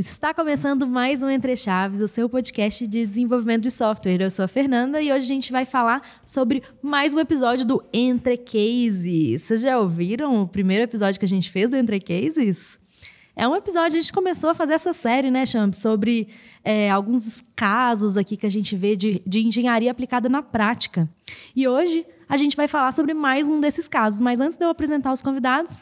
Está 0.00 0.32
começando 0.32 0.86
mais 0.86 1.22
um 1.22 1.28
Entre 1.28 1.54
Chaves, 1.54 2.00
o 2.00 2.08
seu 2.08 2.26
podcast 2.26 2.86
de 2.86 3.04
desenvolvimento 3.04 3.64
de 3.64 3.70
software. 3.70 4.18
Eu 4.18 4.30
sou 4.30 4.46
a 4.46 4.48
Fernanda 4.48 4.98
e 5.02 5.12
hoje 5.12 5.26
a 5.26 5.28
gente 5.28 5.52
vai 5.52 5.66
falar 5.66 6.00
sobre 6.24 6.62
mais 6.80 7.12
um 7.12 7.20
episódio 7.20 7.66
do 7.66 7.84
Entre 7.92 8.38
Cases. 8.38 9.42
Vocês 9.42 9.60
já 9.60 9.78
ouviram 9.78 10.40
o 10.40 10.48
primeiro 10.48 10.84
episódio 10.84 11.20
que 11.20 11.26
a 11.26 11.28
gente 11.28 11.50
fez 11.50 11.68
do 11.68 11.76
Entre 11.76 12.00
Cases? 12.00 12.78
É 13.36 13.46
um 13.46 13.54
episódio, 13.54 13.98
a 13.98 14.00
gente 14.00 14.10
começou 14.10 14.48
a 14.48 14.54
fazer 14.54 14.72
essa 14.72 14.94
série, 14.94 15.30
né, 15.30 15.44
Champ, 15.44 15.74
sobre 15.74 16.28
é, 16.64 16.90
alguns 16.90 17.42
casos 17.54 18.16
aqui 18.16 18.38
que 18.38 18.46
a 18.46 18.50
gente 18.50 18.74
vê 18.74 18.96
de, 18.96 19.20
de 19.26 19.46
engenharia 19.46 19.90
aplicada 19.90 20.30
na 20.30 20.42
prática. 20.42 21.06
E 21.54 21.68
hoje 21.68 22.06
a 22.26 22.38
gente 22.38 22.56
vai 22.56 22.66
falar 22.66 22.92
sobre 22.92 23.12
mais 23.12 23.50
um 23.50 23.60
desses 23.60 23.86
casos. 23.86 24.18
Mas 24.22 24.40
antes 24.40 24.56
de 24.56 24.64
eu 24.64 24.70
apresentar 24.70 25.12
os 25.12 25.20
convidados, 25.20 25.78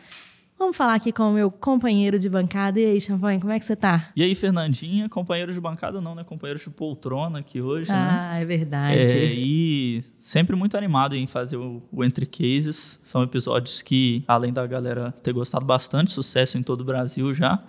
Vamos 0.59 0.77
falar 0.77 0.95
aqui 0.95 1.12
com 1.12 1.30
o 1.30 1.33
meu 1.33 1.53
companheiro 1.53 2.19
de 2.19 2.29
bancada. 2.29 2.80
E 2.80 2.85
aí, 2.85 3.01
Champanhe, 3.01 3.41
como 3.41 3.53
é 3.53 3.61
que 3.61 3.65
você 3.65 3.77
tá? 3.77 4.11
E 4.16 4.25
aí, 4.25 4.35
Fernandinha, 4.35 5.09
companheiro 5.09 5.53
de 5.53 5.61
bancada 5.61 6.01
não, 6.01 6.16
né? 6.16 6.25
Companheiro 6.25 6.59
de 6.59 6.69
poltrona 6.69 7.39
aqui 7.39 7.61
hoje, 7.61 7.93
ah, 7.93 7.95
né? 7.95 8.09
Ah, 8.11 8.41
é 8.41 8.45
verdade. 8.45 8.99
É, 8.99 9.33
e 9.35 10.02
sempre 10.19 10.57
muito 10.57 10.77
animado 10.77 11.15
em 11.15 11.29
fazer 11.29 11.57
o, 11.57 11.80
o, 11.93 12.05
Entre 12.05 12.27
Cases. 12.27 12.99
São 13.05 13.23
episódios 13.23 13.83
que, 13.83 14.25
além 14.27 14.52
da 14.52 14.66
galera 14.66 15.13
ter 15.23 15.33
gostado 15.33 15.65
bastante, 15.65 16.11
sucesso 16.11 16.59
em 16.59 16.63
todo 16.63 16.80
o 16.80 16.85
Brasil 16.85 17.33
já, 17.33 17.63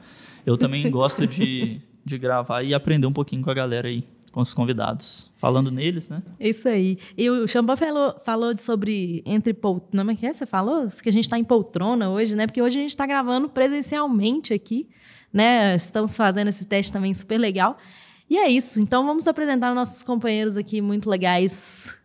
eu 0.44 0.58
também 0.58 0.90
gosto 0.90 1.28
de, 1.28 1.80
de 2.04 2.18
gravar 2.18 2.64
e 2.64 2.74
aprender 2.74 3.06
um 3.06 3.14
pouquinho 3.14 3.44
com 3.44 3.52
a 3.52 3.54
galera 3.54 3.88
aí 3.88 4.04
com 4.30 4.42
os 4.42 4.54
convidados, 4.54 5.32
falando 5.36 5.72
neles, 5.72 6.08
né? 6.08 6.22
Isso 6.40 6.68
aí. 6.68 6.98
E 7.18 7.30
o 7.30 7.48
Xambó 7.48 7.76
falou, 7.76 8.16
falou 8.24 8.58
sobre 8.58 9.24
entre 9.26 9.54
poltrona, 9.54 10.04
como 10.04 10.12
é 10.12 10.16
que 10.16 10.26
é? 10.26 10.34
Você 10.34 10.46
falou? 10.46 10.88
Que 11.02 11.10
a 11.10 11.12
gente 11.12 11.26
está 11.26 11.38
em 11.38 11.44
poltrona 11.44 12.10
hoje, 12.10 12.36
né? 12.36 12.46
Porque 12.46 12.62
hoje 12.62 12.78
a 12.78 12.82
gente 12.82 12.92
está 12.92 13.06
gravando 13.06 13.50
presencialmente 13.50 14.54
aqui, 14.54 14.88
né? 15.32 15.76
Estamos 15.76 16.16
fazendo 16.16 16.50
esse 16.50 16.66
teste 16.66 16.92
também 16.92 17.14
super 17.14 17.38
legal. 17.38 17.78
E 18.30 18.38
é 18.38 18.48
isso. 18.48 18.80
Então 18.80 19.06
vamos 19.06 19.28
apresentar 19.28 19.74
nossos 19.74 20.04
companheiros 20.04 20.56
aqui 20.56 20.82
muito 20.82 21.10
legais 21.10 22.00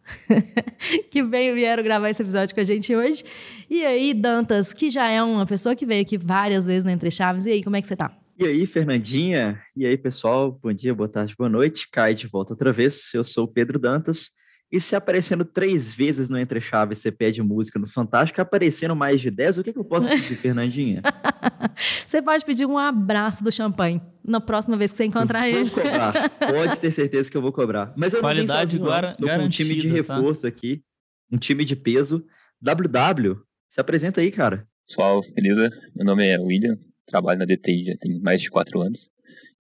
que 1.11 1.23
veio 1.23 1.55
vieram 1.55 1.83
gravar 1.83 2.09
esse 2.09 2.23
episódio 2.23 2.55
com 2.55 2.61
a 2.61 2.65
gente 2.65 2.95
hoje. 2.95 3.25
E 3.69 3.85
aí, 3.85 4.15
Dantas, 4.15 4.73
que 4.73 4.91
já 4.91 5.09
é 5.11 5.23
uma 5.23 5.45
pessoa 5.45 5.77
que 5.77 5.85
veio 5.85 6.03
aqui 6.03 6.17
várias 6.17 6.67
vezes 6.67 6.85
no 6.85 6.91
Entre 6.91 7.11
Chaves. 7.11 7.45
E 7.47 7.51
aí, 7.51 7.63
como 7.63 7.77
é 7.77 7.83
que 7.83 7.89
você 7.89 7.97
tá? 7.97 8.24
E 8.37 8.45
aí, 8.45 8.67
Fernandinha? 8.67 9.63
E 9.77 9.87
aí, 9.87 9.97
pessoal? 9.97 10.51
Bom 10.51 10.73
dia, 10.73 10.93
boa 10.93 11.09
tarde, 11.09 11.37
boa 11.39 11.49
noite. 11.49 11.89
Cai 11.89 12.15
de 12.15 12.27
volta 12.27 12.53
outra 12.53 12.73
vez. 12.73 13.15
Eu 13.15 13.25
sou 13.25 13.45
o 13.45 13.49
Pedro 13.49 13.79
Dantas. 13.79 14.33
E 14.73 14.81
se 14.81 14.97
aparecendo 14.97 15.45
três 15.45 15.95
vezes 15.95 16.29
no 16.29 16.37
Entre 16.37 16.61
Chaves 16.61 16.99
você 16.99 17.13
pede 17.13 17.41
música 17.41 17.79
no 17.79 17.87
Fantástico, 17.87 18.41
aparecendo 18.41 18.97
mais 18.97 19.21
de 19.21 19.31
dez, 19.31 19.57
o 19.57 19.63
que, 19.63 19.71
é 19.71 19.73
que 19.73 19.79
eu 19.79 19.85
posso 19.85 20.09
pedir, 20.09 20.35
Fernandinha? 20.35 21.01
você 21.79 22.21
pode 22.21 22.45
pedir 22.45 22.67
um 22.67 22.77
abraço 22.77 23.45
do 23.45 23.53
champanhe 23.53 24.03
na 24.25 24.41
próxima 24.41 24.77
vez 24.77 24.91
que 24.91 24.97
você 24.97 25.05
encontrar 25.05 25.49
eu 25.49 25.61
ele. 25.61 25.71
Vou 25.71 25.85
cobrar. 25.85 26.31
Pode 26.41 26.81
ter 26.81 26.91
certeza 26.91 27.31
que 27.31 27.37
eu 27.37 27.43
vou 27.43 27.53
cobrar. 27.53 27.93
Mas 27.97 28.15
eu 28.15 28.21
Qualidade 28.21 28.77
não 28.81 28.87
sozinho, 28.87 29.17
Tô 29.17 29.29
com 29.29 29.45
um 29.45 29.49
time 29.49 29.77
de 29.77 29.89
tá? 29.89 29.95
reforço 29.95 30.43
tá? 30.43 30.49
aqui, 30.49 30.83
um 31.31 31.39
time 31.39 31.65
de 31.65 31.77
peso. 31.77 32.27
WW, 32.61 33.37
se 33.69 33.81
apresenta 33.81 34.21
aí, 34.21 34.33
cara. 34.33 34.67
Pessoal, 34.85 35.21
beleza? 35.37 35.71
Meu 35.95 36.05
nome 36.05 36.27
é 36.27 36.37
William, 36.39 36.77
trabalho 37.07 37.39
na 37.39 37.45
DTI 37.45 37.85
já 37.85 37.97
tem 37.97 38.21
mais 38.21 38.41
de 38.41 38.51
quatro 38.51 38.81
anos. 38.81 39.11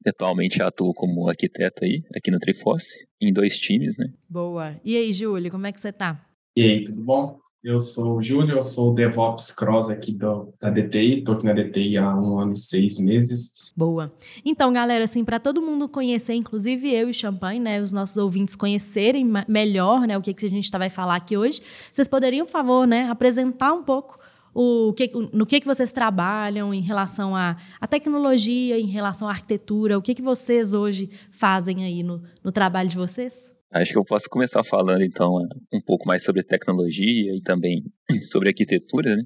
Atualmente 0.06 0.62
atuo 0.62 0.92
como 0.92 1.28
arquiteto 1.28 1.84
aí, 1.84 2.02
aqui 2.14 2.30
no 2.30 2.38
Triforce, 2.38 3.06
em 3.20 3.32
dois 3.32 3.58
times, 3.58 3.96
né? 3.98 4.06
Boa. 4.28 4.78
E 4.84 4.96
aí, 4.96 5.12
Júlio, 5.12 5.50
como 5.50 5.66
é 5.66 5.72
que 5.72 5.80
você 5.80 5.92
tá? 5.92 6.22
E 6.54 6.62
aí, 6.62 6.84
tudo 6.84 7.02
bom? 7.02 7.38
Eu 7.64 7.78
sou 7.78 8.18
o 8.18 8.22
Júlio, 8.22 8.58
eu 8.58 8.62
sou 8.62 8.92
o 8.92 8.94
DevOps 8.94 9.50
Cross 9.50 9.88
aqui 9.88 10.12
do, 10.12 10.52
da 10.60 10.68
DTI, 10.68 11.20
estou 11.20 11.34
aqui 11.34 11.46
na 11.46 11.54
DTI 11.54 11.96
há 11.96 12.14
um 12.14 12.38
ano 12.38 12.52
e 12.52 12.58
seis 12.58 12.98
meses. 12.98 13.52
Boa. 13.74 14.12
Então, 14.44 14.70
galera, 14.70 15.04
assim, 15.04 15.24
para 15.24 15.40
todo 15.40 15.62
mundo 15.62 15.88
conhecer, 15.88 16.34
inclusive 16.34 16.94
eu 16.94 17.08
e 17.08 17.14
Champagne, 17.14 17.58
né, 17.58 17.80
os 17.80 17.90
nossos 17.90 18.18
ouvintes 18.18 18.54
conhecerem 18.54 19.26
melhor, 19.48 20.06
né, 20.06 20.18
o 20.18 20.20
que, 20.20 20.34
que 20.34 20.44
a 20.44 20.50
gente 20.50 20.70
tá, 20.70 20.76
vai 20.76 20.90
falar 20.90 21.16
aqui 21.16 21.38
hoje, 21.38 21.62
vocês 21.90 22.06
poderiam, 22.06 22.44
por 22.44 22.52
favor, 22.52 22.86
né, 22.86 23.08
apresentar 23.08 23.72
um 23.72 23.82
pouco 23.82 24.18
o 24.54 24.92
que, 24.92 25.10
no 25.32 25.44
que, 25.44 25.60
que 25.60 25.66
vocês 25.66 25.90
trabalham 25.90 26.72
em 26.72 26.80
relação 26.80 27.34
à, 27.34 27.56
à 27.80 27.86
tecnologia, 27.88 28.78
em 28.78 28.86
relação 28.86 29.26
à 29.26 29.32
arquitetura, 29.32 29.98
o 29.98 30.02
que, 30.02 30.14
que 30.14 30.22
vocês 30.22 30.74
hoje 30.74 31.10
fazem 31.32 31.84
aí 31.84 32.02
no, 32.04 32.22
no 32.42 32.52
trabalho 32.52 32.88
de 32.88 32.96
vocês? 32.96 33.50
Acho 33.72 33.90
que 33.90 33.98
eu 33.98 34.04
posso 34.04 34.30
começar 34.30 34.62
falando, 34.62 35.02
então, 35.02 35.32
um 35.72 35.80
pouco 35.80 36.06
mais 36.06 36.22
sobre 36.22 36.44
tecnologia 36.44 37.34
e 37.34 37.40
também 37.40 37.82
sobre 38.30 38.50
arquitetura, 38.50 39.16
né? 39.16 39.24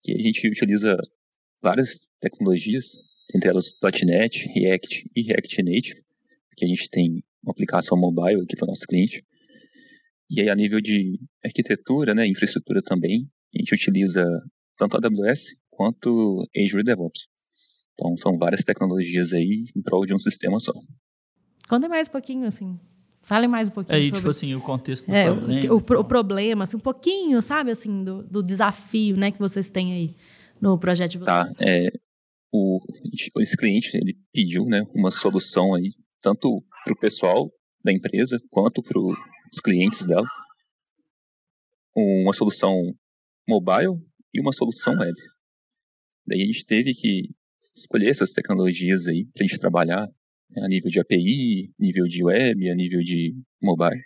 Que 0.00 0.12
a 0.12 0.22
gente 0.22 0.46
utiliza 0.46 0.96
várias 1.60 1.98
tecnologias, 2.20 2.92
entre 3.34 3.50
elas 3.50 3.72
.NET, 4.06 4.48
React 4.54 5.10
e 5.16 5.22
React 5.22 5.62
Native, 5.64 6.04
que 6.56 6.64
a 6.64 6.68
gente 6.68 6.88
tem 6.88 7.24
uma 7.42 7.50
aplicação 7.50 7.98
mobile 7.98 8.42
aqui 8.42 8.54
para 8.54 8.66
o 8.66 8.68
nosso 8.68 8.86
cliente. 8.86 9.24
E 10.30 10.40
aí, 10.40 10.48
a 10.48 10.54
nível 10.54 10.80
de 10.80 11.18
arquitetura, 11.44 12.14
né, 12.14 12.28
infraestrutura 12.28 12.80
também, 12.80 13.28
a 13.52 13.58
gente 13.58 13.74
utiliza 13.74 14.24
tanto 14.80 14.96
a 14.96 15.00
AWS 15.06 15.56
quanto 15.68 16.48
Azure 16.56 16.82
DevOps. 16.82 17.28
Então, 17.92 18.16
são 18.16 18.38
várias 18.38 18.64
tecnologias 18.64 19.34
aí 19.34 19.66
em 19.76 19.82
prol 19.82 20.06
de 20.06 20.14
um 20.14 20.18
sistema 20.18 20.58
só. 20.58 20.72
Conta 21.68 21.86
mais 21.86 22.08
um 22.08 22.12
pouquinho, 22.12 22.46
assim. 22.46 22.80
Fale 23.22 23.46
mais 23.46 23.68
um 23.68 23.72
pouquinho. 23.72 23.98
É, 23.98 24.02
sobre... 24.04 24.16
tipo 24.16 24.30
assim, 24.30 24.54
o 24.54 24.60
contexto 24.60 25.06
do 25.06 25.14
é, 25.14 25.26
problema. 25.26 25.74
O, 25.74 25.76
o, 25.76 26.00
o, 26.00 26.04
problema, 26.04 26.64
assim, 26.64 26.76
um 26.78 26.80
pouquinho, 26.80 27.42
sabe, 27.42 27.70
assim, 27.70 28.02
do, 28.02 28.22
do, 28.22 28.42
desafio, 28.42 29.16
né, 29.16 29.30
que 29.30 29.38
vocês 29.38 29.70
têm 29.70 29.92
aí 29.92 30.16
no 30.58 30.78
projeto 30.78 31.12
de 31.12 31.18
vocês. 31.18 31.26
Tá, 31.26 31.48
é, 31.60 31.90
o, 32.50 32.80
esse 33.38 33.56
cliente, 33.56 33.94
ele 33.94 34.18
pediu, 34.32 34.64
né, 34.64 34.82
uma 34.94 35.10
solução 35.10 35.74
aí, 35.74 35.90
tanto 36.22 36.64
para 36.84 36.94
o 36.94 36.98
pessoal 36.98 37.52
da 37.84 37.92
empresa, 37.92 38.40
quanto 38.50 38.82
para 38.82 38.98
os 38.98 39.60
clientes 39.62 40.06
dela. 40.06 40.26
Uma 41.94 42.32
solução 42.32 42.74
mobile 43.46 44.00
e 44.34 44.40
uma 44.40 44.52
solução 44.52 44.94
web. 44.94 45.14
Daí 46.26 46.42
a 46.42 46.46
gente 46.46 46.64
teve 46.64 46.92
que 46.94 47.30
escolher 47.74 48.10
essas 48.10 48.32
tecnologias 48.32 49.08
aí 49.08 49.26
para 49.32 49.44
a 49.44 49.46
gente 49.46 49.58
trabalhar 49.58 50.06
né, 50.50 50.62
a 50.62 50.68
nível 50.68 50.90
de 50.90 51.00
API, 51.00 51.72
nível 51.78 52.04
de 52.04 52.24
web, 52.24 52.70
a 52.70 52.74
nível 52.74 53.00
de 53.00 53.34
mobile. 53.62 54.00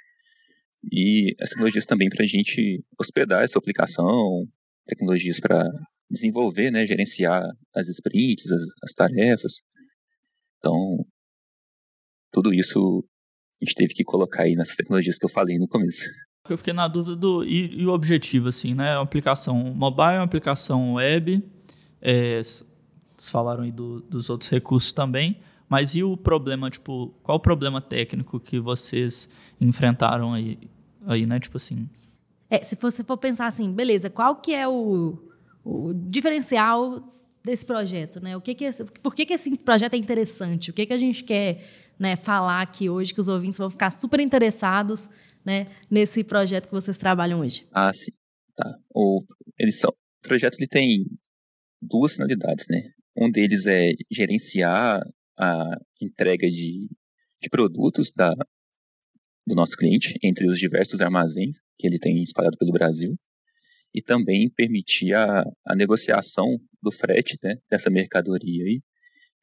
E 0.92 1.34
as 1.40 1.50
tecnologias 1.50 1.86
também 1.86 2.08
para 2.08 2.24
a 2.24 2.26
gente 2.26 2.84
hospedar 2.98 3.42
essa 3.42 3.58
aplicação, 3.58 4.46
tecnologias 4.86 5.40
para 5.40 5.64
desenvolver, 6.10 6.70
né, 6.70 6.86
gerenciar 6.86 7.42
as 7.74 7.88
sprints, 7.88 8.50
as, 8.50 8.62
as 8.82 8.92
tarefas. 8.92 9.62
Então, 10.58 11.06
tudo 12.30 12.52
isso 12.52 13.04
a 13.60 13.64
gente 13.64 13.74
teve 13.74 13.94
que 13.94 14.04
colocar 14.04 14.44
aí 14.44 14.54
nessas 14.54 14.76
tecnologias 14.76 15.18
que 15.18 15.24
eu 15.24 15.30
falei 15.30 15.58
no 15.58 15.68
começo. 15.68 16.08
Eu 16.46 16.58
fiquei 16.58 16.74
na 16.74 16.86
dúvida 16.86 17.16
do 17.16 17.42
e, 17.42 17.80
e 17.80 17.86
o 17.86 17.90
objetivo, 17.90 18.48
assim, 18.48 18.74
né? 18.74 18.94
Uma 18.96 19.02
aplicação 19.02 19.56
mobile, 19.74 20.16
uma 20.16 20.24
aplicação 20.24 20.94
web. 20.94 21.42
É, 22.02 22.42
vocês 22.42 23.30
falaram 23.30 23.62
aí 23.62 23.72
do, 23.72 24.00
dos 24.02 24.28
outros 24.28 24.50
recursos 24.50 24.92
também. 24.92 25.38
Mas 25.66 25.94
e 25.94 26.04
o 26.04 26.18
problema, 26.18 26.70
tipo, 26.70 27.14
qual 27.22 27.38
o 27.38 27.40
problema 27.40 27.80
técnico 27.80 28.38
que 28.38 28.60
vocês 28.60 29.26
enfrentaram 29.58 30.34
aí, 30.34 30.58
aí 31.06 31.24
né? 31.24 31.40
Tipo 31.40 31.56
assim. 31.56 31.88
É, 32.50 32.58
se 32.58 32.76
você 32.76 33.02
for 33.02 33.16
pensar 33.16 33.46
assim, 33.46 33.72
beleza, 33.72 34.10
qual 34.10 34.36
que 34.36 34.52
é 34.52 34.68
o, 34.68 35.18
o 35.64 35.94
diferencial 35.94 37.10
desse 37.42 37.64
projeto, 37.64 38.22
né? 38.22 38.36
O 38.36 38.42
que 38.42 38.54
que 38.54 38.66
é, 38.66 38.70
por 39.02 39.14
que, 39.14 39.24
que 39.24 39.32
esse 39.32 39.56
projeto 39.56 39.94
é 39.94 39.96
interessante? 39.96 40.68
O 40.68 40.74
que, 40.74 40.84
que 40.84 40.92
a 40.92 40.98
gente 40.98 41.24
quer 41.24 41.64
né, 41.98 42.16
falar 42.16 42.60
aqui 42.60 42.90
hoje 42.90 43.14
que 43.14 43.20
os 43.20 43.28
ouvintes 43.28 43.56
vão 43.58 43.70
ficar 43.70 43.90
super 43.90 44.20
interessados 44.20 45.08
né, 45.44 45.66
nesse 45.90 46.24
projeto 46.24 46.66
que 46.66 46.72
vocês 46.72 46.98
trabalham 46.98 47.40
hoje? 47.40 47.66
Ah, 47.72 47.92
sim. 47.92 48.12
Tá. 48.56 48.78
O, 48.94 49.24
eles 49.58 49.78
são, 49.78 49.90
o 49.90 50.28
projeto 50.28 50.56
ele 50.58 50.68
tem 50.68 51.04
duas 51.82 52.14
finalidades, 52.14 52.66
né? 52.70 52.90
Um 53.16 53.30
deles 53.30 53.66
é 53.66 53.92
gerenciar 54.10 55.00
a 55.38 55.78
entrega 56.00 56.48
de, 56.48 56.88
de 57.42 57.50
produtos 57.50 58.12
da, 58.12 58.32
do 59.46 59.54
nosso 59.54 59.76
cliente 59.76 60.14
entre 60.22 60.48
os 60.48 60.58
diversos 60.58 61.00
armazéns 61.00 61.56
que 61.78 61.86
ele 61.86 61.98
tem 61.98 62.22
espalhado 62.22 62.56
pelo 62.56 62.72
Brasil 62.72 63.16
e 63.94 64.02
também 64.02 64.50
permitir 64.50 65.14
a, 65.14 65.44
a 65.66 65.76
negociação 65.76 66.58
do 66.82 66.90
frete 66.90 67.38
né, 67.42 67.56
dessa 67.70 67.90
mercadoria 67.90 68.64
aí 68.64 68.82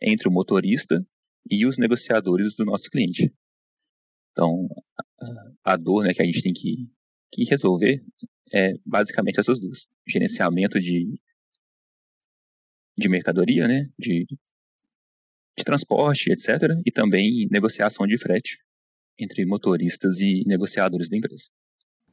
entre 0.02 0.28
o 0.28 0.32
motorista 0.32 1.06
e 1.50 1.66
os 1.66 1.78
negociadores 1.78 2.56
do 2.56 2.66
nosso 2.66 2.90
cliente. 2.90 3.34
Então, 4.32 4.68
a, 5.64 5.76
dor 5.76 6.04
né, 6.04 6.14
que 6.14 6.22
a 6.22 6.26
gente 6.26 6.42
tem 6.42 6.54
que, 6.54 6.90
que 7.32 7.44
resolver 7.46 8.04
é 8.54 8.74
basicamente 8.86 9.40
essas 9.40 9.60
duas. 9.60 9.88
Gerenciamento 10.08 10.80
de, 10.80 11.20
de 12.98 13.10
mercadoria, 13.10 13.68
né, 13.68 13.90
de, 13.98 14.26
de 15.58 15.64
transporte, 15.64 16.32
etc. 16.32 16.62
E 16.86 16.92
também 16.92 17.48
negociação 17.52 18.08
de 18.08 18.18
frete 18.18 18.58
entre 19.20 19.46
motoristas 19.46 20.20
e 20.20 20.44
negociadores 20.46 21.10
da 21.10 21.18
empresa. 21.18 21.46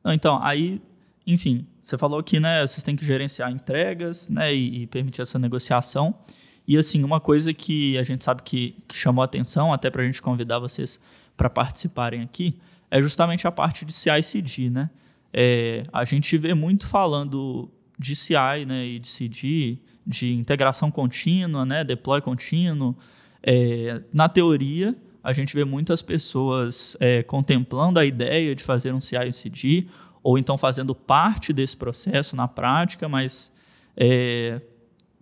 Então, 0.06 0.42
aí, 0.42 0.80
enfim, 1.26 1.66
você 1.80 1.96
falou 1.96 2.22
que 2.22 2.38
né, 2.38 2.66
vocês 2.66 2.82
têm 2.82 2.96
que 2.96 3.04
gerenciar 3.04 3.50
entregas 3.50 4.28
né, 4.28 4.54
e, 4.54 4.82
e 4.82 4.86
permitir 4.86 5.22
essa 5.22 5.38
negociação. 5.38 6.18
E 6.66 6.76
assim, 6.76 7.02
uma 7.02 7.20
coisa 7.20 7.54
que 7.54 7.96
a 7.96 8.02
gente 8.02 8.22
sabe 8.22 8.42
que, 8.42 8.76
que 8.86 8.94
chamou 8.94 9.24
atenção, 9.24 9.72
até 9.72 9.90
para 9.90 10.02
a 10.02 10.04
gente 10.04 10.20
convidar 10.20 10.58
vocês 10.58 11.00
para 11.38 11.48
participarem 11.48 12.20
aqui, 12.20 12.58
é 12.90 13.00
justamente 13.00 13.46
a 13.46 13.52
parte 13.52 13.84
de 13.86 13.92
CI/CD, 13.92 14.68
né? 14.68 14.90
É, 15.32 15.84
a 15.92 16.04
gente 16.04 16.36
vê 16.36 16.52
muito 16.52 16.86
falando 16.86 17.70
de 17.98 18.14
CI, 18.14 18.64
né, 18.66 18.86
e 18.86 18.98
de 18.98 19.08
CD, 19.08 19.78
de 20.06 20.32
integração 20.32 20.90
contínua, 20.90 21.64
né, 21.64 21.84
deploy 21.84 22.20
contínuo. 22.20 22.96
É, 23.42 24.00
na 24.12 24.28
teoria, 24.28 24.96
a 25.22 25.32
gente 25.32 25.54
vê 25.54 25.64
muitas 25.64 26.00
pessoas 26.00 26.96
é, 27.00 27.22
contemplando 27.22 27.98
a 27.98 28.04
ideia 28.04 28.54
de 28.54 28.62
fazer 28.62 28.92
um 28.92 29.00
CI 29.00 29.32
CD, 29.32 29.86
ou 30.22 30.38
então 30.38 30.56
fazendo 30.56 30.94
parte 30.94 31.52
desse 31.52 31.76
processo 31.76 32.34
na 32.34 32.48
prática, 32.48 33.08
mas 33.08 33.52
é, 33.96 34.60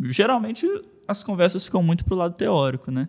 geralmente 0.01 0.67
as 1.09 1.23
conversas 1.23 1.65
ficam 1.65 1.83
muito 1.83 2.05
para 2.05 2.15
o 2.15 2.17
lado 2.17 2.35
teórico, 2.35 2.91
né? 2.91 3.09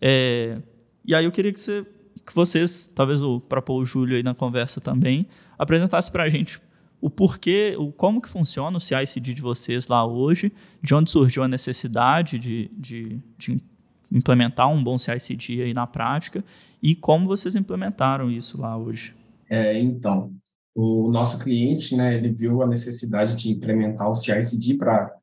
É, 0.00 0.58
e 1.04 1.14
aí 1.14 1.24
eu 1.24 1.32
queria 1.32 1.52
que, 1.52 1.60
você, 1.60 1.86
que 2.26 2.34
vocês, 2.34 2.90
talvez 2.94 3.22
o 3.22 3.40
Júlio 3.84 4.16
aí 4.16 4.22
na 4.22 4.34
conversa 4.34 4.80
também, 4.80 5.26
apresentasse 5.56 6.10
para 6.10 6.24
a 6.24 6.28
gente 6.28 6.60
o 7.00 7.08
porquê, 7.08 7.76
o, 7.78 7.92
como 7.92 8.20
que 8.20 8.28
funciona 8.28 8.76
o 8.76 8.80
CI/CD 8.80 9.32
de 9.32 9.42
vocês 9.42 9.86
lá 9.86 10.04
hoje, 10.04 10.52
de 10.82 10.94
onde 10.94 11.10
surgiu 11.10 11.42
a 11.42 11.48
necessidade 11.48 12.38
de, 12.38 12.70
de, 12.76 13.20
de 13.38 13.62
implementar 14.10 14.68
um 14.68 14.82
bom 14.82 14.98
CI/CD 14.98 15.62
aí 15.62 15.74
na 15.74 15.86
prática 15.86 16.44
e 16.82 16.94
como 16.94 17.26
vocês 17.26 17.54
implementaram 17.54 18.30
isso 18.30 18.60
lá 18.60 18.76
hoje. 18.76 19.14
É, 19.48 19.78
então, 19.78 20.32
o 20.74 21.10
nosso 21.10 21.38
cliente, 21.38 21.94
né, 21.94 22.16
ele 22.16 22.32
viu 22.32 22.62
a 22.62 22.66
necessidade 22.66 23.36
de 23.36 23.52
implementar 23.52 24.08
o 24.08 24.14
CI/CD 24.14 24.76
para 24.76 25.14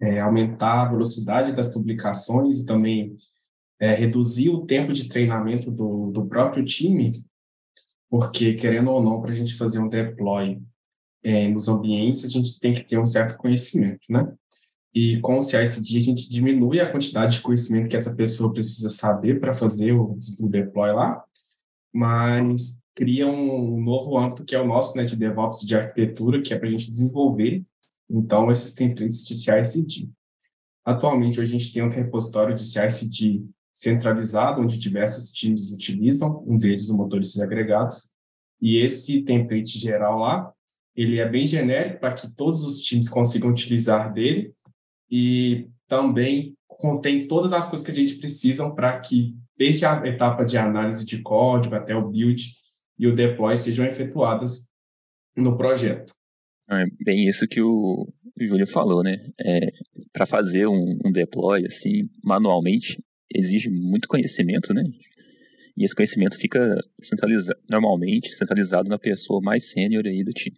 é, 0.00 0.20
aumentar 0.20 0.82
a 0.82 0.88
velocidade 0.90 1.52
das 1.52 1.68
publicações 1.68 2.60
e 2.60 2.66
também 2.66 3.16
é, 3.80 3.94
reduzir 3.94 4.50
o 4.50 4.66
tempo 4.66 4.92
de 4.92 5.08
treinamento 5.08 5.70
do, 5.70 6.10
do 6.10 6.26
próprio 6.26 6.64
time, 6.64 7.12
porque, 8.10 8.54
querendo 8.54 8.90
ou 8.90 9.02
não, 9.02 9.20
para 9.20 9.32
a 9.32 9.34
gente 9.34 9.54
fazer 9.54 9.78
um 9.78 9.88
deploy 9.88 10.60
é, 11.22 11.48
nos 11.48 11.68
ambientes, 11.68 12.24
a 12.24 12.28
gente 12.28 12.58
tem 12.58 12.74
que 12.74 12.82
ter 12.82 12.98
um 12.98 13.06
certo 13.06 13.36
conhecimento, 13.36 14.00
né? 14.08 14.32
E 14.94 15.20
com 15.20 15.38
o 15.38 15.42
CI/CD 15.42 15.98
a 15.98 16.00
gente 16.00 16.30
diminui 16.30 16.80
a 16.80 16.90
quantidade 16.90 17.36
de 17.36 17.42
conhecimento 17.42 17.88
que 17.88 17.96
essa 17.96 18.16
pessoa 18.16 18.52
precisa 18.52 18.88
saber 18.88 19.38
para 19.38 19.54
fazer 19.54 19.92
o, 19.92 20.18
o, 20.40 20.48
deploy 20.48 20.92
lá, 20.92 21.22
mas 21.92 22.80
cria 22.94 23.26
um, 23.26 23.80
novo 23.80 24.16
âmbito 24.16 24.44
que 24.44 24.56
é 24.56 24.60
o 24.60 24.66
nosso, 24.66 24.96
né, 24.96 25.04
de 25.04 25.14
DevOps 25.14 25.60
de 25.60 25.76
arquitetura, 25.76 26.42
que 26.42 26.52
é 26.52 26.58
para 26.58 26.66
a 26.66 26.70
gente 26.70 26.90
desenvolver, 26.90 27.62
então, 28.10 28.50
esses 28.50 28.72
templates 28.72 29.24
de 29.26 29.36
CI/CD. 29.36 30.08
Atualmente, 30.84 31.40
a 31.40 31.44
gente 31.44 31.72
tem 31.72 31.82
um 31.82 31.90
repositório 31.90 32.54
de 32.54 32.64
CI/CD 32.66 33.44
centralizado, 33.78 34.60
onde 34.60 34.76
diversos 34.76 35.30
times 35.30 35.70
utilizam, 35.70 36.44
um 36.48 36.56
deles 36.56 36.88
o 36.88 36.96
motoristas 36.96 37.40
agregados, 37.40 38.12
e 38.60 38.78
esse 38.78 39.22
template 39.22 39.78
geral 39.78 40.18
lá, 40.18 40.52
ele 40.96 41.20
é 41.20 41.28
bem 41.28 41.46
genérico 41.46 42.00
para 42.00 42.12
que 42.12 42.34
todos 42.34 42.64
os 42.64 42.82
times 42.82 43.08
consigam 43.08 43.50
utilizar 43.50 44.12
dele 44.12 44.52
e 45.08 45.68
também 45.86 46.56
contém 46.66 47.28
todas 47.28 47.52
as 47.52 47.68
coisas 47.68 47.86
que 47.86 47.92
a 47.92 47.94
gente 47.94 48.16
precisa 48.16 48.68
para 48.68 48.98
que, 48.98 49.36
desde 49.56 49.86
a 49.86 50.04
etapa 50.04 50.44
de 50.44 50.58
análise 50.58 51.06
de 51.06 51.22
código 51.22 51.76
até 51.76 51.94
o 51.94 52.08
build 52.08 52.42
e 52.98 53.06
o 53.06 53.14
deploy, 53.14 53.56
sejam 53.56 53.86
efetuadas 53.86 54.68
no 55.36 55.56
projeto. 55.56 56.12
É 56.68 56.82
bem 57.04 57.28
isso 57.28 57.46
que 57.46 57.62
o 57.62 58.08
Júlio 58.36 58.66
falou, 58.66 59.04
né? 59.04 59.22
É, 59.40 59.60
para 60.12 60.26
fazer 60.26 60.66
um, 60.66 60.80
um, 61.04 61.12
deploy 61.12 61.64
assim 61.64 62.08
manualmente 62.24 63.00
exige 63.34 63.70
muito 63.70 64.08
conhecimento, 64.08 64.72
né? 64.72 64.84
E 65.76 65.84
esse 65.84 65.94
conhecimento 65.94 66.36
fica 66.36 66.76
centralizado, 67.00 67.60
normalmente 67.70 68.34
centralizado 68.34 68.88
na 68.88 68.98
pessoa 68.98 69.40
mais 69.40 69.70
sênior 69.70 70.06
aí 70.06 70.24
do 70.24 70.32
time. 70.32 70.56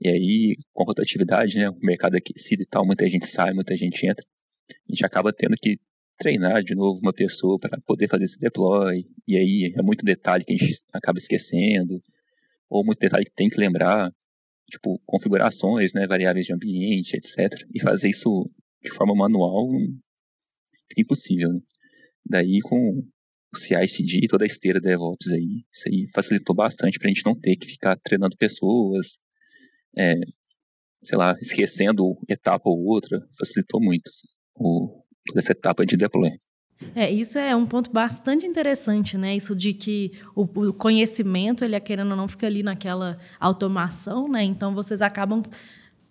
E 0.00 0.08
aí, 0.08 0.56
com 0.72 0.82
a 0.84 0.86
rotatividade, 0.86 1.56
né, 1.56 1.68
o 1.68 1.78
mercado 1.80 2.16
aquecido 2.16 2.62
e 2.62 2.66
tal, 2.66 2.86
muita 2.86 3.08
gente 3.08 3.26
sai, 3.26 3.52
muita 3.52 3.76
gente 3.76 4.06
entra. 4.06 4.24
A 4.70 4.92
gente 4.92 5.04
acaba 5.04 5.32
tendo 5.32 5.56
que 5.56 5.78
treinar 6.18 6.62
de 6.62 6.74
novo 6.74 7.00
uma 7.00 7.12
pessoa 7.12 7.58
para 7.58 7.80
poder 7.80 8.08
fazer 8.08 8.24
esse 8.24 8.38
deploy. 8.38 9.06
E 9.26 9.36
aí 9.36 9.72
é 9.76 9.82
muito 9.82 10.04
detalhe 10.04 10.44
que 10.44 10.52
a 10.52 10.56
gente 10.56 10.80
acaba 10.92 11.18
esquecendo, 11.18 12.02
ou 12.68 12.84
muito 12.84 12.98
detalhe 12.98 13.24
que 13.24 13.34
tem 13.34 13.48
que 13.48 13.58
lembrar, 13.58 14.12
tipo 14.70 15.00
configurações, 15.04 15.92
né, 15.94 16.06
variáveis 16.06 16.46
de 16.46 16.52
ambiente, 16.52 17.16
etc. 17.16 17.66
E 17.74 17.80
fazer 17.80 18.08
isso 18.08 18.44
de 18.82 18.92
forma 18.92 19.14
manual 19.14 19.68
é 20.96 21.00
impossível. 21.00 21.52
Né? 21.52 21.60
Daí 22.28 22.60
com 22.62 23.02
o 23.52 23.56
CI/CD 23.56 24.20
e 24.24 24.28
toda 24.28 24.44
a 24.44 24.46
esteira 24.46 24.80
DevOps 24.80 25.32
aí, 25.32 25.64
isso 25.72 25.88
aí 25.88 26.06
facilitou 26.14 26.54
bastante 26.54 26.98
para 26.98 27.08
a 27.08 27.12
gente 27.12 27.24
não 27.24 27.34
ter 27.34 27.56
que 27.56 27.66
ficar 27.66 27.96
treinando 28.02 28.36
pessoas, 28.36 29.18
é, 29.96 30.14
sei 31.02 31.16
lá, 31.16 31.36
esquecendo 31.40 32.16
etapa 32.28 32.68
ou 32.68 32.84
outra, 32.84 33.18
facilitou 33.38 33.80
muito 33.80 34.10
o, 34.54 35.02
toda 35.26 35.38
essa 35.38 35.52
etapa 35.52 35.86
de 35.86 35.96
deploy. 35.96 36.30
É, 36.94 37.10
isso 37.10 37.38
é 37.38 37.56
um 37.56 37.66
ponto 37.66 37.90
bastante 37.90 38.46
interessante, 38.46 39.16
né? 39.16 39.34
Isso 39.34 39.56
de 39.56 39.72
que 39.72 40.12
o, 40.34 40.42
o 40.42 40.74
conhecimento, 40.74 41.64
ele 41.64 41.74
é 41.74 41.80
querendo 41.80 42.10
ou 42.10 42.16
não, 42.16 42.28
fica 42.28 42.46
ali 42.46 42.62
naquela 42.62 43.18
automação, 43.40 44.28
né? 44.28 44.44
Então, 44.44 44.74
vocês 44.74 45.00
acabam 45.00 45.42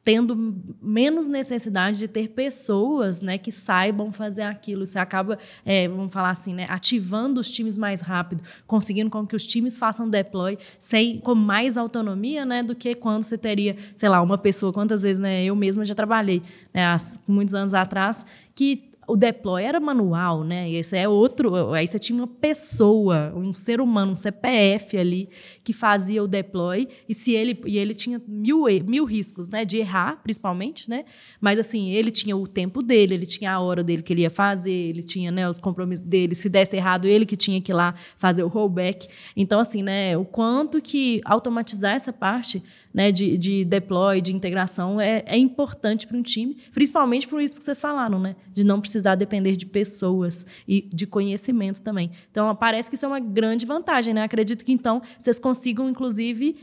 tendo 0.06 0.56
menos 0.80 1.26
necessidade 1.26 1.98
de 1.98 2.08
ter 2.08 2.30
pessoas 2.30 3.22
né, 3.22 3.40
que 3.40 3.52
saibam 3.52 4.12
fazer 4.12 4.44
aquilo. 4.44 4.86
Você 4.86 5.00
acaba, 5.00 5.40
é, 5.66 5.88
vamos 5.88 6.14
falar 6.14 6.30
assim, 6.30 6.54
né, 6.54 6.68
ativando 6.70 7.42
os 7.42 7.52
times 7.52 7.76
mais 7.76 8.02
rápido, 8.02 8.44
conseguindo 8.68 9.10
com 9.10 9.26
que 9.26 9.36
os 9.36 9.48
times 9.48 9.80
façam 9.80 10.08
deploy 10.08 10.60
sem, 10.78 11.20
com 11.20 11.34
mais 11.34 11.76
autonomia 11.76 12.46
né, 12.46 12.62
do 12.62 12.76
que 12.76 12.94
quando 12.94 13.24
você 13.24 13.36
teria, 13.36 13.76
sei 13.96 14.08
lá, 14.08 14.22
uma 14.22 14.38
pessoa. 14.38 14.72
Quantas 14.72 15.02
vezes 15.02 15.20
né, 15.20 15.44
eu 15.44 15.56
mesma 15.56 15.84
já 15.84 15.96
trabalhei, 15.96 16.44
né, 16.72 16.86
há 16.86 16.98
muitos 17.28 17.56
anos 17.56 17.74
atrás, 17.74 18.28
que 18.54 18.95
o 19.08 19.16
deploy 19.16 19.64
era 19.64 19.80
manual, 19.80 20.44
né? 20.44 20.70
E 20.70 20.76
esse 20.76 20.98
é 20.98 21.08
outro. 21.08 21.74
Aí 21.74 21.86
você 21.86 22.00
tinha 22.00 22.18
uma 22.18 22.28
pessoa, 22.28 23.34
um 23.36 23.54
ser 23.54 23.80
humano, 23.80 24.14
um 24.14 24.16
CPF 24.16 24.98
ali, 24.98 25.30
que 25.64 25.74
fazia 25.74 26.24
o 26.24 26.28
deploy. 26.28 26.88
E 27.08 27.14
se 27.14 27.34
ele. 27.34 27.60
E 27.66 27.78
ele 27.78 27.94
tinha 27.94 28.22
mil, 28.28 28.66
mil 28.86 29.06
riscos, 29.06 29.50
né? 29.50 29.64
De 29.64 29.78
errar, 29.78 30.22
principalmente, 30.24 30.90
né? 30.90 31.06
Mas 31.40 31.60
assim, 31.60 31.92
ele 31.92 32.12
tinha 32.12 32.36
o 32.36 32.48
tempo 32.48 32.82
dele, 32.82 33.14
ele 33.14 33.26
tinha 33.26 33.52
a 33.52 33.60
hora 33.60 33.84
dele 33.84 34.02
que 34.02 34.14
ele 34.14 34.22
ia 34.22 34.30
fazer, 34.30 34.72
ele 34.72 35.04
tinha 35.04 35.32
né, 35.32 35.48
os 35.50 35.60
compromissos 35.60 36.06
dele. 36.06 36.34
Se 36.36 36.50
desse 36.50 36.76
errado, 36.76 37.08
ele 37.08 37.26
que 37.26 37.38
tinha 37.38 37.62
que 37.62 37.72
ir 37.72 37.76
lá 37.76 37.94
fazer 38.18 38.44
o 38.44 38.48
rollback. 38.48 39.08
Então, 39.36 39.60
assim, 39.60 39.84
né? 39.84 40.18
O 40.18 40.26
quanto 40.26 40.82
que 40.82 41.22
automatizar 41.26 41.96
essa 41.96 42.12
parte 42.12 42.64
né, 42.96 43.12
de, 43.12 43.38
de 43.38 43.66
deploy, 43.66 44.22
de 44.22 44.34
integração, 44.34 45.02
é, 45.02 45.22
é 45.28 45.38
importante 45.38 46.08
para 46.08 46.16
um 46.16 46.24
time, 46.24 46.56
principalmente 46.74 47.28
por 47.28 47.42
isso 47.42 47.54
que 47.54 47.62
vocês 47.62 47.82
falaram, 47.82 48.18
né, 48.18 48.38
de 48.54 48.64
não 48.64 48.80
precisar 48.80 49.16
depender 49.16 49.58
de 49.58 49.66
pessoas 49.66 50.46
e 50.66 50.82
de 50.82 51.06
conhecimento 51.06 51.82
também. 51.82 52.10
Então, 52.32 52.56
parece 52.56 52.90
que 52.90 52.96
isso 52.96 53.04
é 53.04 53.10
uma 53.10 53.20
grande 53.20 53.66
vantagem. 53.66 54.14
Né? 54.14 54.24
Acredito 54.24 54.64
que, 54.64 54.72
então, 54.72 55.02
vocês 55.20 55.38
consigam, 55.38 55.90
inclusive, 55.90 56.56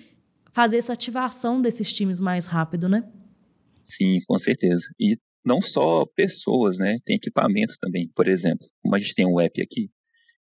fazer 0.52 0.78
essa 0.78 0.94
ativação 0.94 1.60
desses 1.60 1.92
times 1.92 2.18
mais 2.18 2.46
rápido, 2.46 2.88
né? 2.88 3.04
Sim, 3.84 4.16
com 4.26 4.38
certeza. 4.38 4.86
E 4.98 5.18
não 5.44 5.60
só 5.60 6.06
pessoas, 6.16 6.78
né? 6.78 6.94
Tem 7.04 7.16
equipamentos 7.16 7.76
também. 7.76 8.10
Por 8.14 8.26
exemplo, 8.26 8.66
como 8.82 8.94
a 8.94 8.98
gente 8.98 9.14
tem 9.14 9.26
um 9.26 9.38
app 9.38 9.60
aqui, 9.60 9.90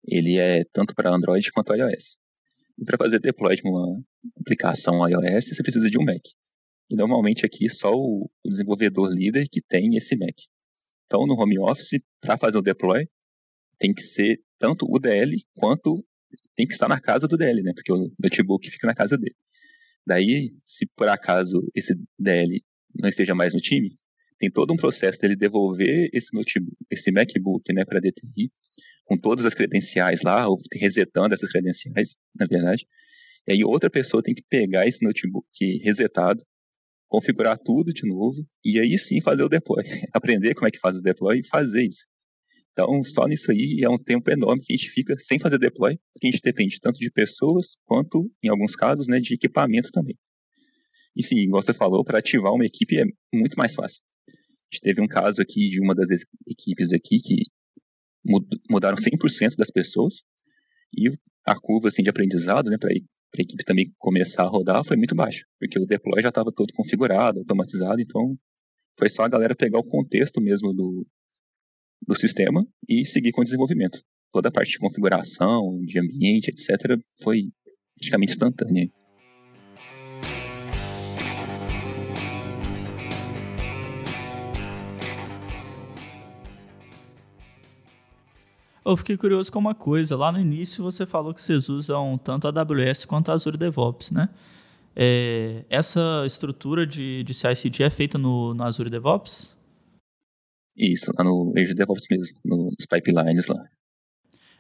ele 0.05 0.37
é 0.37 0.65
tanto 0.73 0.95
para 0.97 1.15
Android 1.15 1.49
quanto 1.53 1.75
iOS. 1.77 2.17
E 2.79 2.85
para 2.85 2.99
fazer 2.99 3.19
deploy 3.21 3.57
de 3.57 3.63
uma 3.65 4.03
aplicação 4.41 5.09
iOS, 5.09 5.49
você 5.49 5.63
precisa 5.63 5.89
de 5.89 5.99
um 5.99 6.05
Mac. 6.05 6.23
E 6.91 6.97
normalmente 6.97 7.45
aqui 7.45 7.69
só 7.69 7.91
o 7.93 8.31
desenvolvedor 8.45 9.13
líder 9.13 9.49
que 9.51 9.61
tem 9.61 9.97
esse 9.97 10.17
Mac. 10.17 10.37
Então, 11.07 11.27
no 11.27 11.35
home 11.35 11.59
office, 11.59 12.01
para 12.21 12.37
fazer 12.37 12.59
o 12.59 12.63
deploy, 12.63 13.07
tem 13.79 13.95
que 13.95 14.03
ser 14.03 14.41
tanto 14.59 14.87
o 14.89 14.99
DL 14.99 15.37
quanto 15.55 16.05
tem 16.55 16.67
que 16.67 16.75
estar 16.75 16.89
na 16.89 17.01
casa 17.01 17.29
do 17.29 17.37
DL, 17.37 17.63
né? 17.63 17.73
Porque 17.75 17.93
o 17.93 18.11
notebook 18.19 18.69
fica 18.69 18.87
na 18.87 18.95
casa 18.95 19.17
dele. 19.17 19.37
Daí, 20.07 20.53
se 20.63 20.87
por 20.97 21.09
acaso 21.09 21.61
esse 21.75 21.95
DL 22.19 22.63
não 22.95 23.09
esteja 23.09 23.35
mais 23.35 23.55
no 23.55 23.61
time, 23.61 23.95
tem 24.39 24.51
todo 24.51 24.73
um 24.73 24.77
processo 24.77 25.21
dele 25.21 25.37
devolver 25.37 26.09
esse 26.13 26.35
notebook, 26.35 26.77
esse 26.91 27.11
MacBook, 27.11 27.73
né, 27.73 27.85
para 27.85 27.99
a 27.99 28.01
DTI, 28.01 28.51
com 29.07 29.17
todas 29.17 29.47
as 29.47 29.55
credenciais 29.55 30.23
lá, 30.23 30.49
ou 30.49 30.59
resetando 30.75 31.33
essas 31.33 31.49
credenciais, 31.49 32.17
na 32.35 32.47
verdade. 32.47 32.87
E 33.49 33.53
aí 33.53 33.65
outra 33.65 33.89
pessoa 33.89 34.23
tem 34.23 34.35
que 34.35 34.43
pegar 34.49 34.87
esse 34.87 35.05
notebook 35.05 35.47
resetado, 35.83 36.43
configurar 37.09 37.57
tudo 37.57 37.93
de 37.93 38.07
novo, 38.07 38.45
e 38.65 38.81
aí 38.81 38.99
sim 38.99 39.21
fazer 39.21 39.45
o 39.45 39.49
deploy. 39.49 39.85
Aprender 40.13 40.55
como 40.55 40.67
é 40.67 40.71
que 40.71 40.79
faz 40.79 40.97
o 40.97 41.03
deploy 41.03 41.39
e 41.39 41.47
fazer 41.47 41.87
isso. 41.87 42.07
Então, 42.73 43.03
só 43.05 43.27
nisso 43.27 43.51
aí 43.53 43.81
é 43.83 43.89
um 43.89 43.97
tempo 43.97 44.31
enorme 44.31 44.61
que 44.61 44.75
a 44.75 44.77
gente 44.77 44.91
fica 44.91 45.15
sem 45.19 45.39
fazer 45.39 45.59
deploy, 45.59 45.97
porque 46.13 46.27
a 46.27 46.31
gente 46.31 46.43
depende 46.43 46.79
tanto 46.79 46.99
de 46.99 47.11
pessoas, 47.11 47.79
quanto, 47.87 48.31
em 48.45 48.51
alguns 48.51 48.77
casos, 48.77 49.09
né, 49.09 49.19
de 49.19 49.33
equipamento 49.33 49.91
também. 49.91 50.15
E 51.17 51.23
sim, 51.23 51.37
igual 51.37 51.63
você 51.63 51.73
falou, 51.73 52.05
para 52.05 52.19
ativar 52.19 52.53
uma 52.53 52.67
equipe 52.67 52.99
é 52.99 53.05
muito 53.33 53.55
mais 53.57 53.75
fácil. 53.75 54.03
A 54.29 54.75
gente 54.75 54.83
teve 54.83 55.01
um 55.01 55.07
caso 55.07 55.41
aqui 55.41 55.71
de 55.71 55.81
uma 55.81 55.95
das 55.95 56.09
equipes 56.47 56.93
aqui 56.93 57.19
que 57.19 57.45
mudaram 58.71 58.97
100% 58.97 59.57
das 59.57 59.71
pessoas 59.71 60.23
e 60.97 61.11
a 61.47 61.55
curva 61.59 61.89
assim, 61.89 62.03
de 62.03 62.11
aprendizado 62.11 62.71
né, 62.71 62.77
para 62.79 62.91
a 62.91 63.43
equipe 63.43 63.65
também 63.65 63.93
começar 63.99 64.45
a 64.45 64.49
rodar 64.49 64.85
foi 64.85 64.97
muito 64.97 65.15
baixa, 65.15 65.45
porque 65.59 65.79
o 65.79 65.87
deploy 65.87 66.21
já 66.23 66.31
estava 66.31 66.51
todo 66.53 66.73
configurado, 66.73 67.39
automatizado, 67.41 68.01
então 68.01 68.37
foi 68.99 69.09
só 69.09 69.23
a 69.23 69.29
galera 69.29 69.55
pegar 69.55 69.79
o 69.79 69.85
contexto 69.85 70.41
mesmo 70.41 70.73
do, 70.73 71.07
do 72.07 72.15
sistema 72.15 72.67
e 72.89 73.05
seguir 73.05 73.33
com 73.33 73.43
o 73.43 73.45
desenvolvimento. 73.45 74.01
Toda 74.33 74.49
a 74.49 74.53
parte 74.53 74.73
de 74.73 74.79
configuração, 74.79 75.81
de 75.83 75.99
ambiente, 75.99 76.49
etc., 76.49 76.99
foi 77.23 77.45
praticamente 77.95 78.33
instantânea. 78.33 78.89
Eu 88.87 88.97
fiquei 88.97 89.17
curioso 89.17 89.51
com 89.51 89.59
uma 89.59 89.75
coisa. 89.75 90.17
Lá 90.17 90.31
no 90.31 90.39
início 90.39 90.85
você 90.85 91.05
falou 91.05 91.35
que 91.35 91.43
vocês 91.43 91.69
usam 91.69 92.17
tanto 92.17 92.47
a 92.47 92.51
AWS 92.51 93.05
quanto 93.05 93.33
a 93.33 93.35
Azure 93.35 93.59
DevOps, 93.59 94.13
né? 94.13 94.29
É, 94.95 95.65
essa 95.69 96.23
estrutura 96.25 96.87
de, 96.87 97.25
de 97.25 97.35
CI/CD 97.35 97.83
é 97.83 97.91
feita 97.91 98.17
no, 98.17 98.55
no 98.55 98.63
Azure 98.63 98.89
DevOps? 98.89 99.57
Isso, 100.77 101.11
lá 101.19 101.25
no 101.25 101.53
Azure 101.59 101.75
DevOps 101.75 102.07
mesmo, 102.09 102.39
nos 102.45 102.87
pipelines 102.89 103.49
lá. 103.49 103.69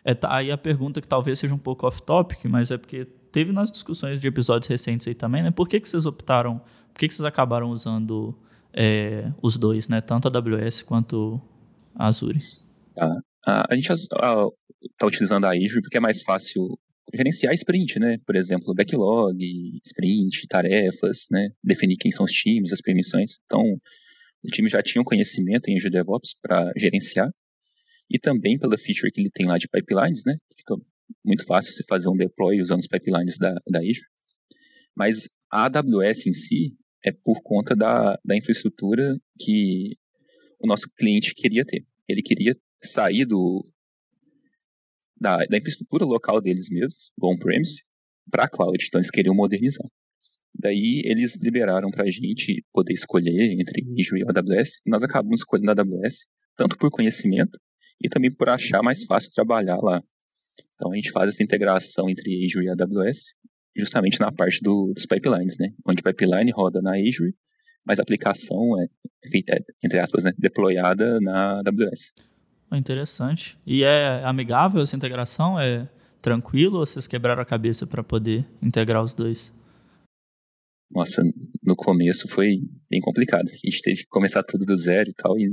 É, 0.04 0.12
tá, 0.12 0.34
aí 0.34 0.50
a 0.50 0.58
pergunta 0.58 1.00
que 1.00 1.06
talvez 1.06 1.38
seja 1.38 1.54
um 1.54 1.58
pouco 1.58 1.86
off-topic, 1.86 2.46
mas 2.46 2.72
é 2.72 2.78
porque 2.78 3.04
teve 3.04 3.52
nas 3.52 3.70
discussões 3.70 4.18
de 4.18 4.26
episódios 4.26 4.66
recentes 4.68 5.06
aí 5.06 5.14
também, 5.14 5.44
né? 5.44 5.52
Por 5.52 5.68
que, 5.68 5.78
que 5.78 5.88
vocês 5.88 6.04
optaram, 6.04 6.60
por 6.92 6.98
que, 6.98 7.06
que 7.06 7.14
vocês 7.14 7.24
acabaram 7.24 7.70
usando 7.70 8.36
é, 8.72 9.32
os 9.40 9.56
dois, 9.56 9.88
né? 9.88 10.00
Tanto 10.00 10.26
a 10.26 10.32
AWS 10.36 10.82
quanto 10.82 11.40
a 11.94 12.08
Azure? 12.08 12.40
Tá. 12.92 13.12
A 13.46 13.74
gente 13.74 13.92
está 13.92 15.06
utilizando 15.06 15.44
a 15.44 15.50
Azure 15.50 15.80
porque 15.80 15.98
é 15.98 16.00
mais 16.00 16.22
fácil 16.22 16.78
gerenciar 17.14 17.54
sprint, 17.54 17.98
né? 18.00 18.18
Por 18.26 18.34
exemplo, 18.34 18.74
backlog, 18.74 19.38
sprint, 19.84 20.46
tarefas, 20.48 21.26
né? 21.30 21.50
Definir 21.62 21.96
quem 21.96 22.10
são 22.10 22.24
os 22.24 22.32
times, 22.32 22.72
as 22.72 22.80
permissões. 22.80 23.36
Então, 23.46 23.62
o 24.42 24.48
time 24.48 24.68
já 24.68 24.82
tinha 24.82 25.00
um 25.00 25.04
conhecimento 25.04 25.68
em 25.68 25.76
Azure 25.76 25.90
DevOps 25.90 26.34
para 26.42 26.72
gerenciar 26.76 27.30
e 28.10 28.18
também 28.18 28.58
pela 28.58 28.76
feature 28.76 29.10
que 29.12 29.20
ele 29.20 29.30
tem 29.30 29.46
lá 29.46 29.58
de 29.58 29.68
pipelines, 29.68 30.24
né? 30.26 30.36
Fica 30.56 30.74
muito 31.24 31.44
fácil 31.44 31.72
você 31.72 31.84
fazer 31.88 32.08
um 32.08 32.16
deploy 32.16 32.60
usando 32.60 32.80
os 32.80 32.88
pipelines 32.88 33.38
da, 33.38 33.54
da 33.68 33.78
Azure. 33.78 34.06
Mas 34.96 35.28
a 35.52 35.66
AWS 35.66 36.26
em 36.26 36.32
si 36.32 36.76
é 37.04 37.12
por 37.12 37.40
conta 37.42 37.76
da, 37.76 38.18
da 38.24 38.36
infraestrutura 38.36 39.16
que 39.40 39.96
o 40.58 40.66
nosso 40.66 40.88
cliente 40.98 41.34
queria 41.34 41.64
ter. 41.64 41.82
Ele 42.08 42.22
queria 42.22 42.54
sair 42.82 43.24
do, 43.24 43.62
da, 45.20 45.38
da 45.38 45.58
infraestrutura 45.58 46.04
local 46.04 46.40
deles 46.40 46.68
mesmos, 46.70 47.10
do 47.16 47.26
on-premise, 47.26 47.82
para 48.30 48.44
a 48.44 48.48
cloud. 48.48 48.76
Então 48.86 49.00
eles 49.00 49.10
queriam 49.10 49.34
modernizar. 49.34 49.86
Daí 50.58 51.02
eles 51.04 51.36
liberaram 51.42 51.90
para 51.90 52.04
a 52.04 52.10
gente 52.10 52.64
poder 52.72 52.94
escolher 52.94 53.52
entre 53.52 53.84
Azure 53.98 54.22
e 54.22 54.24
AWS, 54.24 54.80
e 54.86 54.90
nós 54.90 55.02
acabamos 55.02 55.40
escolhendo 55.40 55.70
a 55.70 55.74
AWS, 55.74 56.26
tanto 56.56 56.78
por 56.78 56.90
conhecimento 56.90 57.58
e 58.02 58.08
também 58.08 58.30
por 58.34 58.48
achar 58.48 58.82
mais 58.82 59.04
fácil 59.04 59.30
trabalhar 59.32 59.78
lá. 59.78 60.02
Então 60.74 60.92
a 60.92 60.96
gente 60.96 61.10
faz 61.10 61.28
essa 61.28 61.42
integração 61.42 62.08
entre 62.08 62.44
Azure 62.44 62.66
e 62.66 62.70
AWS, 62.70 63.34
justamente 63.76 64.18
na 64.20 64.32
parte 64.32 64.60
do, 64.62 64.92
dos 64.94 65.06
pipelines, 65.06 65.58
né? 65.58 65.68
Onde 65.86 66.00
o 66.00 66.04
pipeline 66.04 66.50
roda 66.50 66.80
na 66.80 66.92
Azure, 66.92 67.34
mas 67.84 67.98
a 67.98 68.02
aplicação 68.02 68.80
é, 68.80 68.84
é 68.84 69.58
entre 69.84 70.00
aspas, 70.00 70.24
né, 70.24 70.32
deployada 70.38 71.20
na 71.20 71.60
AWS. 71.60 72.12
Interessante. 72.72 73.58
E 73.66 73.84
é 73.84 74.24
amigável 74.24 74.82
essa 74.82 74.96
integração? 74.96 75.58
É 75.58 75.88
tranquilo 76.20 76.78
ou 76.78 76.86
vocês 76.86 77.06
quebraram 77.06 77.40
a 77.40 77.46
cabeça 77.46 77.86
para 77.86 78.02
poder 78.02 78.44
integrar 78.60 79.02
os 79.02 79.14
dois? 79.14 79.54
Nossa, 80.90 81.22
no 81.62 81.74
começo 81.76 82.28
foi 82.28 82.58
bem 82.90 83.00
complicado. 83.00 83.48
A 83.48 83.56
gente 83.56 83.82
teve 83.82 83.98
que 83.98 84.08
começar 84.08 84.42
tudo 84.42 84.64
do 84.64 84.76
zero 84.76 85.08
e 85.08 85.14
tal, 85.14 85.38
e 85.38 85.48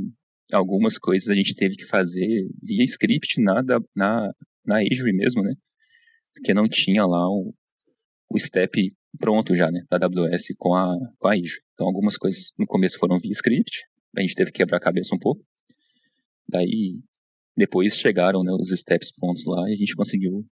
algumas 0.51 0.97
coisas 0.97 1.29
a 1.29 1.35
gente 1.35 1.55
teve 1.55 1.75
que 1.75 1.85
fazer 1.85 2.47
via 2.61 2.83
script 2.83 3.41
na, 3.41 3.61
na, 3.95 4.33
na 4.65 4.77
Azure 4.77 5.13
mesmo, 5.13 5.41
né? 5.41 5.53
Porque 6.33 6.53
não 6.53 6.67
tinha 6.67 7.05
lá 7.05 7.27
o, 7.29 7.53
o 8.29 8.39
step 8.39 8.93
pronto 9.19 9.55
já, 9.55 9.71
né? 9.71 9.81
Da 9.89 9.97
AWS 10.05 10.53
com 10.57 10.73
a, 10.75 10.95
com 11.19 11.27
a 11.27 11.33
Azure. 11.33 11.61
Então 11.73 11.87
algumas 11.87 12.17
coisas 12.17 12.53
no 12.57 12.65
começo 12.65 12.97
foram 12.97 13.17
via 13.19 13.31
script, 13.31 13.85
a 14.15 14.21
gente 14.21 14.35
teve 14.35 14.51
que 14.51 14.57
quebrar 14.57 14.77
a 14.77 14.81
cabeça 14.81 15.15
um 15.15 15.19
pouco. 15.19 15.43
Daí, 16.47 16.99
depois 17.55 17.95
chegaram 17.95 18.43
né, 18.43 18.51
os 18.53 18.69
steps 18.69 19.11
prontos 19.11 19.45
lá 19.45 19.69
e 19.69 19.73
a 19.73 19.77
gente 19.77 19.95
conseguiu 19.95 20.45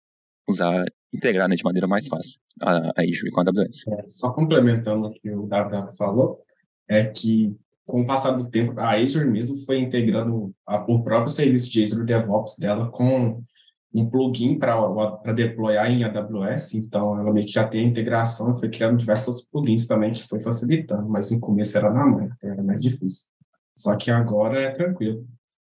usar, 0.48 0.86
integrar 1.14 1.48
né, 1.48 1.56
de 1.56 1.64
maneira 1.64 1.88
mais 1.88 2.08
fácil 2.08 2.40
a, 2.62 2.90
a 2.96 3.02
Azure 3.02 3.32
com 3.32 3.42
a 3.42 3.44
AWS. 3.44 3.88
É, 3.88 4.08
só 4.08 4.32
complementando 4.32 5.08
o 5.08 5.12
que 5.12 5.30
o 5.30 5.48
WW 5.48 5.96
falou, 5.96 6.42
é 6.88 7.06
que 7.06 7.56
com 7.86 8.02
o 8.02 8.06
passar 8.06 8.32
do 8.32 8.50
tempo, 8.50 8.80
a 8.80 8.96
Azure 8.96 9.28
mesmo 9.28 9.58
foi 9.66 9.80
integrando 9.80 10.54
a, 10.66 10.80
o 10.92 11.04
próprio 11.04 11.30
serviço 11.30 11.72
de 11.72 11.82
Azure 11.82 12.06
DevOps 12.06 12.58
dela 12.60 12.90
com 12.92 13.44
um 13.92 14.08
plugin 14.08 14.60
para 14.60 15.34
deployar 15.34 15.90
em 15.90 16.04
AWS, 16.04 16.76
então 16.76 17.20
ela 17.20 17.34
meio 17.34 17.48
que 17.48 17.52
já 17.52 17.68
tem 17.68 17.86
a 17.86 17.90
integração 17.90 18.56
foi 18.60 18.70
criando 18.70 18.98
diversos 18.98 19.44
plugins 19.44 19.88
também 19.88 20.12
que 20.12 20.28
foi 20.28 20.40
facilitando, 20.40 21.10
mas 21.10 21.32
no 21.32 21.40
começo 21.40 21.76
era 21.76 21.92
na 21.92 22.06
mão, 22.06 22.30
era 22.44 22.62
mais 22.62 22.82
difícil. 22.82 23.28
Só 23.76 23.96
que 23.96 24.12
agora 24.12 24.62
é 24.62 24.70
tranquilo. 24.70 25.26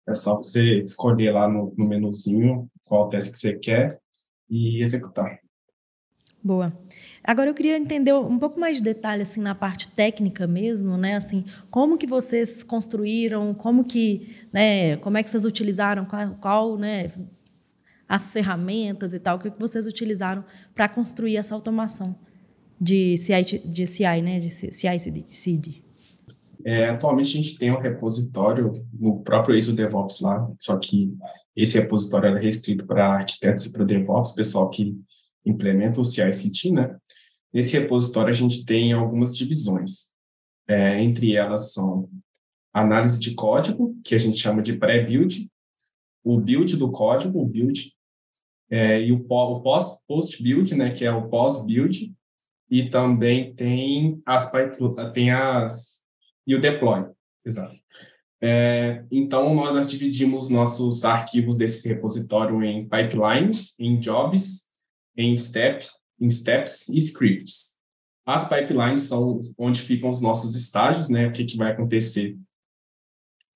É 0.07 0.13
só 0.13 0.37
você 0.37 0.79
escolher 0.79 1.31
lá 1.31 1.47
no, 1.47 1.73
no 1.77 1.87
menuzinho 1.87 2.69
qual 2.85 3.09
teste 3.09 3.31
que 3.31 3.39
você 3.39 3.53
quer 3.53 3.99
e 4.49 4.81
executar. 4.81 5.39
Boa. 6.41 6.71
Agora 7.23 7.49
eu 7.49 7.53
queria 7.53 7.77
entender 7.77 8.13
um 8.13 8.39
pouco 8.39 8.57
mais 8.57 8.77
de 8.77 8.83
detalhe 8.83 9.21
assim 9.21 9.41
na 9.41 9.53
parte 9.53 9.89
técnica 9.89 10.47
mesmo, 10.47 10.95
né? 10.95 11.15
Assim, 11.15 11.43
como 11.69 11.97
que 11.97 12.07
vocês 12.07 12.63
construíram, 12.63 13.53
como 13.53 13.83
que, 13.83 14.33
né, 14.53 14.95
como 14.97 15.17
é 15.17 15.23
que 15.23 15.29
vocês 15.29 15.43
utilizaram, 15.43 16.05
qual, 16.05 16.35
qual 16.39 16.77
né, 16.77 17.11
as 18.07 18.31
ferramentas 18.31 19.13
e 19.13 19.19
tal, 19.19 19.35
o 19.35 19.39
que 19.39 19.51
vocês 19.59 19.85
utilizaram 19.85 20.45
para 20.73 20.87
construir 20.87 21.35
essa 21.35 21.53
automação 21.53 22.15
de 22.79 23.17
CI, 23.17 23.59
de 23.65 23.85
CI, 23.85 24.21
né, 24.21 24.39
de 24.39 24.49
CI/CD. 24.49 25.86
É, 26.67 26.89
atualmente 26.89 27.37
a 27.37 27.41
gente 27.41 27.57
tem 27.57 27.71
um 27.71 27.79
repositório 27.79 28.85
no 28.91 29.23
próprio 29.23 29.55
Azure 29.55 29.77
DevOps 29.77 30.19
lá, 30.19 30.51
só 30.59 30.77
que 30.77 31.15
esse 31.55 31.79
repositório 31.79 32.27
é 32.27 32.37
restrito 32.37 32.85
para 32.85 33.13
arquitetos 33.13 33.67
e 33.67 33.71
para 33.71 33.85
DevOps, 33.85 34.33
pessoal 34.33 34.69
que 34.69 34.93
implementa 35.45 36.01
o 36.01 36.03
CI/CD, 36.03 36.73
né? 36.73 36.97
Nesse 37.53 37.71
repositório 37.71 38.31
a 38.31 38.35
gente 38.35 38.65
tem 38.65 38.91
algumas 38.91 39.33
divisões. 39.33 40.11
É, 40.67 41.01
entre 41.01 41.37
elas 41.37 41.71
são 41.71 42.09
análise 42.73 43.17
de 43.17 43.33
código, 43.33 43.95
que 44.03 44.13
a 44.13 44.17
gente 44.17 44.37
chama 44.37 44.61
de 44.61 44.73
pré-build, 44.73 45.49
o 46.21 46.37
build 46.37 46.75
do 46.75 46.91
código, 46.91 47.41
o 47.41 47.45
build, 47.45 47.93
é, 48.69 49.01
e 49.01 49.13
o, 49.13 49.25
o 49.25 49.61
post-build, 50.05 50.75
né, 50.75 50.91
que 50.91 51.05
é 51.05 51.11
o 51.13 51.29
pós-build, 51.29 52.13
e 52.69 52.89
também 52.89 53.55
tem 53.55 54.21
as 54.25 54.51
tem 55.13 55.31
as 55.31 56.05
e 56.47 56.55
o 56.55 56.61
deploy, 56.61 57.05
exato. 57.45 57.75
É, 58.41 59.03
então, 59.11 59.53
nós 59.53 59.89
dividimos 59.89 60.49
nossos 60.49 61.03
arquivos 61.03 61.57
desse 61.57 61.87
repositório 61.87 62.63
em 62.63 62.87
pipelines, 62.87 63.77
em 63.79 63.99
jobs, 63.99 64.69
em, 65.15 65.35
step, 65.35 65.85
em 66.19 66.29
steps 66.29 66.87
e 66.87 66.97
scripts. 66.97 67.77
As 68.25 68.47
pipelines 68.47 69.03
são 69.03 69.41
onde 69.57 69.81
ficam 69.81 70.09
os 70.09 70.21
nossos 70.21 70.55
estágios, 70.55 71.09
né? 71.09 71.27
O 71.27 71.31
que, 71.31 71.45
que 71.45 71.57
vai 71.57 71.71
acontecer. 71.71 72.37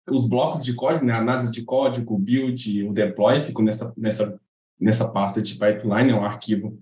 Os 0.10 0.27
blocos 0.27 0.63
de 0.63 0.74
código, 0.74 1.05
né? 1.05 1.13
análise 1.13 1.51
de 1.51 1.63
código, 1.63 2.15
o 2.15 2.19
build, 2.19 2.83
o 2.83 2.91
deploy, 2.91 3.41
ficam 3.41 3.63
nessa, 3.63 3.93
nessa, 3.95 4.39
nessa 4.79 5.12
pasta 5.12 5.41
de 5.41 5.53
pipeline, 5.53 6.10
é 6.10 6.15
um 6.15 6.25
arquivo 6.25 6.77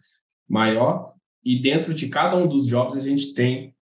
maior. 0.47 1.13
E 1.43 1.59
dentro 1.59 1.93
de 1.93 2.07
cada 2.07 2.37
um 2.37 2.47
dos 2.47 2.65
jobs, 2.65 2.95
a 2.95 3.01
gente 3.01 3.33
tem 3.33 3.75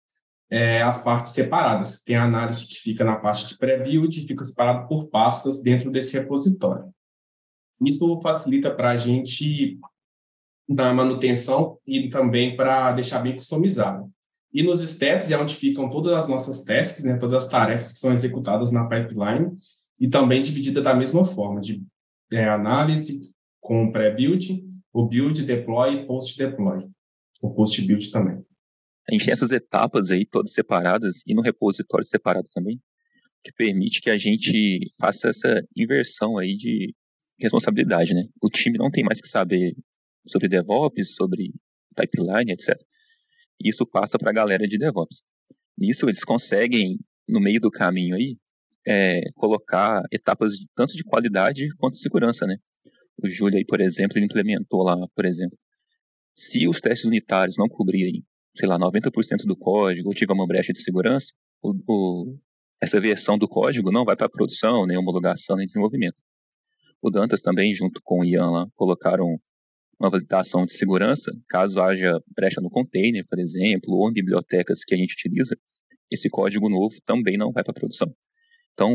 é, 0.49 0.81
as 0.81 1.03
partes 1.03 1.31
separadas. 1.31 2.01
Tem 2.01 2.15
a 2.15 2.23
análise 2.23 2.67
que 2.67 2.75
fica 2.75 3.03
na 3.03 3.15
parte 3.15 3.45
de 3.45 3.57
pré-build 3.57 4.19
e 4.19 4.27
fica 4.27 4.43
separado 4.43 4.87
por 4.87 5.07
pastas 5.07 5.61
dentro 5.61 5.91
desse 5.91 6.17
repositório. 6.17 6.91
Isso 7.85 8.19
facilita 8.21 8.73
para 8.73 8.91
a 8.91 8.97
gente 8.97 9.79
na 10.67 10.93
manutenção 10.93 11.77
e 11.85 12.09
também 12.09 12.55
para 12.55 12.91
deixar 12.91 13.19
bem 13.19 13.35
customizado. 13.35 14.11
E 14.51 14.63
nos 14.63 14.81
steps 14.81 15.29
é 15.29 15.37
onde 15.37 15.55
ficam 15.55 15.89
todas 15.89 16.13
as 16.13 16.27
nossas 16.27 16.63
tasks, 16.63 17.03
né, 17.03 17.17
todas 17.17 17.45
as 17.45 17.49
tarefas 17.49 17.93
que 17.93 17.99
são 17.99 18.13
executadas 18.13 18.71
na 18.71 18.87
pipeline 18.87 19.51
e 19.99 20.09
também 20.09 20.41
dividida 20.41 20.81
da 20.81 20.95
mesma 20.95 21.23
forma, 21.25 21.59
de 21.59 21.83
é, 22.31 22.47
análise 22.47 23.31
com 23.59 23.91
pré-build, 23.91 24.63
o 24.93 25.05
build, 25.05 25.43
deploy 25.43 25.93
e 25.93 26.05
post-deploy, 26.05 26.87
o 27.41 27.53
post-build 27.53 28.09
também. 28.11 28.43
A 29.09 29.13
gente 29.13 29.25
tem 29.25 29.31
essas 29.31 29.51
etapas 29.51 30.11
aí 30.11 30.25
todas 30.25 30.53
separadas 30.53 31.21
e 31.25 31.33
no 31.33 31.41
repositório 31.41 32.05
separado 32.05 32.49
também, 32.53 32.79
que 33.43 33.51
permite 33.53 34.01
que 34.01 34.09
a 34.09 34.17
gente 34.17 34.79
faça 34.99 35.29
essa 35.29 35.61
inversão 35.75 36.37
aí 36.37 36.57
de 36.57 36.93
responsabilidade, 37.39 38.13
né? 38.13 38.23
O 38.41 38.49
time 38.49 38.77
não 38.77 38.91
tem 38.91 39.03
mais 39.03 39.21
que 39.21 39.27
saber 39.27 39.75
sobre 40.27 40.49
DevOps, 40.49 41.15
sobre 41.15 41.53
pipeline, 41.95 42.51
etc. 42.51 42.75
Isso 43.63 43.85
passa 43.85 44.17
para 44.17 44.31
a 44.31 44.33
galera 44.33 44.67
de 44.67 44.77
DevOps. 44.77 45.23
Nisso 45.77 46.07
eles 46.07 46.23
conseguem, 46.23 46.99
no 47.27 47.39
meio 47.39 47.61
do 47.61 47.71
caminho 47.71 48.15
aí, 48.15 48.37
é, 48.85 49.21
colocar 49.35 50.01
etapas 50.11 50.53
tanto 50.75 50.93
de 50.93 51.03
qualidade 51.03 51.67
quanto 51.77 51.93
de 51.93 51.99
segurança, 51.99 52.45
né? 52.45 52.57
O 53.23 53.29
Júlio 53.29 53.57
aí, 53.57 53.65
por 53.65 53.81
exemplo, 53.81 54.17
ele 54.17 54.25
implementou 54.25 54.83
lá, 54.83 54.95
por 55.15 55.25
exemplo, 55.25 55.57
se 56.35 56.67
os 56.67 56.79
testes 56.79 57.05
unitários 57.05 57.57
não 57.57 57.67
cobrirem, 57.67 58.23
sei 58.57 58.67
lá, 58.67 58.77
90% 58.79 59.45
do 59.45 59.55
código 59.55 60.09
ou 60.09 60.15
tiver 60.15 60.33
uma 60.33 60.47
brecha 60.47 60.73
de 60.73 60.81
segurança, 60.81 61.31
o, 61.61 61.73
o, 61.87 62.37
essa 62.81 62.99
versão 62.99 63.37
do 63.37 63.47
código 63.47 63.91
não 63.91 64.03
vai 64.03 64.15
para 64.15 64.27
produção, 64.27 64.85
nem 64.85 64.97
homologação, 64.97 65.55
nem 65.55 65.65
desenvolvimento. 65.65 66.21
O 67.01 67.11
Dantas 67.11 67.41
também, 67.41 67.73
junto 67.75 68.01
com 68.03 68.21
o 68.21 68.25
Ian 68.25 68.49
lá, 68.49 68.67
colocaram 68.75 69.39
uma 69.99 70.09
validação 70.09 70.65
de 70.65 70.73
segurança, 70.73 71.31
caso 71.47 71.79
haja 71.79 72.19
brecha 72.35 72.61
no 72.61 72.69
container, 72.69 73.25
por 73.27 73.39
exemplo, 73.39 73.93
ou 73.93 74.09
em 74.09 74.13
bibliotecas 74.13 74.83
que 74.83 74.93
a 74.93 74.97
gente 74.97 75.13
utiliza, 75.13 75.55
esse 76.11 76.29
código 76.29 76.69
novo 76.69 76.95
também 77.05 77.37
não 77.37 77.51
vai 77.51 77.63
para 77.63 77.73
produção. 77.73 78.11
Então, 78.73 78.89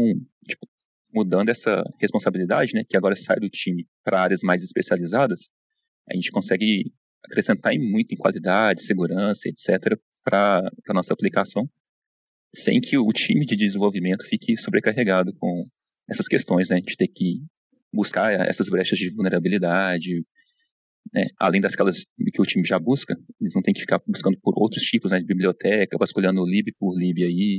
tipo, 0.49 0.67
mudando 1.13 1.51
essa 1.51 1.83
responsabilidade, 2.01 2.73
né, 2.75 2.83
que 2.89 2.97
agora 2.97 3.15
sai 3.15 3.39
do 3.39 3.49
time 3.49 3.87
para 4.05 4.23
áreas 4.23 4.43
mais 4.43 4.63
especializadas, 4.63 5.51
a 6.11 6.15
gente 6.15 6.31
consegue 6.31 6.93
acrescentar 7.25 7.73
muito 7.79 8.13
em 8.13 8.17
qualidade, 8.17 8.83
segurança, 8.83 9.49
etc., 9.49 9.99
para 10.25 10.71
a 10.89 10.95
nossa 10.95 11.13
aplicação, 11.13 11.69
sem 12.55 12.81
que 12.81 12.97
o 12.97 13.09
time 13.09 13.45
de 13.45 13.57
desenvolvimento 13.57 14.25
fique 14.27 14.57
sobrecarregado 14.57 15.33
com 15.39 15.53
essas 16.09 16.29
questões, 16.29 16.69
né, 16.71 16.81
de 16.81 16.97
ter 16.97 17.09
que 17.09 17.41
buscar 17.93 18.33
essas 18.49 18.69
brechas 18.69 18.99
de 18.99 19.11
vulnerabilidade, 19.15 20.25
né, 21.13 21.27
além 21.39 21.61
das 21.61 21.75
que 21.75 22.41
o 22.41 22.45
time 22.45 22.65
já 22.65 22.79
busca, 22.79 23.17
eles 23.41 23.55
não 23.55 23.63
têm 23.63 23.75
que 23.75 23.81
ficar 23.81 24.01
buscando 24.07 24.39
por 24.41 24.55
outros 24.57 24.83
tipos 24.83 25.11
né, 25.11 25.19
de 25.19 25.27
biblioteca, 25.27 25.97
vasculhando 25.99 26.45
lib 26.45 26.73
por 26.79 26.97
lib 26.97 27.23
aí. 27.23 27.59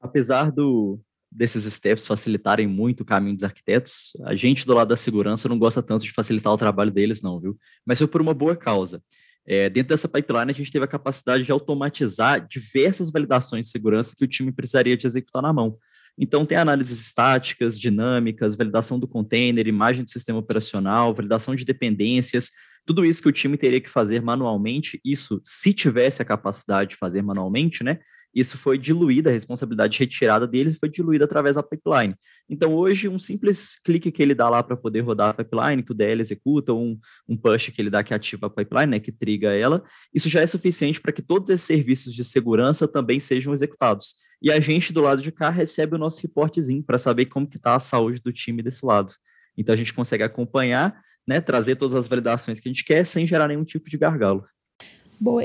Apesar 0.00 0.50
do, 0.50 1.00
desses 1.34 1.64
steps 1.72 2.06
facilitarem 2.06 2.66
muito 2.66 3.00
o 3.00 3.04
caminho 3.04 3.34
dos 3.34 3.44
arquitetos, 3.44 4.12
a 4.24 4.36
gente 4.36 4.64
do 4.64 4.72
lado 4.72 4.88
da 4.88 4.96
segurança 4.96 5.48
não 5.48 5.58
gosta 5.58 5.82
tanto 5.82 6.04
de 6.04 6.12
facilitar 6.12 6.52
o 6.52 6.58
trabalho 6.58 6.92
deles, 6.92 7.20
não, 7.20 7.40
viu? 7.40 7.58
Mas 7.84 7.98
foi 7.98 8.06
por 8.06 8.22
uma 8.22 8.32
boa 8.32 8.54
causa. 8.54 9.02
É, 9.46 9.68
dentro 9.68 9.90
dessa 9.90 10.08
pipeline, 10.08 10.50
a 10.50 10.54
gente 10.54 10.70
teve 10.70 10.84
a 10.84 10.88
capacidade 10.88 11.44
de 11.44 11.52
automatizar 11.52 12.46
diversas 12.46 13.10
validações 13.10 13.66
de 13.66 13.72
segurança 13.72 14.14
que 14.16 14.24
o 14.24 14.28
time 14.28 14.52
precisaria 14.52 14.96
de 14.96 15.06
executar 15.06 15.42
na 15.42 15.52
mão. 15.52 15.76
Então, 16.16 16.46
tem 16.46 16.56
análises 16.56 17.06
estáticas, 17.06 17.78
dinâmicas, 17.78 18.54
validação 18.54 18.98
do 18.98 19.08
container, 19.08 19.66
imagem 19.66 20.04
do 20.04 20.10
sistema 20.10 20.38
operacional, 20.38 21.12
validação 21.12 21.56
de 21.56 21.64
dependências, 21.64 22.50
tudo 22.86 23.04
isso 23.04 23.20
que 23.20 23.28
o 23.28 23.32
time 23.32 23.56
teria 23.56 23.80
que 23.80 23.90
fazer 23.90 24.22
manualmente, 24.22 25.00
isso 25.04 25.40
se 25.42 25.74
tivesse 25.74 26.22
a 26.22 26.24
capacidade 26.24 26.90
de 26.90 26.96
fazer 26.96 27.22
manualmente, 27.22 27.82
né? 27.82 27.98
Isso 28.34 28.58
foi 28.58 28.76
diluído, 28.76 29.28
a 29.28 29.32
responsabilidade 29.32 29.98
retirada 29.98 30.46
deles 30.46 30.76
foi 30.78 30.88
diluída 30.88 31.24
através 31.24 31.54
da 31.54 31.62
pipeline. 31.62 32.16
Então, 32.48 32.74
hoje, 32.74 33.08
um 33.08 33.18
simples 33.18 33.78
clique 33.84 34.10
que 34.10 34.22
ele 34.22 34.34
dá 34.34 34.48
lá 34.50 34.62
para 34.62 34.76
poder 34.76 35.00
rodar 35.00 35.30
a 35.30 35.34
pipeline, 35.34 35.82
que 35.82 35.92
o 35.92 35.94
DL 35.94 36.20
executa, 36.20 36.72
um, 36.72 36.98
um 37.28 37.36
push 37.36 37.70
que 37.70 37.80
ele 37.80 37.90
dá 37.90 38.02
que 38.02 38.12
ativa 38.12 38.48
a 38.48 38.50
pipeline, 38.50 38.90
né, 38.90 38.98
que 38.98 39.12
triga 39.12 39.52
ela, 39.52 39.84
isso 40.12 40.28
já 40.28 40.40
é 40.40 40.46
suficiente 40.46 41.00
para 41.00 41.12
que 41.12 41.22
todos 41.22 41.48
esses 41.48 41.66
serviços 41.66 42.12
de 42.12 42.24
segurança 42.24 42.88
também 42.88 43.20
sejam 43.20 43.54
executados. 43.54 44.16
E 44.42 44.50
a 44.50 44.58
gente, 44.58 44.92
do 44.92 45.00
lado 45.00 45.22
de 45.22 45.30
cá, 45.30 45.48
recebe 45.48 45.94
o 45.94 45.98
nosso 45.98 46.20
reportezinho 46.20 46.82
para 46.82 46.98
saber 46.98 47.26
como 47.26 47.46
que 47.46 47.56
está 47.56 47.76
a 47.76 47.80
saúde 47.80 48.20
do 48.20 48.32
time 48.32 48.62
desse 48.62 48.84
lado. 48.84 49.14
Então, 49.56 49.72
a 49.72 49.76
gente 49.76 49.94
consegue 49.94 50.24
acompanhar, 50.24 51.00
né, 51.26 51.40
trazer 51.40 51.76
todas 51.76 51.94
as 51.94 52.06
validações 52.06 52.58
que 52.58 52.68
a 52.68 52.72
gente 52.72 52.84
quer 52.84 53.04
sem 53.06 53.26
gerar 53.26 53.48
nenhum 53.48 53.64
tipo 53.64 53.88
de 53.88 53.96
gargalo. 53.96 54.44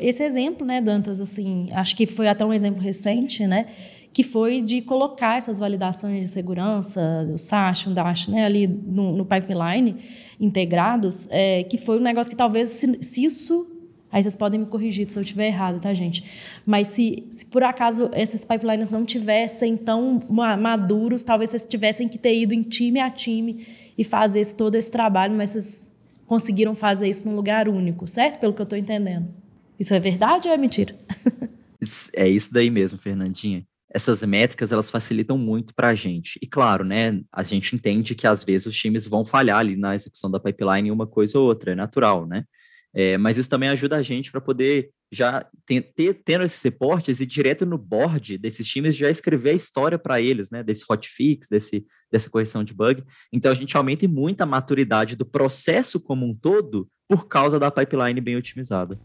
Esse 0.02 0.24
exemplo, 0.24 0.66
né, 0.66 0.82
Dantas, 0.82 1.22
assim, 1.22 1.68
acho 1.72 1.96
que 1.96 2.06
foi 2.06 2.28
até 2.28 2.46
um 2.46 2.54
exemplo 2.54 2.82
recente, 2.82 3.46
né, 3.46 3.68
que 4.12 4.24
foi 4.24 4.62
de 4.62 4.82
colocar 4.82 5.38
essas 5.38 5.60
validações 5.60 6.26
de 6.26 6.32
segurança, 6.32 7.28
o 7.32 7.38
SASH, 7.38 7.88
o 7.88 7.94
DASH, 7.94 8.28
né, 8.28 8.44
ali 8.44 8.68
no, 8.68 9.16
no 9.16 9.26
pipeline, 9.26 9.96
integrados, 10.40 11.28
é, 11.30 11.64
que 11.64 11.78
foi 11.78 11.98
um 11.98 12.02
negócio 12.02 12.30
que 12.30 12.36
talvez, 12.36 12.70
se, 12.70 13.04
se, 13.04 13.24
isso... 13.24 13.76
Aí 14.12 14.24
vocês 14.24 14.36
podem 14.36 14.62
me 14.62 14.66
corrigir 14.66 15.08
se 15.08 15.20
eu 15.20 15.22
estiver 15.22 15.46
errado, 15.46 15.80
tá, 15.80 15.94
gente? 15.94 16.24
Mas 16.66 16.88
se, 16.88 17.28
se 17.30 17.46
por 17.46 17.62
acaso 17.62 18.10
esses 18.16 18.44
pipelines 18.44 18.90
não 18.90 19.06
tivessem 19.06 19.78
tão 19.78 20.20
maduros, 20.28 21.24
talvez 21.24 21.52
vocês 21.52 21.64
tivessem 21.64 22.08
que 22.08 22.18
ter 22.18 22.34
ido 22.34 22.52
em 22.56 22.64
time 22.64 23.00
a 23.00 23.12
time 23.12 23.68
e 23.96 24.04
fazer 24.04 24.40
esse, 24.40 24.56
todo 24.56 24.74
esse 24.74 24.90
trabalho, 24.90 25.36
mas 25.36 25.52
vocês 25.52 25.92
conseguiram 26.26 26.74
fazer 26.74 27.08
isso 27.08 27.30
num 27.30 27.36
lugar 27.36 27.70
único, 27.70 28.08
certo? 28.08 28.40
Pelo 28.40 28.52
que 28.52 28.62
eu 28.62 28.64
estou 28.64 28.80
entendendo. 28.80 29.28
Isso 29.80 29.94
é 29.94 30.00
verdade 30.00 30.48
ou 30.48 30.54
é 30.54 30.58
mentira? 30.58 30.96
é 32.14 32.28
isso 32.28 32.54
daí 32.54 32.70
mesmo, 32.70 33.00
Fernandinha. 33.00 33.66
Essas 33.92 34.22
métricas, 34.24 34.72
elas 34.72 34.92
facilitam 34.92 35.38
muito 35.38 35.74
para 35.74 35.90
a 35.90 35.96
gente. 35.96 36.38
E 36.44 36.46
claro, 36.46 36.84
né, 36.84 37.22
a 37.32 37.42
gente 37.42 37.76
entende 37.76 38.14
que 38.14 38.28
às 38.28 38.44
vezes 38.44 38.68
os 38.68 38.78
times 38.78 39.08
vão 39.08 39.26
falhar 39.26 39.60
ali 39.60 39.76
na 39.76 39.96
execução 39.96 40.30
da 40.30 40.40
pipeline 40.40 40.92
uma 40.92 41.08
coisa 41.08 41.40
ou 41.40 41.48
outra, 41.48 41.72
é 41.72 41.76
natural, 41.76 42.28
né? 42.28 42.44
É, 42.94 43.18
mas 43.18 43.38
isso 43.38 43.50
também 43.50 43.70
ajuda 43.70 43.98
a 43.98 44.02
gente 44.02 44.32
para 44.32 44.42
poder 44.42 44.90
já 45.12 45.46
ter, 45.66 45.82
ter, 45.82 46.14
tendo 46.24 46.44
esses 46.44 46.62
reportes 46.62 47.20
e 47.20 47.26
direto 47.26 47.66
no 47.66 47.78
board 47.78 48.38
desses 48.38 48.68
times 48.68 48.96
já 48.96 49.10
escrever 49.10 49.52
a 49.52 49.56
história 49.56 49.98
para 49.98 50.22
eles, 50.22 50.52
né? 50.52 50.62
Desse 50.64 50.86
hotfix, 50.88 51.48
desse, 51.50 51.86
dessa 52.12 52.30
correção 52.30 52.64
de 52.64 52.74
bug. 52.74 53.04
Então 53.32 53.52
a 53.52 53.56
gente 53.56 53.76
aumenta 53.76 54.08
muito 54.08 54.42
a 54.42 54.46
maturidade 54.46 55.16
do 55.16 55.26
processo 55.26 56.00
como 56.00 56.26
um 56.26 56.36
todo 56.36 56.88
por 57.08 57.28
causa 57.28 57.60
da 57.60 57.72
pipeline 57.72 58.22
bem 58.22 58.36
otimizada. 58.36 59.00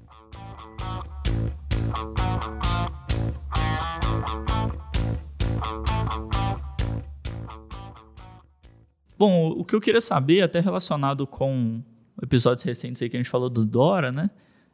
Bom, 9.17 9.51
o 9.51 9.65
que 9.65 9.75
eu 9.75 9.81
queria 9.81 10.01
saber, 10.01 10.43
até 10.43 10.61
relacionado 10.61 11.27
com 11.27 11.83
episódios 12.23 12.65
recentes 12.65 13.01
aí 13.01 13.09
que 13.09 13.17
a 13.17 13.21
gente 13.21 13.31
falou 13.31 13.49
do 13.49 13.65
Dora, 13.65 14.13
né? 14.13 14.29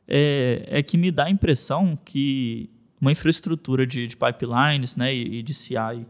É, 0.08 0.66
é 0.66 0.82
que 0.82 0.98
me 0.98 1.10
dá 1.10 1.26
a 1.26 1.30
impressão 1.30 1.96
que 1.96 2.68
uma 3.00 3.12
infraestrutura 3.12 3.86
de, 3.86 4.06
de 4.06 4.16
pipelines 4.16 4.96
né, 4.96 5.14
e, 5.14 5.38
e 5.38 5.42
de 5.42 5.54
CI 5.54 6.06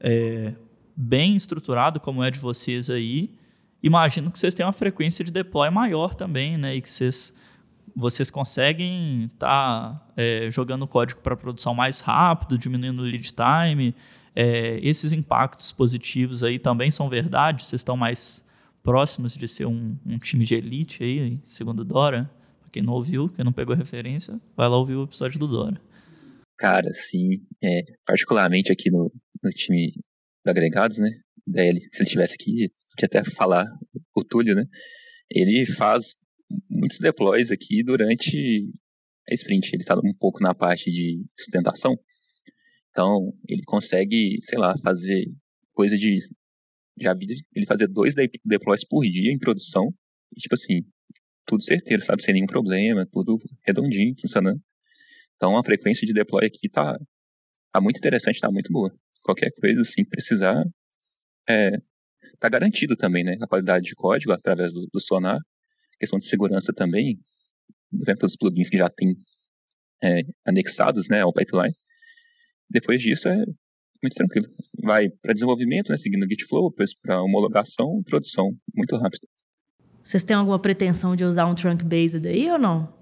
é, 0.00 0.54
bem 0.96 1.36
estruturado, 1.36 2.00
como 2.00 2.22
é 2.22 2.30
de 2.30 2.38
vocês 2.38 2.90
aí, 2.90 3.30
imagino 3.82 4.30
que 4.30 4.38
vocês 4.38 4.52
têm 4.54 4.66
uma 4.66 4.72
frequência 4.72 5.24
de 5.24 5.30
deploy 5.30 5.70
maior 5.70 6.14
também, 6.14 6.58
né? 6.58 6.74
E 6.74 6.80
que 6.80 6.90
vocês 6.90 7.32
vocês 7.98 8.30
conseguem 8.30 9.24
estar 9.24 9.92
tá, 9.92 10.12
é, 10.16 10.48
jogando 10.52 10.86
código 10.86 11.20
para 11.20 11.36
produção 11.36 11.74
mais 11.74 11.98
rápido, 11.98 12.56
diminuindo 12.56 13.02
o 13.02 13.04
lead 13.04 13.32
time. 13.32 13.92
É, 14.36 14.78
esses 14.80 15.10
impactos 15.10 15.72
positivos 15.72 16.44
aí 16.44 16.60
também 16.60 16.92
são 16.92 17.08
verdade? 17.08 17.66
Vocês 17.66 17.80
estão 17.80 17.96
mais 17.96 18.44
próximos 18.84 19.36
de 19.36 19.48
ser 19.48 19.66
um, 19.66 19.96
um 20.06 20.16
time 20.16 20.44
de 20.44 20.54
elite 20.54 21.02
aí, 21.02 21.40
segundo 21.42 21.84
Dora? 21.84 22.30
Para 22.60 22.70
quem 22.70 22.84
não 22.84 22.92
ouviu, 22.92 23.28
quem 23.30 23.44
não 23.44 23.52
pegou 23.52 23.74
referência, 23.74 24.40
vai 24.56 24.68
lá 24.68 24.76
ouvir 24.76 24.94
o 24.94 25.02
episódio 25.02 25.40
do 25.40 25.48
Dora. 25.48 25.80
Cara, 26.56 26.88
sim. 26.92 27.40
É, 27.62 27.80
particularmente 28.06 28.70
aqui 28.70 28.92
no, 28.92 29.10
no 29.42 29.50
time 29.50 29.92
do 30.44 30.50
Agregados, 30.50 30.98
né? 30.98 31.10
Daí, 31.44 31.72
se 31.72 32.00
ele 32.00 32.04
estivesse 32.04 32.34
aqui, 32.34 32.70
podia 32.94 33.06
até 33.06 33.24
falar 33.24 33.64
o 34.14 34.22
Túlio, 34.22 34.54
né? 34.54 34.64
Ele 35.28 35.66
faz 35.66 36.14
muitos 36.68 36.98
deploys 36.98 37.50
aqui 37.50 37.82
durante 37.82 38.70
a 39.28 39.34
sprint. 39.34 39.74
Ele 39.74 39.82
está 39.82 39.96
um 39.96 40.14
pouco 40.14 40.42
na 40.42 40.54
parte 40.54 40.90
de 40.90 41.24
sustentação. 41.36 41.98
Então, 42.90 43.32
ele 43.48 43.62
consegue, 43.64 44.38
sei 44.42 44.58
lá, 44.58 44.76
fazer 44.78 45.26
coisa 45.72 45.96
de. 45.96 46.18
Já 47.00 47.14
vi 47.14 47.26
ele 47.54 47.66
fazer 47.66 47.86
dois 47.86 48.14
deploys 48.44 48.84
por 48.84 49.02
dia 49.02 49.32
em 49.32 49.38
produção. 49.38 49.84
E, 50.34 50.40
tipo 50.40 50.54
assim, 50.54 50.80
tudo 51.46 51.62
certeiro, 51.62 52.02
sabe? 52.02 52.22
Sem 52.22 52.34
nenhum 52.34 52.46
problema, 52.46 53.06
tudo 53.10 53.38
redondinho, 53.64 54.14
funcionando. 54.20 54.60
Então, 55.36 55.56
a 55.56 55.64
frequência 55.64 56.06
de 56.06 56.12
deploy 56.12 56.44
aqui 56.44 56.68
tá, 56.68 56.98
tá 57.72 57.80
muito 57.80 57.98
interessante, 57.98 58.40
tá 58.40 58.50
muito 58.50 58.72
boa. 58.72 58.92
Qualquer 59.22 59.50
coisa, 59.60 59.82
assim, 59.82 60.04
precisar, 60.04 60.60
é, 61.48 61.70
tá 62.40 62.48
garantido 62.48 62.96
também, 62.96 63.22
né? 63.22 63.36
A 63.40 63.46
qualidade 63.46 63.84
de 63.84 63.94
código 63.94 64.32
através 64.32 64.72
do, 64.72 64.88
do 64.92 65.00
Sonar 65.00 65.38
questão 65.98 66.18
de 66.18 66.24
segurança 66.24 66.72
também, 66.72 67.18
dentro 67.90 68.26
dos 68.26 68.36
plugins 68.36 68.70
que 68.70 68.78
já 68.78 68.88
tem 68.88 69.14
é, 70.02 70.20
anexados 70.46 71.08
né, 71.08 71.22
ao 71.22 71.32
pipeline. 71.32 71.74
Depois 72.70 73.00
disso 73.00 73.28
é 73.28 73.36
muito 74.02 74.14
tranquilo. 74.14 74.46
Vai 74.82 75.08
para 75.22 75.32
desenvolvimento, 75.32 75.90
né, 75.90 75.96
seguindo 75.96 76.24
o 76.24 76.28
Gitflow, 76.28 76.70
depois 76.70 76.94
para 76.94 77.22
homologação 77.22 78.00
e 78.00 78.04
produção, 78.04 78.50
muito 78.74 78.96
rápido. 78.96 79.26
Vocês 80.02 80.22
têm 80.22 80.36
alguma 80.36 80.58
pretensão 80.58 81.14
de 81.14 81.24
usar 81.24 81.46
um 81.46 81.54
trunk 81.54 81.84
based 81.84 82.26
aí 82.26 82.50
ou 82.50 82.58
não? 82.58 82.96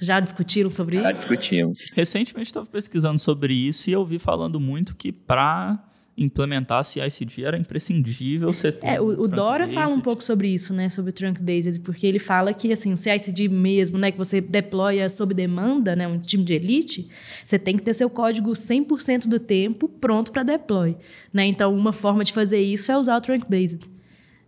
Já 0.00 0.18
discutiram 0.18 0.70
sobre 0.70 0.96
Já 0.96 1.02
isso? 1.02 1.08
Já 1.08 1.12
discutimos. 1.12 1.90
Recentemente 1.94 2.48
estava 2.48 2.66
pesquisando 2.66 3.18
sobre 3.18 3.52
isso 3.52 3.90
e 3.90 3.92
eu 3.92 4.04
vi 4.04 4.18
falando 4.18 4.58
muito 4.58 4.96
que 4.96 5.12
para 5.12 5.89
implementar 6.20 6.84
CI/CD 6.84 7.44
era 7.44 7.58
imprescindível 7.58 8.52
você 8.52 8.70
ter 8.70 8.86
É, 8.86 9.00
o, 9.00 9.22
o 9.22 9.26
Dora 9.26 9.66
fala 9.66 9.94
um 9.94 10.00
pouco 10.00 10.22
sobre 10.22 10.48
isso, 10.48 10.74
né? 10.74 10.90
Sobre 10.90 11.10
o 11.10 11.12
trunk 11.12 11.40
based, 11.40 11.80
porque 11.80 12.06
ele 12.06 12.18
fala 12.18 12.52
que 12.52 12.70
assim, 12.70 12.92
o 12.92 12.96
CI/CD 12.96 13.48
mesmo, 13.48 13.96
né, 13.96 14.12
que 14.12 14.18
você 14.18 14.40
deploya 14.40 15.08
sob 15.08 15.32
demanda, 15.32 15.96
né, 15.96 16.06
um 16.06 16.18
time 16.18 16.44
de 16.44 16.52
elite, 16.52 17.08
você 17.42 17.58
tem 17.58 17.76
que 17.76 17.82
ter 17.82 17.94
seu 17.94 18.10
código 18.10 18.52
100% 18.52 19.26
do 19.26 19.40
tempo 19.40 19.88
pronto 19.88 20.30
para 20.30 20.42
deploy, 20.42 20.94
né? 21.32 21.46
Então, 21.46 21.74
uma 21.74 21.92
forma 21.92 22.22
de 22.22 22.32
fazer 22.32 22.60
isso 22.60 22.92
é 22.92 22.98
usar 22.98 23.16
o 23.16 23.20
trunk 23.20 23.48
based. 23.48 23.88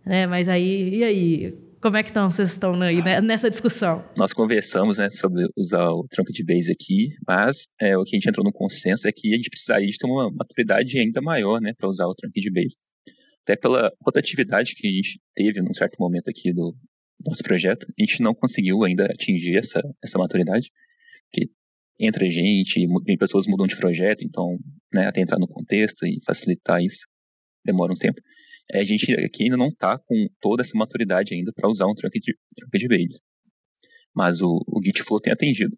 Né? 0.05 0.27
Mas 0.27 0.47
aí, 0.47 0.97
e 0.97 1.03
aí, 1.03 1.57
como 1.83 1.97
é 1.97 2.01
que 2.01 2.11
estão 2.11 2.29
vocês 2.29 2.51
estão 2.51 2.81
aí 2.81 3.03
né, 3.03 3.19
nessa 3.19 3.49
discussão? 3.49 4.09
Nós 4.17 4.31
conversamos 4.31 4.99
né, 4.99 5.11
sobre 5.11 5.45
usar 5.57 5.89
o 5.89 6.07
tronco 6.09 6.31
de 6.31 6.41
base 6.41 6.71
aqui, 6.71 7.09
mas 7.27 7.73
é, 7.77 7.97
o 7.97 8.05
que 8.05 8.15
a 8.15 8.17
gente 8.17 8.29
entrou 8.29 8.45
no 8.45 8.53
consenso 8.53 9.05
é 9.05 9.11
que 9.11 9.33
a 9.33 9.35
gente 9.35 9.49
precisaria 9.49 9.89
de 9.89 9.97
ter 9.97 10.07
uma 10.07 10.31
maturidade 10.31 10.97
ainda 10.97 11.21
maior 11.21 11.59
né, 11.59 11.73
para 11.77 11.89
usar 11.89 12.05
o 12.05 12.15
tronco 12.15 12.39
de 12.39 12.49
base. 12.49 12.77
Até 13.41 13.57
pela 13.57 13.91
rotatividade 14.01 14.75
que 14.75 14.87
a 14.87 14.91
gente 14.91 15.19
teve 15.35 15.61
num 15.61 15.73
certo 15.73 15.97
momento 15.99 16.29
aqui 16.29 16.53
do 16.53 16.73
nosso 17.19 17.43
projeto, 17.43 17.85
a 17.85 18.01
gente 18.01 18.21
não 18.21 18.33
conseguiu 18.33 18.85
ainda 18.85 19.03
atingir 19.03 19.57
essa, 19.57 19.81
essa 20.01 20.17
maturidade, 20.17 20.71
porque 21.29 21.51
entra 21.99 22.29
gente, 22.29 22.87
pessoas 23.19 23.45
mudam 23.45 23.67
de 23.67 23.75
projeto, 23.75 24.23
então 24.23 24.57
né, 24.93 25.05
até 25.05 25.19
entrar 25.19 25.37
no 25.37 25.49
contexto 25.49 26.05
e 26.05 26.23
facilitar 26.25 26.81
isso 26.81 27.05
demora 27.65 27.91
um 27.91 27.95
tempo. 27.95 28.21
É, 28.71 28.81
a 28.81 28.85
gente 28.85 29.11
aqui 29.13 29.43
ainda 29.43 29.57
não 29.57 29.67
está 29.67 29.97
com 29.97 30.27
toda 30.39 30.61
essa 30.61 30.77
maturidade 30.77 31.33
ainda 31.33 31.51
para 31.53 31.69
usar 31.69 31.85
um 31.85 31.93
trunk 31.93 32.19
de, 32.19 32.35
trunk 32.55 32.77
de 32.77 32.87
base. 32.87 33.21
Mas 34.15 34.41
o, 34.41 34.63
o 34.67 34.81
Git 34.83 35.03
Flow 35.03 35.19
tem 35.19 35.33
atendido 35.33 35.75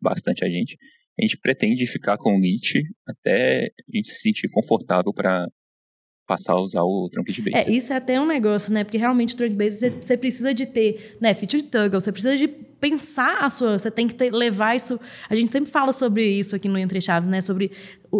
bastante 0.00 0.44
a 0.44 0.48
gente. 0.48 0.76
A 1.18 1.22
gente 1.22 1.38
pretende 1.38 1.86
ficar 1.86 2.18
com 2.18 2.36
o 2.36 2.42
Git 2.42 2.82
até 3.06 3.66
a 3.66 3.96
gente 3.96 4.08
se 4.08 4.20
sentir 4.20 4.48
confortável 4.48 5.12
para 5.14 5.46
passar 6.26 6.54
a 6.54 6.60
usar 6.60 6.82
o 6.82 7.08
trunk 7.10 7.32
de 7.32 7.42
base. 7.42 7.70
É, 7.70 7.72
isso 7.72 7.92
é 7.92 7.96
até 7.96 8.20
um 8.20 8.26
negócio, 8.26 8.72
né? 8.72 8.82
Porque 8.82 8.98
realmente 8.98 9.34
o 9.34 9.36
trunk 9.36 9.54
based 9.54 9.78
você, 9.78 9.90
você 9.90 10.16
precisa 10.16 10.54
de 10.54 10.66
ter, 10.66 11.16
né, 11.20 11.34
feature 11.34 11.62
toggle, 11.62 12.00
você 12.00 12.10
precisa 12.10 12.36
de 12.36 12.48
pensar 12.48 13.38
a 13.44 13.50
sua, 13.50 13.78
você 13.78 13.90
tem 13.90 14.06
que 14.06 14.14
ter, 14.14 14.30
levar 14.30 14.74
isso. 14.74 14.98
A 15.28 15.34
gente 15.34 15.50
sempre 15.50 15.70
fala 15.70 15.92
sobre 15.92 16.26
isso 16.26 16.56
aqui 16.56 16.68
no 16.68 16.78
Entre 16.78 17.00
Chaves, 17.00 17.28
né? 17.28 17.40
Sobre 17.40 17.70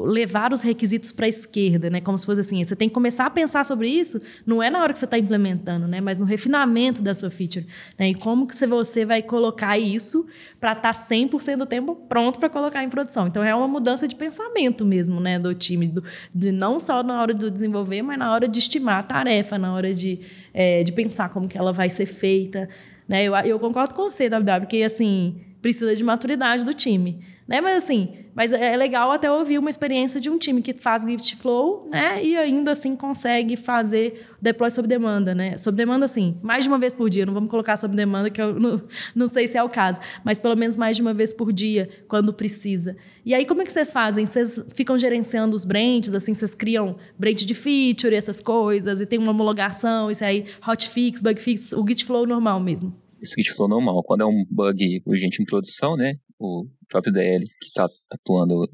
levar 0.02 0.52
os 0.52 0.62
requisitos 0.62 1.12
para 1.12 1.26
a 1.26 1.28
esquerda, 1.28 1.88
né? 1.90 2.00
Como 2.00 2.16
se 2.18 2.26
fosse 2.26 2.40
assim, 2.40 2.62
você 2.64 2.74
tem 2.74 2.88
que 2.88 2.94
começar 2.94 3.26
a 3.26 3.30
pensar 3.30 3.64
sobre 3.64 3.88
isso, 3.88 4.20
não 4.46 4.62
é 4.62 4.70
na 4.70 4.82
hora 4.82 4.92
que 4.92 4.98
você 4.98 5.04
está 5.04 5.18
implementando, 5.18 5.86
né? 5.86 6.00
Mas 6.00 6.18
no 6.18 6.24
refinamento 6.24 7.02
da 7.02 7.14
sua 7.14 7.30
feature, 7.30 7.66
né? 7.98 8.10
E 8.10 8.14
como 8.14 8.46
que 8.46 8.54
você- 8.56 9.04
vai 9.04 9.22
colocar 9.22 9.78
isso 9.78 10.26
para 10.58 10.72
estar 10.72 10.92
100% 10.94 11.58
do 11.58 11.66
tempo 11.66 11.94
pronto 12.08 12.38
para 12.38 12.48
colocar 12.48 12.82
em 12.82 12.88
produção. 12.88 13.26
Então 13.26 13.42
é 13.42 13.54
uma 13.54 13.68
mudança 13.68 14.08
de 14.08 14.14
pensamento 14.14 14.84
mesmo, 14.84 15.20
né, 15.20 15.38
do 15.38 15.54
time, 15.54 15.86
do, 15.88 16.02
de 16.34 16.50
não 16.50 16.80
só 16.80 17.02
na 17.02 17.20
hora 17.20 17.34
do 17.34 17.50
desenvolver, 17.50 18.02
mas 18.02 18.18
na 18.18 18.32
hora 18.32 18.48
de 18.48 18.58
estimar 18.58 19.00
a 19.00 19.02
tarefa, 19.02 19.58
na 19.58 19.74
hora 19.74 19.92
de, 19.92 20.20
é, 20.54 20.82
de 20.82 20.90
pensar 20.92 21.28
como 21.30 21.46
que 21.48 21.58
ela 21.58 21.72
vai 21.72 21.90
ser 21.90 22.06
feita. 22.06 22.68
Né? 23.06 23.24
Eu, 23.24 23.34
eu 23.36 23.60
concordo 23.60 23.94
com 23.94 24.04
você, 24.04 24.28
WW, 24.30 24.60
porque 24.60 24.82
assim, 24.82 25.36
precisa 25.64 25.96
de 25.96 26.04
maturidade 26.04 26.62
do 26.62 26.74
time. 26.74 27.20
Né? 27.48 27.58
Mas 27.58 27.84
assim, 27.84 28.10
mas 28.34 28.52
é 28.52 28.74
é 28.74 28.76
legal 28.76 29.10
até 29.10 29.32
ouvir 29.32 29.56
uma 29.58 29.70
experiência 29.70 30.20
de 30.20 30.28
um 30.28 30.36
time 30.36 30.60
que 30.60 30.74
faz 30.74 31.04
Gift 31.04 31.36
Flow, 31.36 31.88
né? 31.90 32.22
E 32.22 32.36
ainda 32.36 32.72
assim 32.72 32.94
consegue 32.94 33.56
fazer 33.56 34.26
deploy 34.42 34.70
sob 34.70 34.86
demanda, 34.86 35.34
né? 35.34 35.56
Sob 35.56 35.74
demanda, 35.74 36.04
assim, 36.04 36.36
mais 36.42 36.64
de 36.64 36.68
uma 36.68 36.78
vez 36.78 36.94
por 36.94 37.08
dia. 37.08 37.24
Não 37.24 37.32
vamos 37.32 37.50
colocar 37.50 37.78
sob 37.78 37.96
demanda, 37.96 38.28
que 38.28 38.42
eu 38.42 38.52
não, 38.60 38.82
não 39.14 39.26
sei 39.26 39.46
se 39.46 39.56
é 39.56 39.62
o 39.62 39.68
caso, 39.70 40.00
mas 40.22 40.38
pelo 40.38 40.54
menos 40.54 40.76
mais 40.76 40.96
de 40.96 41.02
uma 41.02 41.14
vez 41.14 41.32
por 41.32 41.50
dia, 41.50 41.88
quando 42.08 42.30
precisa. 42.30 42.94
E 43.24 43.34
aí, 43.34 43.46
como 43.46 43.62
é 43.62 43.64
que 43.64 43.72
vocês 43.72 43.90
fazem? 43.90 44.26
Vocês 44.26 44.62
ficam 44.74 44.98
gerenciando 44.98 45.56
os 45.56 45.64
branches, 45.64 46.12
assim, 46.12 46.34
vocês 46.34 46.54
criam 46.54 46.96
branch 47.18 47.46
de 47.46 47.54
feature, 47.54 48.14
essas 48.14 48.38
coisas, 48.38 49.00
e 49.00 49.06
tem 49.06 49.18
uma 49.18 49.30
homologação, 49.30 50.10
isso 50.10 50.24
aí, 50.24 50.44
hotfix, 50.66 51.22
bug 51.22 51.40
fix, 51.40 51.72
o 51.72 51.86
Git 51.86 52.04
Flow 52.04 52.26
normal 52.26 52.60
mesmo. 52.60 53.03
Isso 53.24 53.34
que 53.34 53.40
a 53.40 53.44
gente 53.44 53.56
falou 53.56 53.70
normal. 53.70 54.04
Quando 54.04 54.20
é 54.20 54.26
um 54.26 54.44
bug 54.50 55.02
urgente 55.06 55.42
em 55.42 55.46
produção, 55.46 55.96
né? 55.96 56.16
O 56.38 56.68
próprio 56.88 57.10
DL 57.10 57.42
que 57.42 57.68
está 57.68 57.88
atuando 58.12 58.70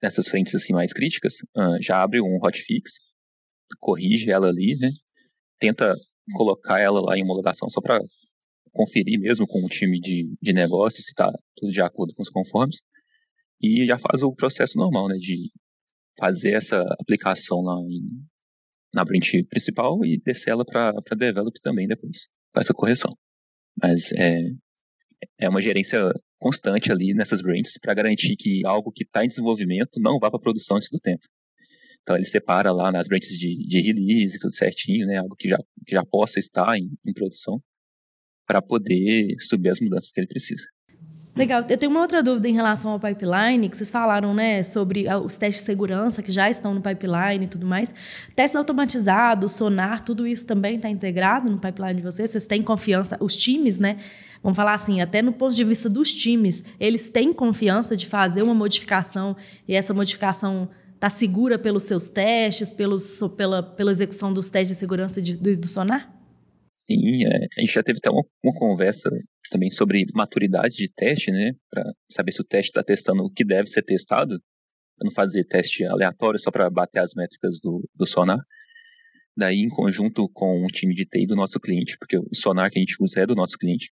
nessas 0.00 0.28
frentes 0.28 0.54
assim 0.54 0.72
mais 0.72 0.92
críticas, 0.92 1.38
ah, 1.56 1.78
já 1.80 2.00
abre 2.00 2.20
um 2.20 2.38
hotfix, 2.40 2.92
corrige 3.80 4.30
ela 4.30 4.46
ali, 4.48 4.76
né? 4.78 4.92
Tenta 5.58 5.96
colocar 6.32 6.78
ela 6.78 7.00
lá 7.00 7.18
em 7.18 7.24
homologação 7.24 7.68
só 7.68 7.80
para 7.80 7.98
conferir 8.70 9.18
mesmo 9.18 9.48
com 9.48 9.64
o 9.64 9.68
time 9.68 9.98
de, 9.98 10.32
de 10.40 10.52
negócio 10.52 11.02
se 11.02 11.08
está 11.08 11.28
tudo 11.56 11.72
de 11.72 11.82
acordo 11.82 12.14
com 12.14 12.22
os 12.22 12.30
conformes. 12.30 12.76
E 13.60 13.84
já 13.84 13.98
faz 13.98 14.22
o 14.22 14.32
processo 14.32 14.78
normal, 14.78 15.08
né? 15.08 15.16
De 15.16 15.50
fazer 16.16 16.52
essa 16.52 16.80
aplicação 17.00 17.62
lá 17.62 17.80
em, 17.80 18.24
na 18.94 19.04
branch 19.04 19.42
principal 19.50 20.04
e 20.04 20.20
descer 20.24 20.50
ela 20.50 20.64
para 20.64 20.92
develop 21.16 21.60
também 21.60 21.88
depois, 21.88 22.28
com 22.58 22.60
essa 22.60 22.74
correção. 22.74 23.10
Mas 23.80 24.12
é, 24.12 24.42
é 25.40 25.48
uma 25.48 25.62
gerência 25.62 26.00
constante 26.38 26.90
ali 26.90 27.14
nessas 27.14 27.40
branches 27.40 27.78
para 27.80 27.94
garantir 27.94 28.36
que 28.36 28.66
algo 28.66 28.90
que 28.92 29.04
está 29.04 29.24
em 29.24 29.28
desenvolvimento 29.28 30.00
não 30.00 30.18
vá 30.18 30.30
para 30.30 30.40
produção 30.40 30.76
antes 30.76 30.90
do 30.90 30.98
tempo. 30.98 31.24
Então 32.02 32.16
ele 32.16 32.24
separa 32.24 32.72
lá 32.72 32.90
nas 32.90 33.06
branches 33.06 33.38
de, 33.38 33.56
de 33.66 33.80
release, 33.80 34.38
tudo 34.40 34.52
certinho, 34.52 35.06
né? 35.06 35.18
Algo 35.18 35.36
que 35.36 35.48
já, 35.48 35.58
que 35.86 35.94
já 35.94 36.04
possa 36.04 36.38
estar 36.38 36.76
em, 36.76 36.90
em 37.06 37.12
produção 37.12 37.56
para 38.46 38.62
poder 38.62 39.36
subir 39.40 39.68
as 39.68 39.80
mudanças 39.80 40.10
que 40.10 40.20
ele 40.20 40.26
precisa. 40.26 40.64
Legal. 41.38 41.64
Eu 41.70 41.78
tenho 41.78 41.92
uma 41.92 42.00
outra 42.00 42.20
dúvida 42.20 42.48
em 42.48 42.52
relação 42.52 42.90
ao 42.90 42.98
pipeline, 42.98 43.68
que 43.68 43.76
vocês 43.76 43.92
falaram, 43.92 44.34
né, 44.34 44.60
sobre 44.64 45.06
ah, 45.06 45.20
os 45.20 45.36
testes 45.36 45.62
de 45.62 45.66
segurança 45.66 46.20
que 46.20 46.32
já 46.32 46.50
estão 46.50 46.74
no 46.74 46.82
pipeline 46.82 47.44
e 47.44 47.46
tudo 47.46 47.64
mais. 47.64 47.94
Testes 48.34 48.56
automatizados, 48.56 49.52
sonar, 49.52 50.04
tudo 50.04 50.26
isso 50.26 50.44
também 50.44 50.74
está 50.74 50.90
integrado 50.90 51.48
no 51.48 51.56
pipeline 51.56 51.94
de 51.94 52.02
vocês? 52.02 52.32
Vocês 52.32 52.44
têm 52.44 52.60
confiança? 52.60 53.16
Os 53.20 53.36
times, 53.36 53.78
né? 53.78 53.98
Vamos 54.42 54.56
falar 54.56 54.74
assim, 54.74 55.00
até 55.00 55.22
no 55.22 55.32
ponto 55.32 55.54
de 55.54 55.62
vista 55.62 55.88
dos 55.88 56.12
times, 56.12 56.64
eles 56.80 57.08
têm 57.08 57.32
confiança 57.32 57.96
de 57.96 58.06
fazer 58.06 58.42
uma 58.42 58.54
modificação 58.54 59.36
e 59.68 59.76
essa 59.76 59.94
modificação 59.94 60.68
está 60.92 61.08
segura 61.08 61.56
pelos 61.56 61.84
seus 61.84 62.08
testes, 62.08 62.72
pelos, 62.72 63.20
pela, 63.36 63.62
pela 63.62 63.92
execução 63.92 64.32
dos 64.32 64.50
testes 64.50 64.76
de 64.76 64.80
segurança 64.80 65.22
de, 65.22 65.36
do, 65.36 65.56
do 65.56 65.68
sonar? 65.68 66.12
Sim, 66.76 67.24
é, 67.24 67.46
a 67.58 67.60
gente 67.60 67.72
já 67.72 67.82
teve 67.82 67.98
até 67.98 68.10
uma, 68.10 68.24
uma 68.42 68.54
conversa 68.54 69.08
também 69.50 69.70
sobre 69.70 70.06
maturidade 70.14 70.76
de 70.76 70.88
teste, 70.88 71.30
né? 71.30 71.52
Para 71.70 71.84
saber 72.10 72.32
se 72.32 72.40
o 72.40 72.44
teste 72.44 72.70
está 72.70 72.82
testando 72.82 73.22
o 73.22 73.30
que 73.30 73.44
deve 73.44 73.68
ser 73.68 73.82
testado, 73.82 74.40
para 74.96 75.06
não 75.06 75.12
fazer 75.12 75.44
teste 75.44 75.84
aleatório 75.84 76.38
só 76.38 76.50
para 76.50 76.68
bater 76.68 77.00
as 77.00 77.14
métricas 77.14 77.60
do, 77.62 77.88
do 77.94 78.06
sonar. 78.06 78.38
Daí, 79.36 79.60
em 79.60 79.68
conjunto 79.68 80.28
com 80.32 80.64
o 80.64 80.66
time 80.66 80.94
de 80.94 81.04
TI 81.04 81.26
do 81.26 81.36
nosso 81.36 81.60
cliente, 81.60 81.96
porque 81.98 82.18
o 82.18 82.26
sonar 82.34 82.70
que 82.70 82.78
a 82.78 82.82
gente 82.82 82.96
usa 83.00 83.20
é 83.20 83.26
do 83.26 83.36
nosso 83.36 83.56
cliente. 83.56 83.92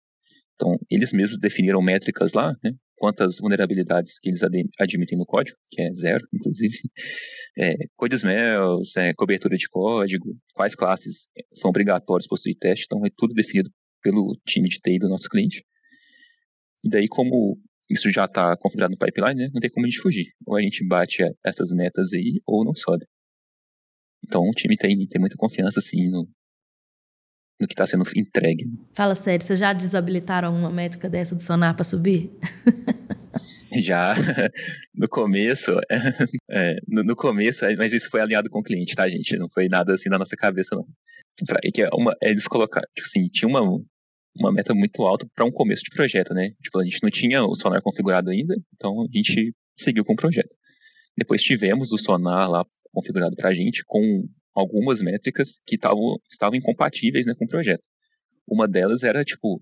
Então, 0.55 0.77
eles 0.89 1.11
mesmos 1.11 1.37
definiram 1.37 1.81
métricas 1.81 2.33
lá, 2.33 2.55
né? 2.63 2.71
Quantas 2.95 3.39
vulnerabilidades 3.39 4.17
que 4.19 4.29
eles 4.29 4.41
ad- 4.43 4.69
admitem 4.79 5.17
no 5.17 5.25
código, 5.25 5.57
que 5.69 5.81
é 5.81 5.93
zero, 5.93 6.25
inclusive. 6.33 6.77
É, 7.55 7.75
smells, 8.13 8.97
é, 8.97 9.13
cobertura 9.13 9.55
de 9.55 9.69
código, 9.69 10.35
quais 10.55 10.73
classes 10.73 11.27
são 11.53 11.69
obrigatórios 11.69 12.27
possuir 12.27 12.55
teste. 12.59 12.85
Então, 12.87 13.05
é 13.05 13.09
tudo 13.15 13.35
definido 13.35 13.69
pelo 14.03 14.35
time 14.45 14.69
de 14.69 14.79
TI 14.79 14.99
do 14.99 15.09
nosso 15.09 15.29
cliente. 15.29 15.65
E 16.83 16.89
daí, 16.89 17.07
como 17.07 17.57
isso 17.89 18.11
já 18.11 18.25
está 18.25 18.55
configurado 18.57 18.91
no 18.91 18.97
pipeline, 18.97 19.43
né, 19.43 19.49
não 19.53 19.59
tem 19.59 19.69
como 19.69 19.85
a 19.85 19.89
gente 19.89 20.01
fugir. 20.01 20.33
Ou 20.45 20.57
a 20.57 20.61
gente 20.61 20.85
bate 20.85 21.23
essas 21.45 21.71
metas 21.71 22.13
aí, 22.13 22.41
ou 22.45 22.63
não 22.65 22.75
sobe. 22.75 23.05
Então, 24.25 24.41
o 24.41 24.51
time 24.51 24.77
tem, 24.77 24.95
tem 25.07 25.19
muita 25.19 25.37
confiança, 25.37 25.79
assim, 25.79 26.09
no, 26.09 26.27
no 27.59 27.67
que 27.67 27.73
está 27.73 27.85
sendo 27.85 28.03
entregue. 28.15 28.65
Fala 28.93 29.15
sério, 29.15 29.45
vocês 29.45 29.59
já 29.59 29.73
desabilitaram 29.73 30.55
uma 30.55 30.69
métrica 30.69 31.09
dessa 31.09 31.35
do 31.35 31.41
sonar 31.41 31.75
para 31.75 31.83
subir? 31.83 32.31
Já 33.81 34.13
no 34.93 35.07
começo, 35.07 35.71
é, 36.49 36.75
no, 36.87 37.03
no, 37.03 37.15
começo, 37.15 37.65
mas 37.77 37.91
isso 37.91 38.09
foi 38.09 38.21
alinhado 38.21 38.49
com 38.49 38.59
o 38.59 38.63
cliente, 38.63 38.95
tá, 38.95 39.09
gente? 39.09 39.35
Não 39.37 39.47
foi 39.49 39.67
nada 39.67 39.93
assim 39.93 40.09
na 40.09 40.17
nossa 40.17 40.35
cabeça, 40.35 40.75
não. 40.75 40.85
Pra, 41.47 41.59
é 41.63 41.69
que 41.71 41.81
é 41.81 41.89
uma, 41.93 42.15
eles 42.21 42.47
colocaram, 42.47 42.87
tipo 42.95 43.07
assim, 43.07 43.27
tinha 43.29 43.49
uma, 43.49 43.61
uma 44.35 44.51
meta 44.51 44.73
muito 44.73 45.03
alta 45.03 45.27
para 45.35 45.45
um 45.45 45.51
começo 45.51 45.83
de 45.83 45.91
projeto, 45.91 46.33
né? 46.33 46.51
Tipo, 46.61 46.79
a 46.79 46.83
gente 46.83 46.99
não 47.03 47.09
tinha 47.09 47.43
o 47.43 47.55
sonar 47.55 47.81
configurado 47.81 48.29
ainda, 48.29 48.55
então 48.73 49.01
a 49.01 49.17
gente 49.17 49.53
seguiu 49.77 50.03
com 50.03 50.13
o 50.13 50.17
projeto. 50.17 50.49
Depois 51.17 51.41
tivemos 51.41 51.91
o 51.91 51.97
sonar 51.97 52.49
lá 52.49 52.65
configurado 52.91 53.35
para 53.35 53.49
a 53.49 53.53
gente 53.53 53.83
com 53.85 54.27
algumas 54.55 55.01
métricas 55.01 55.59
que 55.65 55.77
tavam, 55.77 56.17
estavam 56.31 56.57
incompatíveis 56.57 57.25
né, 57.25 57.33
com 57.37 57.45
o 57.45 57.47
projeto. 57.47 57.83
Uma 58.47 58.67
delas 58.67 59.03
era, 59.03 59.23
tipo, 59.23 59.61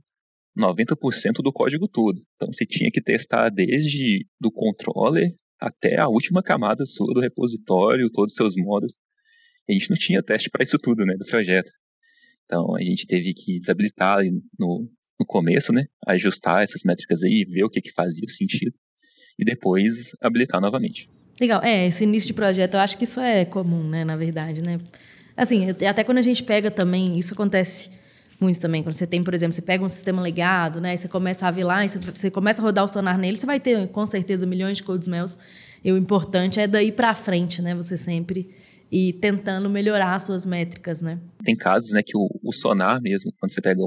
90% 0.58 1.42
do 1.44 1.52
código 1.52 1.88
todo. 1.88 2.22
Então 2.36 2.52
você 2.52 2.66
tinha 2.66 2.90
que 2.92 3.02
testar 3.02 3.50
desde 3.50 4.26
do 4.40 4.52
controller 4.52 5.30
até 5.60 6.00
a 6.00 6.08
última 6.08 6.42
camada 6.42 6.86
sua 6.86 7.14
do 7.14 7.20
repositório, 7.20 8.10
todos 8.10 8.34
os 8.34 8.36
seus 8.36 8.56
modos. 8.58 8.96
E 9.68 9.74
a 9.74 9.78
gente 9.78 9.90
não 9.90 9.98
tinha 9.98 10.24
teste 10.24 10.50
para 10.50 10.64
isso 10.64 10.78
tudo, 10.82 11.06
né, 11.06 11.16
do 11.18 11.26
projeto. 11.26 11.72
Então 12.52 12.76
a 12.76 12.82
gente 12.82 13.08
teve 13.08 13.34
que 13.34 13.58
desabilitar 13.58 14.20
no, 14.60 14.86
no 15.18 15.26
começo, 15.26 15.72
né, 15.72 15.86
ajustar 16.06 16.62
essas 16.62 16.82
métricas 16.84 17.24
aí, 17.24 17.46
ver 17.46 17.64
o 17.64 17.70
que, 17.70 17.80
que 17.80 17.94
fazia 17.94 18.28
sentido 18.28 18.74
e 19.40 19.46
depois 19.46 20.12
habilitar 20.22 20.60
novamente. 20.60 21.10
Legal. 21.40 21.64
É, 21.64 21.88
esse 21.88 22.04
início 22.04 22.28
de 22.28 22.34
projeto, 22.34 22.74
eu 22.74 22.82
acho 22.82 22.98
que 22.98 23.06
isso 23.06 23.22
é 23.22 23.46
comum, 23.46 23.88
né, 23.88 24.04
na 24.04 24.18
verdade, 24.18 24.62
né? 24.62 24.78
Assim, 25.36 25.70
até 25.70 26.04
quando 26.04 26.18
a 26.18 26.22
gente 26.22 26.44
pega 26.44 26.70
também, 26.70 27.18
isso 27.18 27.34
acontece 27.34 27.90
muito 28.38 28.60
também. 28.60 28.84
Quando 28.84 28.96
você 28.96 29.08
tem, 29.08 29.24
por 29.24 29.34
exemplo, 29.34 29.54
você 29.54 29.62
pega 29.62 29.84
um 29.84 29.90
sistema 29.90 30.22
legado, 30.22 30.82
né? 30.82 30.96
Você 30.98 31.08
começa 31.08 31.48
a 31.48 31.52
vir 31.52 31.64
lá, 31.64 31.80
você 31.88 32.30
começa 32.30 32.62
a 32.62 32.64
rodar 32.64 32.84
o 32.84 32.88
sonar 32.88 33.18
nele, 33.18 33.38
você 33.38 33.46
vai 33.46 33.62
ter, 33.62 33.88
com 33.88 34.06
certeza, 34.06 34.46
milhões 34.46 34.78
de 34.78 34.84
cold 34.84 35.02
smells. 35.02 35.38
E 35.84 35.92
o 35.92 35.98
importante 35.98 36.60
é 36.60 36.68
daí 36.68 36.92
para 36.92 37.16
frente, 37.16 37.62
né? 37.62 37.74
Você 37.74 37.98
sempre 37.98 38.50
ir 38.92 39.14
tentando 39.14 39.70
melhorar 39.70 40.16
as 40.16 40.24
suas 40.24 40.46
métricas, 40.46 41.02
né? 41.02 41.20
Tem 41.44 41.56
casos, 41.56 41.92
né, 41.92 42.02
que 42.06 42.18
o, 42.18 42.28
o 42.44 42.52
sonar 42.52 43.02
mesmo, 43.02 43.32
quando 43.40 43.54
você 43.54 43.62
pega 43.62 43.80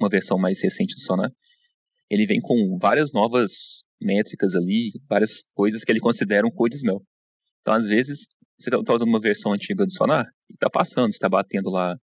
uma 0.00 0.08
versão 0.08 0.38
mais 0.38 0.60
recente 0.62 0.94
do 0.94 1.00
sonar, 1.00 1.30
ele 2.10 2.26
vem 2.26 2.40
com 2.40 2.76
várias 2.80 3.12
novas 3.12 3.84
métricas 4.00 4.54
ali, 4.54 4.92
várias 5.08 5.42
coisas 5.54 5.84
que 5.84 5.92
ele 5.92 6.00
considera 6.00 6.46
um 6.46 6.50
code 6.50 6.76
smell. 6.76 7.02
Então, 7.60 7.74
às 7.74 7.86
vezes, 7.86 8.28
você 8.58 8.74
está 8.74 8.94
usando 8.94 9.08
uma 9.08 9.20
versão 9.20 9.52
antiga 9.52 9.84
do 9.84 9.92
Sonar 9.92 10.24
e 10.50 10.54
está 10.54 10.70
passando, 10.70 11.10
está 11.10 11.28
batendo 11.28 11.70
lá 11.70 11.96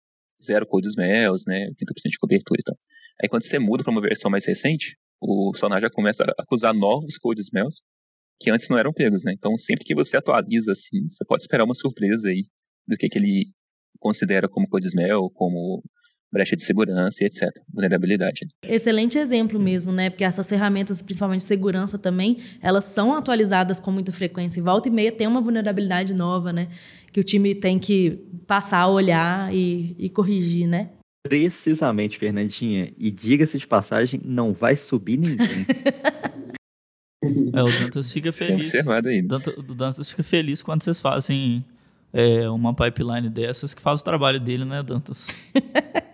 zero 0.43 0.67
code 0.67 0.87
smells, 0.87 1.45
né, 1.47 1.67
30% 1.67 2.09
de 2.09 2.19
cobertura 2.19 2.59
e 2.59 2.63
tal. 2.63 2.77
Aí, 3.21 3.29
quando 3.29 3.43
você 3.43 3.57
muda 3.59 3.83
para 3.83 3.91
uma 3.91 4.01
versão 4.01 4.29
mais 4.29 4.45
recente, 4.45 4.97
o 5.21 5.53
Sonar 5.55 5.81
já 5.81 5.89
começa 5.89 6.23
a 6.23 6.43
acusar 6.43 6.73
novos 6.73 7.17
code 7.17 7.41
smells 7.41 7.81
que 8.39 8.51
antes 8.51 8.69
não 8.69 8.77
eram 8.77 8.91
pegos, 8.91 9.23
né? 9.23 9.33
Então, 9.33 9.55
sempre 9.57 9.85
que 9.85 9.95
você 9.95 10.17
atualiza 10.17 10.71
assim, 10.71 11.07
você 11.07 11.23
pode 11.25 11.43
esperar 11.43 11.63
uma 11.63 11.75
surpresa 11.75 12.29
aí 12.29 12.45
do 12.87 12.97
que, 12.97 13.07
que 13.07 13.17
ele 13.17 13.45
considera 13.99 14.49
como 14.49 14.67
code 14.67 14.87
smell, 14.87 15.29
como 15.33 15.81
brecha 16.33 16.55
de 16.55 16.63
segurança 16.63 17.23
e 17.23 17.27
etc. 17.27 17.47
Vulnerabilidade. 17.71 18.47
Excelente 18.67 19.19
exemplo 19.19 19.59
mesmo, 19.59 19.91
né? 19.91 20.09
Porque 20.09 20.23
essas 20.23 20.49
ferramentas, 20.49 21.01
principalmente 21.01 21.41
de 21.41 21.45
segurança 21.45 21.99
também, 21.99 22.39
elas 22.59 22.85
são 22.85 23.15
atualizadas 23.15 23.79
com 23.79 23.91
muita 23.91 24.11
frequência. 24.11 24.59
Em 24.59 24.63
volta 24.63 24.87
e 24.87 24.91
meia 24.91 25.11
tem 25.11 25.27
uma 25.27 25.39
vulnerabilidade 25.39 26.13
nova, 26.13 26.51
né? 26.51 26.69
Que 27.11 27.19
o 27.19 27.23
time 27.23 27.53
tem 27.53 27.77
que 27.77 28.19
passar 28.47 28.79
a 28.79 28.87
olhar 28.87 29.53
e, 29.53 29.95
e 29.99 30.09
corrigir, 30.09 30.67
né? 30.67 30.89
Precisamente, 31.21 32.17
Fernandinha. 32.17 32.91
E 32.97 33.11
diga-se 33.11 33.57
de 33.59 33.67
passagem, 33.67 34.19
não 34.25 34.51
vai 34.51 34.75
subir 34.75 35.17
ninguém. 35.17 35.65
é, 37.53 37.63
o 37.63 37.65
Dantas 37.79 38.11
fica 38.11 38.31
feliz. 38.31 38.67
observado 38.67 39.07
aí. 39.07 39.21
O 39.57 39.73
Dantas 39.73 40.09
fica 40.09 40.23
feliz 40.23 40.61
quando 40.61 40.83
vocês 40.83 40.99
fazem 40.99 41.63
é, 42.11 42.47
uma 42.49 42.73
pipeline 42.73 43.29
dessas 43.29 43.73
que 43.73 43.81
faz 43.81 44.01
o 44.01 44.03
trabalho 44.03 44.39
dele, 44.39 44.65
né, 44.65 44.83
Dantas? 44.83 45.29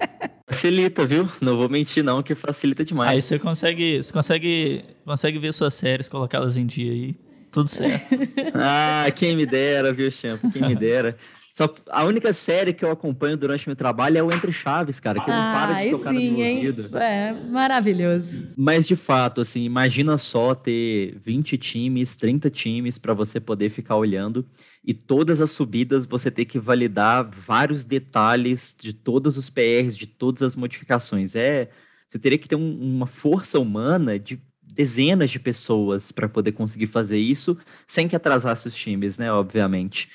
Facilita, 0.50 1.06
viu? 1.06 1.30
Não 1.40 1.56
vou 1.56 1.70
mentir, 1.70 2.04
não, 2.04 2.24
que 2.24 2.34
facilita 2.34 2.84
demais. 2.84 3.12
Aí 3.12 3.22
você 3.22 3.38
consegue, 3.38 4.02
você 4.02 4.12
consegue, 4.12 4.84
consegue 5.06 5.38
ver 5.38 5.54
suas 5.54 5.76
séries, 5.76 6.10
colocá-las 6.10 6.58
em 6.58 6.66
dia 6.66 6.92
aí. 6.92 7.16
Tudo 7.52 7.70
certo. 7.70 8.08
ah, 8.56 9.06
quem 9.16 9.36
me 9.36 9.46
dera, 9.46 9.94
viu, 9.94 10.10
Champ? 10.12 10.42
Quem 10.52 10.68
me 10.68 10.76
dera. 10.76 11.16
Só, 11.50 11.74
a 11.90 12.06
única 12.06 12.32
série 12.32 12.74
que 12.74 12.86
eu 12.86 12.92
acompanho 12.92 13.36
durante 13.36 13.66
o 13.66 13.70
meu 13.70 13.76
trabalho 13.76 14.18
é 14.18 14.24
o 14.24 14.32
Entre 14.32 14.52
Chaves, 14.52 15.00
cara, 15.00 15.20
que 15.20 15.32
ah, 15.32 15.36
não 15.36 15.60
para 15.60 15.84
de 15.84 15.90
tocar 15.90 16.14
sim, 16.14 16.30
no 16.30 16.38
meu 16.38 16.46
hein? 16.46 16.58
ouvido. 16.58 16.98
É, 16.98 17.34
maravilhoso. 17.50 18.50
Mas, 18.56 18.88
de 18.88 18.96
fato, 18.96 19.42
assim, 19.42 19.64
imagina 19.64 20.18
só 20.18 20.54
ter 20.54 21.18
20 21.20 21.58
times, 21.58 22.16
30 22.16 22.50
times 22.52 23.00
para 23.00 23.16
você 23.16 23.40
poder 23.40 23.72
ficar 23.72 23.96
olhando 23.96 24.46
e 24.86 24.94
todas 24.94 25.42
as 25.42 25.52
subidas 25.52 26.06
você 26.06 26.30
ter 26.30 26.46
que 26.46 26.60
validar 26.60 27.30
vários 27.30 27.84
detalhes 27.84 28.76
de 28.80 28.94
todos 28.94 29.36
os 29.36 29.50
PRs, 29.50 29.98
de 29.98 30.06
todas 30.06 30.44
as 30.44 30.56
modificações. 30.56 31.36
É, 31.36 31.70
você 32.08 32.20
teria 32.20 32.38
que 32.38 32.48
ter 32.48 32.56
um, 32.56 32.80
uma 32.80 33.08
força 33.08 33.60
humana 33.60 34.20
de 34.20 34.40
dezenas 34.62 35.30
de 35.32 35.40
pessoas 35.40 36.12
para 36.12 36.30
poder 36.30 36.52
conseguir 36.52 36.88
fazer 36.88 37.18
isso 37.18 37.58
sem 37.86 38.08
que 38.08 38.16
atrasasse 38.16 38.68
os 38.68 38.76
times, 38.76 39.18
né, 39.18 39.32
obviamente. 39.32 40.10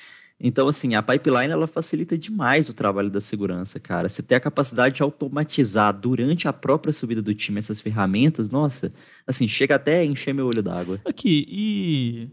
Então, 0.47 0.67
assim, 0.67 0.93
a 0.93 1.01
pipeline 1.01 1.51
ela 1.51 1.65
facilita 1.65 2.15
demais 2.15 2.69
o 2.69 2.73
trabalho 2.75 3.09
da 3.09 3.19
segurança, 3.19 3.79
cara. 3.79 4.07
Você 4.07 4.21
ter 4.21 4.35
a 4.35 4.39
capacidade 4.39 4.93
de 4.93 5.01
automatizar 5.01 5.91
durante 5.91 6.47
a 6.47 6.53
própria 6.53 6.93
subida 6.93 7.19
do 7.19 7.33
time 7.33 7.57
essas 7.57 7.81
ferramentas, 7.81 8.47
nossa, 8.47 8.93
assim, 9.25 9.47
chega 9.47 9.73
até 9.73 10.01
a 10.01 10.05
encher 10.05 10.35
meu 10.35 10.45
olho 10.45 10.61
d'água. 10.61 11.01
Aqui, 11.03 11.47
e 11.49 12.29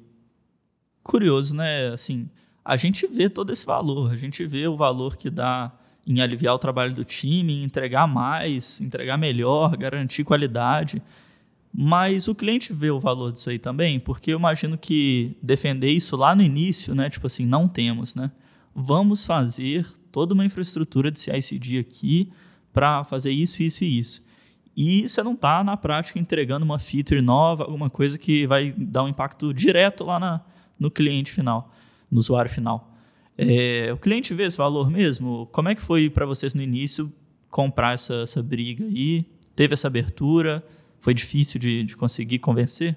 curioso, 1.03 1.57
né? 1.57 1.89
Assim, 1.89 2.29
a 2.63 2.77
gente 2.77 3.07
vê 3.07 3.31
todo 3.31 3.51
esse 3.51 3.65
valor, 3.65 4.13
a 4.13 4.17
gente 4.19 4.45
vê 4.45 4.67
o 4.67 4.77
valor 4.77 5.17
que 5.17 5.31
dá 5.31 5.73
em 6.07 6.21
aliviar 6.21 6.55
o 6.55 6.59
trabalho 6.59 6.93
do 6.93 7.07
time, 7.07 7.61
em 7.61 7.65
entregar 7.65 8.07
mais, 8.07 8.79
entregar 8.83 9.17
melhor, 9.17 9.75
garantir 9.75 10.23
qualidade. 10.23 11.03
Mas 11.75 12.29
o 12.29 12.35
cliente 12.35 12.73
vê 12.73 12.91
o 12.91 13.01
valor 13.01 13.33
disso 13.33 13.49
aí 13.49 13.59
também, 13.59 13.99
porque 13.99 14.33
eu 14.33 14.39
imagino 14.39 14.77
que 14.77 15.37
defender 15.43 15.91
isso 15.91 16.17
lá 16.17 16.35
no 16.35 16.43
início, 16.43 16.95
né? 16.95 17.09
Tipo 17.09 17.27
assim, 17.27 17.47
não 17.47 17.67
temos, 17.67 18.15
né? 18.15 18.31
Vamos 18.75 19.25
fazer 19.25 19.87
toda 20.11 20.35
uma 20.35 20.45
infraestrutura 20.45 21.11
de 21.11 21.19
CI/CD 21.19 21.79
aqui 21.79 22.31
para 22.73 23.05
fazer 23.05 23.31
isso, 23.31 23.63
isso 23.63 23.85
e 23.85 23.99
isso. 23.99 24.25
E 24.77 25.09
você 25.09 25.23
não 25.23 25.33
está 25.33 25.63
na 25.65 25.77
prática 25.77 26.19
entregando 26.19 26.65
uma 26.65 26.79
feature 26.79 27.21
nova, 27.21 27.65
alguma 27.65 27.91
coisa 27.91 28.19
que 28.19 28.47
vai 28.47 28.73
dar 28.77 29.05
um 29.05 29.09
impacto 29.09 29.53
direto 29.53 30.05
lá 30.05 30.19
na, 30.19 30.41
no 30.79 30.91
cliente 30.91 31.31
final, 31.31 31.73
no 32.11 32.19
usuário 32.19 32.51
final. 32.51 32.93
É, 33.37 33.91
o 33.93 33.97
cliente 33.97 34.35
vê 34.35 34.45
esse 34.45 34.57
valor 34.57 34.91
mesmo? 34.91 35.49
Como 35.53 35.69
é 35.69 35.75
que 35.75 35.83
foi 35.83 36.11
para 36.11 36.27
vocês 36.27 36.55
no 36.55 36.63
início 36.63 37.13
comprar 37.51 37.95
essa, 37.95 38.23
essa 38.23 38.43
briga 38.43 38.85
aí? 38.85 39.27
Teve 39.55 39.75
essa 39.75 39.89
abertura? 39.89 40.65
Foi 41.03 41.13
difícil 41.13 41.61
de, 41.61 41.83
de 41.83 41.97
conseguir 41.97 42.39
convencer? 42.39 42.97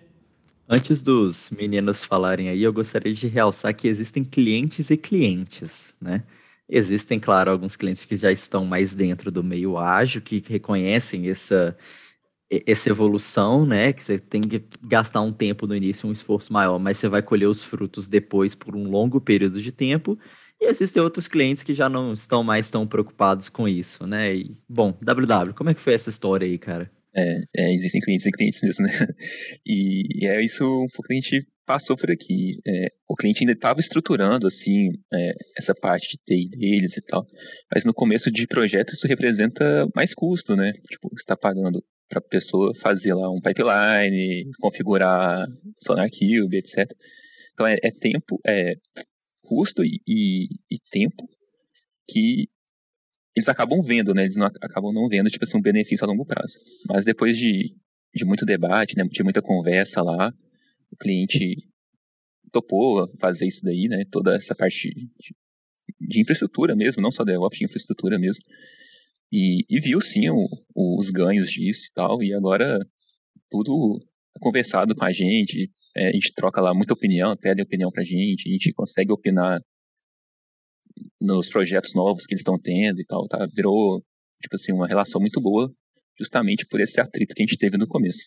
Antes 0.70 1.02
dos 1.02 1.50
meninos 1.50 2.04
falarem 2.04 2.50
aí, 2.50 2.62
eu 2.62 2.72
gostaria 2.72 3.12
de 3.12 3.28
realçar 3.28 3.76
que 3.76 3.88
existem 3.88 4.24
clientes 4.24 4.92
e 4.92 4.98
clientes, 4.98 5.96
né? 6.00 6.24
Existem, 6.70 7.20
claro, 7.20 7.50
alguns 7.50 7.76
clientes 7.76 8.06
que 8.06 8.16
já 8.16 8.32
estão 8.32 8.64
mais 8.64 8.94
dentro 8.94 9.32
do 9.32 9.44
meio 9.44 9.76
ágil, 9.76 10.22
que 10.22 10.44
reconhecem 10.48 11.30
essa, 11.30 11.76
essa 12.68 12.90
evolução, 12.92 13.66
né? 13.66 13.92
Que 13.92 14.04
você 14.04 14.20
tem 14.20 14.42
que 14.42 14.64
gastar 14.84 15.22
um 15.22 15.34
tempo 15.34 15.66
no 15.66 15.76
início, 15.76 16.08
um 16.08 16.12
esforço 16.12 16.54
maior, 16.54 16.78
mas 16.78 16.98
você 16.98 17.10
vai 17.10 17.24
colher 17.24 17.48
os 17.48 17.64
frutos 17.64 18.08
depois 18.08 18.54
por 18.54 18.76
um 18.76 18.88
longo 18.88 19.20
período 19.20 19.60
de 19.60 19.72
tempo. 19.72 20.16
E 20.62 20.66
existem 20.66 21.02
outros 21.02 21.28
clientes 21.28 21.64
que 21.64 21.74
já 21.74 21.90
não 21.90 22.14
estão 22.14 22.44
mais 22.44 22.70
tão 22.70 22.86
preocupados 22.86 23.50
com 23.50 23.68
isso, 23.68 24.06
né? 24.06 24.36
E, 24.36 24.56
bom, 24.70 24.96
WW, 25.02 25.56
como 25.56 25.72
é 25.72 25.74
que 25.74 25.82
foi 25.82 25.96
essa 25.96 26.12
história 26.12 26.46
aí, 26.46 26.60
cara? 26.60 26.92
É, 27.16 27.38
é 27.58 27.74
existem 27.74 28.02
clientes 28.02 28.26
e 28.26 28.32
clientes 28.32 28.62
mesmo, 28.62 28.86
né? 28.86 28.92
E, 29.66 30.24
e, 30.24 30.28
é 30.28 30.44
isso 30.44 30.66
um 30.66 30.88
pouco 30.94 31.08
que 31.08 31.14
a 31.14 31.16
gente 31.16 31.48
passou 31.66 31.96
por 31.96 32.12
aqui. 32.12 32.60
É, 32.68 32.88
o 33.08 33.16
cliente 33.16 33.42
ainda 33.42 33.54
estava 33.54 33.80
estruturando, 33.80 34.46
assim, 34.48 34.90
é, 35.14 35.34
essa 35.58 35.74
parte 35.74 36.10
de 36.12 36.18
TI 36.26 36.50
deles 36.50 36.98
e 36.98 37.02
tal. 37.02 37.26
Mas 37.74 37.86
no 37.86 37.94
começo 37.94 38.32
de 38.32 38.46
projeto 38.46 38.94
isso 38.94 39.08
representa 39.08 39.88
mais 39.96 40.14
custo, 40.14 40.56
né? 40.56 40.72
Tipo, 40.90 41.10
você 41.10 41.22
está 41.22 41.36
pagando 41.36 41.82
para 42.08 42.20
a 42.20 42.30
pessoa 42.30 42.72
fazer 42.76 43.14
lá 43.14 43.30
um 43.30 43.42
pipeline, 43.42 44.52
configurar 44.60 45.48
SonarCube, 45.82 46.58
etc. 46.58 46.92
Então 47.54 47.66
é, 47.66 47.78
é 47.82 47.92
tempo, 47.92 48.40
é 48.48 48.76
custo 49.42 49.84
e, 49.84 50.02
e, 50.08 50.48
e, 50.70 50.78
tempo 50.92 51.28
que 52.08 52.48
eles 53.36 53.50
acabam 53.50 53.82
vendo, 53.82 54.14
né? 54.14 54.24
Eles 54.24 54.38
não, 54.38 54.46
acabam 54.46 54.94
não 54.94 55.08
vendo, 55.10 55.30
tipo 55.30 55.44
assim, 55.44 55.58
um 55.58 55.62
benefício 55.62 56.06
a 56.06 56.08
longo 56.08 56.26
prazo. 56.26 56.54
Mas 56.88 57.04
depois 57.04 57.38
de, 57.38 57.76
de 58.14 58.26
muito 58.26 58.46
debate, 58.46 58.96
né? 58.98 59.04
De 59.04 59.24
muita 59.24 59.42
conversa 59.42 60.02
lá, 60.02 60.34
o 60.92 60.96
cliente 60.96 61.58
topou 62.52 63.06
fazer 63.20 63.46
isso 63.46 63.62
daí, 63.64 63.88
né? 63.90 64.06
Toda 64.10 64.36
essa 64.36 64.56
parte 64.56 64.90
de, 64.90 65.36
de 66.00 66.22
infraestrutura 66.22 66.76
mesmo, 66.76 67.02
não 67.02 67.12
só 67.12 67.24
DevOps, 67.24 67.58
de 67.58 67.66
infraestrutura 67.66 68.18
mesmo. 68.18 68.42
E, 69.32 69.66
e 69.70 69.80
viu 69.82 70.00
sim 70.00 70.30
o, 70.30 70.48
os 70.98 71.10
ganhos 71.10 71.50
disso 71.50 71.88
e 71.90 71.94
tal, 71.94 72.24
e 72.24 72.34
agora 72.34 72.80
tudo 73.50 74.00
conversado 74.40 74.96
com 74.96 75.04
a 75.04 75.12
gente, 75.12 75.70
é, 75.96 76.08
a 76.08 76.12
gente 76.12 76.34
troca 76.34 76.62
lá 76.62 76.74
muita 76.74 76.94
opinião, 76.94 77.36
pedem 77.36 77.64
opinião 77.64 77.92
pra 77.92 78.04
gente, 78.04 78.48
a 78.48 78.52
gente 78.52 78.72
consegue 78.74 79.12
opinar 79.12 79.62
nos 81.20 81.50
projetos 81.50 81.94
novos 81.96 82.26
que 82.26 82.34
eles 82.34 82.42
estão 82.42 82.60
tendo 82.60 83.00
e 83.00 83.04
tal, 83.04 83.28
tá? 83.28 83.48
Virou, 83.54 84.02
tipo 84.42 84.56
assim, 84.56 84.72
uma 84.74 84.88
relação 84.88 85.20
muito 85.20 85.42
boa, 85.42 85.72
justamente 86.20 86.66
por 86.66 86.80
esse 86.80 87.00
atrito 87.00 87.36
que 87.36 87.44
a 87.44 87.46
gente 87.46 87.58
teve 87.58 87.78
no 87.78 87.88
começo. 87.88 88.24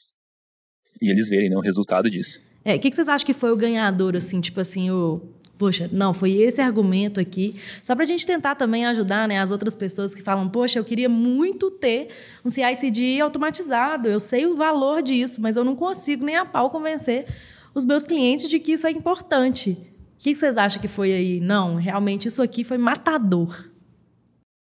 E 1.01 1.11
eles 1.11 1.29
verem, 1.29 1.51
né, 1.51 1.57
o 1.57 1.61
resultado 1.61 2.11
disso. 2.11 2.41
É, 2.65 2.75
o 2.75 2.81
que, 2.81 2.91
que 2.91 2.97
vocês 2.97 3.09
acham 3.09 3.27
que 3.27 3.35
foi 3.35 3.53
o 3.53 3.57
ganhador, 3.57 4.17
assim, 4.17 4.41
tipo 4.41 4.61
assim, 4.61 4.91
o, 4.91 5.23
Poxa, 5.59 5.91
não, 5.93 6.15
foi 6.15 6.35
esse 6.35 6.61
argumento 6.61 7.19
aqui. 7.19 7.61
Só 7.83 7.97
para 7.97 8.05
a 8.05 8.07
gente 8.07 8.25
tentar 8.25 8.55
também 8.55 8.87
ajudar 8.87 9.27
né, 9.27 9.41
as 9.41 9.51
outras 9.51 9.75
pessoas 9.75 10.15
que 10.15 10.23
falam, 10.23 10.49
poxa, 10.49 10.79
eu 10.79 10.85
queria 10.85 11.09
muito 11.09 11.69
ter 11.69 12.09
um 12.45 12.49
CI/CD 12.49 13.21
automatizado. 13.21 14.09
Eu 14.09 14.21
sei 14.21 14.47
o 14.47 14.55
valor 14.55 15.03
disso, 15.03 15.43
mas 15.43 15.57
eu 15.57 15.65
não 15.65 15.75
consigo 15.75 16.25
nem 16.25 16.37
a 16.37 16.47
pau 16.47 16.71
convencer 16.71 17.27
os 17.75 17.85
meus 17.85 18.07
clientes 18.07 18.49
de 18.49 18.61
que 18.61 18.73
isso 18.73 18.87
é 18.87 18.91
importante. 18.93 19.77
O 20.19 20.21
que 20.21 20.35
vocês 20.35 20.57
acham 20.57 20.83
que 20.83 20.89
foi 20.89 21.13
aí? 21.13 21.41
Não, 21.41 21.77
realmente 21.77 22.27
isso 22.27 22.43
aqui 22.43 22.65
foi 22.65 22.77
matador. 22.77 23.71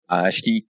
Acho 0.05 0.41
que 0.41 0.65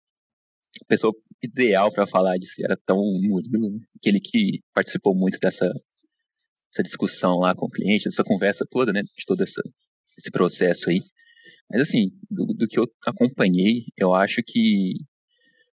a 0.84 0.86
pessoa 0.86 1.12
ideal 1.42 1.92
para 1.92 2.06
falar 2.06 2.38
disso 2.38 2.64
era 2.64 2.78
tão 2.86 2.98
Murilo, 3.24 3.80
aquele 3.98 4.20
que 4.20 4.62
participou 4.72 5.16
muito 5.16 5.40
dessa 5.40 5.66
essa 6.72 6.84
discussão 6.84 7.40
lá 7.40 7.56
com 7.56 7.66
o 7.66 7.70
cliente, 7.70 8.08
essa 8.08 8.24
conversa 8.24 8.64
toda, 8.70 8.94
né, 8.94 9.02
de 9.02 9.26
todo 9.26 9.42
essa, 9.42 9.60
esse 10.16 10.30
processo 10.30 10.92
aí. 10.92 11.02
Mas 11.68 11.82
assim, 11.82 12.12
do, 12.30 12.46
do 12.46 12.68
que 12.68 12.78
eu 12.78 12.86
acompanhei, 13.08 13.86
eu 13.98 14.14
acho 14.14 14.44
que 14.46 14.94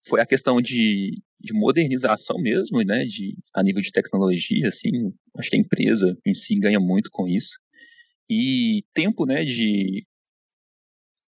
foi 0.04 0.20
a 0.20 0.26
questão 0.26 0.60
de, 0.60 1.22
de 1.38 1.52
modernização 1.54 2.36
mesmo, 2.40 2.82
né, 2.82 3.04
de, 3.04 3.38
a 3.54 3.62
nível 3.62 3.80
de 3.80 3.92
tecnologia, 3.92 4.66
assim, 4.66 4.90
acho 5.38 5.48
que 5.48 5.56
a 5.56 5.60
empresa 5.60 6.18
em 6.26 6.34
si 6.34 6.58
ganha 6.58 6.80
muito 6.80 7.08
com 7.12 7.28
isso. 7.28 7.52
E 8.30 8.84
tempo, 8.94 9.26
né, 9.26 9.44
de, 9.44 10.06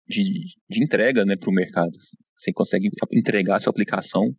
de, 0.07 0.23
de 0.71 0.85
entrega, 0.85 1.25
né, 1.25 1.35
para 1.37 1.51
o 1.51 1.53
mercado. 1.53 1.91
Você 2.37 2.53
consegue 2.53 2.89
entregar 3.13 3.57
a 3.57 3.59
sua 3.59 3.71
aplicação 3.71 4.33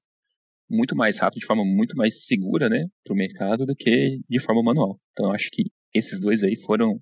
muito 0.70 0.96
mais 0.96 1.20
rápido, 1.20 1.41
de 1.41 1.46
forma 1.46 1.65
muito 1.65 1.98
mais 1.98 2.26
segura, 2.26 2.70
né, 2.70 2.86
para 3.04 3.13
o 3.13 3.18
mercado 3.18 3.65
do 3.65 3.76
que 3.76 4.20
de 4.30 4.39
forma 4.39 4.63
manual. 4.63 4.98
Então, 5.12 5.34
acho 5.34 5.50
que 5.52 5.63
esses 5.94 6.22
dois 6.22 6.44
aí 6.44 6.58
foram 6.65 6.98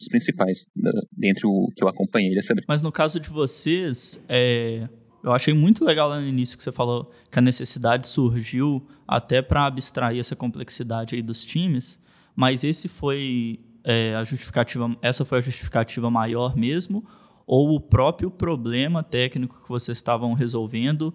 os 0.00 0.08
principais 0.08 0.66
da, 0.74 0.90
dentre 1.12 1.46
o 1.46 1.68
que 1.76 1.84
eu 1.84 1.88
acompanhei 1.88 2.34
dessa 2.34 2.54
Mas 2.66 2.82
no 2.82 2.90
caso 2.90 3.20
de 3.20 3.28
vocês, 3.28 4.18
é, 4.28 4.88
eu 5.22 5.32
achei 5.32 5.52
muito 5.54 5.84
legal 5.84 6.08
lá 6.08 6.20
no 6.20 6.26
início 6.26 6.56
que 6.56 6.64
você 6.64 6.72
falou 6.72 7.12
que 7.30 7.38
a 7.38 7.42
necessidade 7.42 8.08
surgiu 8.08 8.86
até 9.06 9.42
para 9.42 9.66
abstrair 9.66 10.18
essa 10.18 10.34
complexidade 10.34 11.14
aí 11.14 11.22
dos 11.22 11.44
times, 11.44 12.00
mas 12.34 12.64
esse 12.64 12.88
foi 12.88 13.60
é, 13.84 14.14
a 14.14 14.24
justificativa, 14.24 14.96
essa 15.02 15.24
foi 15.24 15.38
a 15.38 15.40
justificativa 15.40 16.10
maior 16.10 16.56
mesmo, 16.56 17.04
ou 17.46 17.74
o 17.74 17.80
próprio 17.80 18.30
problema 18.30 19.02
técnico 19.02 19.60
que 19.62 19.68
vocês 19.68 19.98
estavam 19.98 20.32
resolvendo 20.34 21.14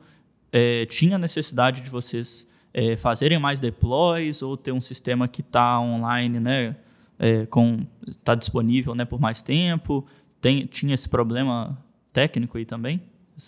é, 0.51 0.86
tinha 0.86 1.17
necessidade 1.17 1.82
de 1.82 1.89
vocês 1.89 2.47
é, 2.73 2.97
fazerem 2.97 3.39
mais 3.39 3.60
deploys 3.60 4.41
ou 4.41 4.58
ter 4.58 4.71
um 4.71 4.82
sistema 4.82 5.28
que 5.28 5.41
está 5.41 5.80
online, 5.80 6.39
né, 6.39 6.75
é, 7.17 7.45
com 7.45 7.86
está 8.08 8.36
disponível, 8.36 8.93
né, 8.95 9.06
por 9.06 9.19
mais 9.19 9.41
tempo? 9.41 10.06
Tem, 10.41 10.65
tinha 10.65 10.93
esse 10.93 11.10
problema 11.10 11.82
técnico 12.12 12.58
aí 12.58 12.65
também? 12.65 13.01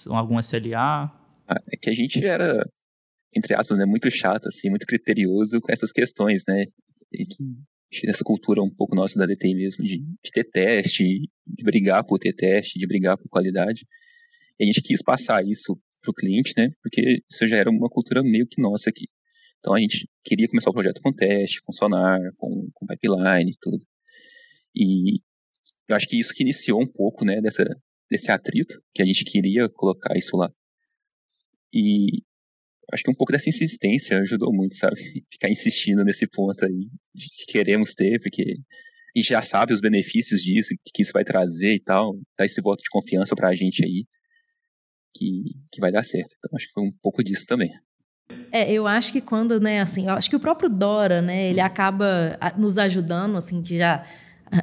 algum 0.09 0.39
SLA? 0.39 1.11
Ah, 1.47 1.61
é 1.71 1.77
que 1.81 1.89
a 1.89 1.93
gente 1.93 2.25
era, 2.25 2.69
entre 3.33 3.55
aspas, 3.55 3.77
né, 3.77 3.85
muito 3.85 4.09
chato, 4.11 4.47
assim, 4.47 4.69
muito 4.69 4.85
criterioso 4.85 5.61
com 5.61 5.71
essas 5.71 5.91
questões, 5.91 6.43
né? 6.47 6.65
E 7.13 7.25
que 7.25 7.43
essa 8.05 8.23
cultura 8.23 8.61
um 8.61 8.69
pouco 8.69 8.95
nossa 8.95 9.17
da 9.17 9.25
DTI 9.25 9.55
mesmo, 9.55 9.83
de, 9.83 9.99
de 9.99 10.31
ter 10.31 10.43
teste, 10.43 11.03
de 11.03 11.63
brigar 11.63 12.03
por 12.03 12.19
ter 12.19 12.33
teste, 12.33 12.77
de 12.77 12.85
brigar 12.85 13.17
por 13.17 13.29
qualidade. 13.29 13.85
E 14.59 14.63
a 14.63 14.65
gente 14.65 14.81
quis 14.81 15.01
passar 15.01 15.45
isso 15.45 15.79
para 16.01 16.11
o 16.11 16.13
cliente, 16.13 16.53
né? 16.57 16.69
Porque 16.81 17.23
isso 17.29 17.47
já 17.47 17.57
era 17.57 17.69
uma 17.69 17.89
cultura 17.89 18.21
meio 18.23 18.47
que 18.47 18.61
nossa 18.61 18.89
aqui. 18.89 19.05
Então 19.59 19.73
a 19.73 19.79
gente 19.79 20.07
queria 20.23 20.47
começar 20.47 20.69
o 20.69 20.73
projeto 20.73 21.01
com 21.01 21.11
teste, 21.11 21.61
com 21.63 21.71
sonar, 21.71 22.19
com, 22.37 22.69
com 22.73 22.85
pipeline 22.85 23.51
e 23.51 23.57
tudo. 23.59 23.83
E 24.75 25.19
eu 25.87 25.95
acho 25.95 26.07
que 26.07 26.19
isso 26.19 26.33
que 26.33 26.43
iniciou 26.43 26.81
um 26.81 26.87
pouco, 26.87 27.25
né, 27.25 27.41
dessa, 27.41 27.63
desse 28.09 28.31
atrito, 28.31 28.81
que 28.93 29.01
a 29.01 29.05
gente 29.05 29.23
queria 29.23 29.69
colocar 29.69 30.15
isso 30.17 30.35
lá. 30.35 30.49
E 31.73 32.21
acho 32.93 33.03
que 33.03 33.11
um 33.11 33.15
pouco 33.15 33.31
dessa 33.31 33.49
insistência 33.49 34.17
ajudou 34.19 34.53
muito, 34.53 34.75
sabe? 34.75 34.95
Ficar 35.31 35.49
insistindo 35.49 36.03
nesse 36.03 36.27
ponto 36.27 36.65
aí 36.65 36.87
que 37.15 37.51
queremos 37.51 37.93
ter, 37.93 38.19
porque 38.21 38.43
a 38.43 39.19
gente 39.19 39.29
já 39.29 39.41
sabe 39.41 39.73
os 39.73 39.81
benefícios 39.81 40.41
disso, 40.41 40.75
que 40.93 41.01
isso 41.01 41.11
vai 41.13 41.23
trazer 41.23 41.73
e 41.73 41.79
tal, 41.79 42.13
dar 42.37 42.45
esse 42.45 42.61
voto 42.61 42.83
de 42.83 42.89
confiança 42.89 43.35
pra 43.35 43.53
gente 43.53 43.83
aí, 43.83 44.05
que, 45.15 45.43
que 45.71 45.81
vai 45.81 45.91
dar 45.91 46.03
certo. 46.03 46.35
Então 46.37 46.55
acho 46.55 46.67
que 46.67 46.73
foi 46.73 46.83
um 46.83 46.91
pouco 47.01 47.23
disso 47.23 47.45
também. 47.47 47.71
É, 48.51 48.71
eu 48.71 48.87
acho 48.87 49.11
que 49.11 49.21
quando, 49.21 49.59
né, 49.59 49.81
assim, 49.81 50.07
eu 50.07 50.13
acho 50.13 50.29
que 50.29 50.35
o 50.35 50.39
próprio 50.39 50.69
Dora, 50.69 51.21
né, 51.21 51.49
ele 51.49 51.59
acaba 51.59 52.37
nos 52.57 52.77
ajudando, 52.77 53.37
assim, 53.37 53.61
que 53.61 53.77
já 53.77 54.05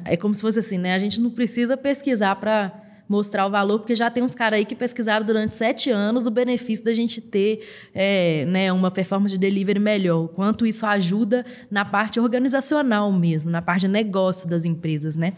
é 0.05 0.17
como 0.17 0.33
se 0.33 0.41
fosse 0.41 0.59
assim, 0.59 0.77
né, 0.77 0.93
a 0.93 0.99
gente 0.99 1.21
não 1.21 1.31
precisa 1.31 1.77
pesquisar 1.77 2.35
para 2.35 2.84
mostrar 3.07 3.45
o 3.45 3.49
valor, 3.49 3.79
porque 3.79 3.95
já 3.95 4.09
tem 4.09 4.23
uns 4.23 4.33
caras 4.33 4.57
aí 4.57 4.65
que 4.65 4.75
pesquisaram 4.75 5.25
durante 5.25 5.53
sete 5.53 5.91
anos 5.91 6.25
o 6.25 6.31
benefício 6.31 6.83
da 6.83 6.93
gente 6.93 7.21
ter 7.21 7.67
é, 7.93 8.45
né, 8.45 8.71
uma 8.73 8.89
performance 8.89 9.33
de 9.33 9.39
delivery 9.39 9.79
melhor, 9.79 10.25
o 10.25 10.27
quanto 10.27 10.65
isso 10.65 10.85
ajuda 10.85 11.45
na 11.69 11.85
parte 11.85 12.19
organizacional 12.19 13.11
mesmo, 13.11 13.49
na 13.49 13.61
parte 13.61 13.81
de 13.81 13.87
negócio 13.87 14.49
das 14.49 14.65
empresas, 14.65 15.15
né? 15.15 15.33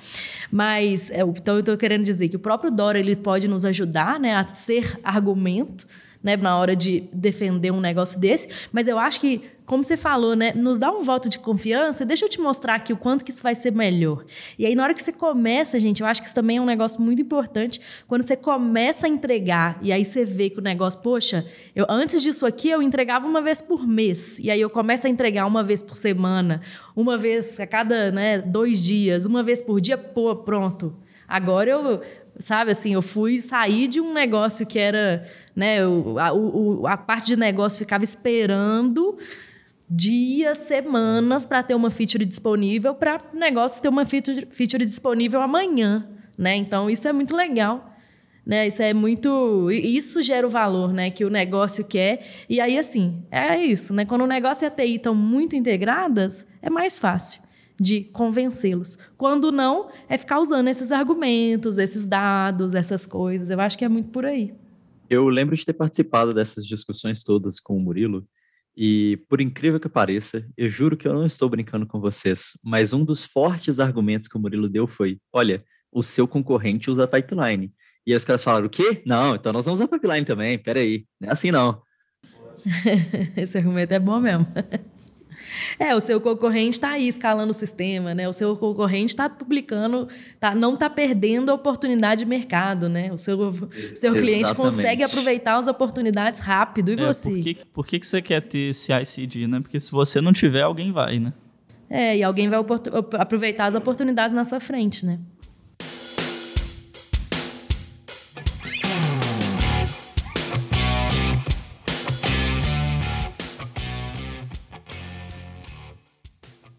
Mas, 0.52 1.10
é, 1.12 1.22
então 1.22 1.56
eu 1.56 1.60
estou 1.60 1.78
querendo 1.78 2.04
dizer 2.04 2.30
que 2.30 2.36
o 2.36 2.40
próprio 2.40 2.72
Dora 2.72 3.00
ele 3.00 3.16
pode 3.16 3.48
nos 3.48 3.66
ajudar 3.66 4.20
né, 4.20 4.36
a 4.36 4.48
ser 4.48 5.00
argumento, 5.04 5.86
né, 6.24 6.36
na 6.38 6.58
hora 6.58 6.76
de 6.76 7.10
defender 7.14 7.72
um 7.72 7.80
negócio 7.80 8.20
desse, 8.20 8.50
mas 8.72 8.88
eu 8.88 8.98
acho 8.98 9.20
que 9.20 9.42
como 9.68 9.84
você 9.84 9.98
falou, 9.98 10.34
né, 10.34 10.54
nos 10.56 10.80
dá 10.80 10.90
um 10.90 11.04
voto 11.04 11.28
de 11.28 11.38
confiança, 11.38 12.06
deixa 12.06 12.24
eu 12.24 12.30
te 12.30 12.40
mostrar 12.40 12.76
aqui 12.76 12.94
o 12.94 12.98
quanto 12.98 13.26
que 13.26 13.32
isso 13.32 13.44
vai 13.44 13.54
ser 13.54 13.72
melhor. 13.72 14.24
E 14.58 14.66
aí, 14.66 14.74
na 14.74 14.82
hora 14.82 14.94
que 14.94 15.04
você 15.04 15.12
começa, 15.12 15.78
gente, 15.78 16.00
eu 16.00 16.08
acho 16.08 16.22
que 16.22 16.28
isso 16.28 16.34
também 16.34 16.56
é 16.56 16.62
um 16.62 16.66
negócio 16.66 17.02
muito 17.02 17.22
importante, 17.22 17.82
quando 18.08 18.24
você 18.24 18.38
começa 18.38 19.08
a 19.08 19.10
entregar, 19.10 19.78
e 19.82 19.92
aí 19.92 20.06
você 20.06 20.24
vê 20.24 20.50
que 20.50 20.58
o 20.58 20.62
negócio, 20.62 21.02
poxa, 21.02 21.46
eu, 21.76 21.86
antes 21.90 22.22
disso 22.22 22.46
aqui 22.46 22.70
eu 22.70 22.82
entregava 22.82 23.28
uma 23.28 23.42
vez 23.42 23.62
por 23.62 23.86
mês, 23.86 24.40
e 24.40 24.50
aí 24.50 24.62
eu 24.62 24.70
começo 24.70 25.06
a 25.06 25.10
entregar 25.10 25.46
uma 25.46 25.66
vez 25.66 25.84
por 25.84 25.96
semana, 25.96 26.62
uma 26.96 27.18
vez 27.18 27.60
a 27.60 27.68
cada 27.68 28.10
né, 28.10 28.40
dois 28.40 28.82
dias, 28.82 29.26
uma 29.26 29.44
vez 29.44 29.62
por 29.62 29.82
dia, 29.82 29.98
pô, 29.98 30.34
pronto. 30.34 30.96
Agora 31.28 31.70
eu 31.70 32.02
sabe 32.40 32.72
assim, 32.72 32.94
eu 32.94 33.02
fui 33.02 33.40
sair 33.40 33.88
de 33.88 34.00
um 34.00 34.14
negócio 34.14 34.66
que 34.66 34.78
era, 34.80 35.24
né, 35.56 35.80
a, 35.82 36.34
o, 36.34 36.86
a 36.86 36.98
parte 36.98 37.28
de 37.28 37.38
negócio 37.38 37.80
ficava 37.80 38.04
esperando 38.04 39.18
dias, 39.90 40.60
semanas 40.60 41.46
para 41.46 41.64
ter 41.64 41.76
uma 41.76 41.90
feature 41.90 42.26
disponível, 42.26 42.94
para 42.94 43.20
o 43.34 43.38
negócio 43.38 43.82
ter 43.82 43.90
uma 43.90 44.06
feature, 44.06 44.48
feature 44.52 44.86
disponível 44.86 45.42
amanhã, 45.42 46.08
né? 46.38 46.56
Então 46.56 46.90
isso 46.90 47.08
é 47.08 47.14
muito 47.14 47.36
legal. 47.36 47.94
Né, 48.46 48.66
isso 48.66 48.82
é 48.82 48.94
muito. 48.94 49.70
Isso 49.70 50.24
gera 50.24 50.48
o 50.48 50.50
valor 50.50 50.94
né, 50.94 51.12
que 51.12 51.26
o 51.26 51.30
negócio 51.30 51.86
quer. 51.86 52.26
E 52.48 52.62
aí, 52.62 52.80
assim, 52.80 53.22
é 53.30 53.58
isso. 53.62 53.94
Né? 53.94 54.06
Quando 54.06 54.22
o 54.22 54.28
negócio 54.28 54.64
e 54.64 54.68
a 54.68 54.70
TI 54.70 54.96
estão 54.96 55.14
muito 55.14 55.54
integradas, 55.54 56.48
é 56.62 56.70
mais 56.70 56.98
fácil 56.98 57.42
de 57.80 58.02
convencê-los. 58.02 58.98
Quando 59.18 59.52
não, 59.52 59.90
é 60.10 60.18
ficar 60.18 60.40
usando 60.40 60.68
esses 60.68 60.92
argumentos, 60.92 61.78
esses 61.78 62.06
dados, 62.06 62.74
essas 62.74 63.06
coisas. 63.06 63.50
Eu 63.50 63.60
acho 63.60 63.78
que 63.78 63.86
é 63.86 63.90
muito 63.90 64.10
por 64.10 64.26
aí. 64.26 64.54
Eu 65.10 65.28
lembro 65.30 65.56
de 65.56 65.66
ter 65.66 65.74
participado 65.74 66.34
dessas 66.34 66.66
discussões 66.66 67.24
todas 67.24 67.60
com 67.60 67.78
o 67.78 67.80
Murilo, 67.80 68.28
e 68.80 69.18
por 69.28 69.42
incrível 69.42 69.80
que 69.80 69.90
pareça, 69.90 70.48
eu 70.56 70.70
juro 70.70 70.96
que 70.96 71.08
eu 71.08 71.14
não 71.14 71.26
estou 71.26 71.50
brincando 71.50 71.88
com 71.88 72.00
vocês, 72.00 72.52
mas 72.64 72.94
um 72.94 73.04
dos 73.04 73.26
fortes 73.26 73.80
argumentos 73.80 74.28
que 74.28 74.38
o 74.38 74.40
Murilo 74.40 74.70
deu 74.70 74.86
foi: 74.86 75.20
olha, 75.34 75.64
o 75.92 76.04
seu 76.04 76.28
concorrente 76.28 76.92
usa 76.92 77.08
pipeline. 77.08 77.74
E 78.06 78.12
aí 78.12 78.18
os 78.18 78.24
caras 78.24 78.44
falaram: 78.44 78.68
o 78.68 78.70
quê? 78.70 79.02
Não, 79.04 79.34
então 79.34 79.52
nós 79.52 79.66
vamos 79.66 79.80
usar 79.80 79.88
pipeline 79.88 80.26
também, 80.26 80.60
peraí. 80.60 81.08
Não 81.20 81.30
é 81.30 81.32
assim 81.32 81.50
não. 81.50 81.82
Esse 83.36 83.58
argumento 83.58 83.94
é 83.94 84.00
bom 84.00 84.20
mesmo. 84.20 84.46
É, 85.80 85.96
o 85.96 86.02
seu 86.02 86.20
concorrente 86.20 86.72
está 86.72 86.92
aí 86.92 87.08
escalando 87.08 87.52
o 87.52 87.54
sistema, 87.54 88.14
né? 88.14 88.28
O 88.28 88.34
seu 88.34 88.56
concorrente 88.56 89.12
está 89.12 89.30
publicando, 89.30 90.08
tá, 90.40 90.56
não 90.56 90.74
está 90.74 90.90
perdendo 90.90 91.52
a 91.52 91.54
oportunidade 91.54 92.24
de 92.24 92.26
mercado, 92.26 92.90
né? 92.90 93.12
O 93.14 93.18
seu, 93.18 93.54
seu 93.96 94.16
cliente 94.16 94.54
consegue 94.56 95.04
aproveitar 95.04 95.56
as 95.58 95.68
oportunidades 95.68 96.40
rápido. 96.40 96.92
E 96.92 97.00
é, 97.00 97.06
você? 97.06 97.30
Por, 97.30 97.42
que, 97.42 97.58
por 97.74 97.88
que, 97.88 98.00
que 98.00 98.08
você 98.08 98.22
quer 98.22 98.42
ter 98.42 98.72
esse 98.72 98.92
ICD, 98.92 99.48
né? 99.48 99.60
Porque 99.60 99.80
se 99.80 99.92
você 99.92 100.20
não 100.20 100.34
tiver, 100.34 100.64
alguém 100.64 100.92
vai, 100.92 101.20
né? 101.20 101.34
É, 101.90 102.18
e 102.18 102.24
alguém 102.24 102.50
vai 102.50 102.60
aproveitar 103.18 103.66
as 103.66 103.76
oportunidades 103.76 104.34
na 104.34 104.44
sua 104.44 104.60
frente, 104.60 105.06
né? 105.06 105.20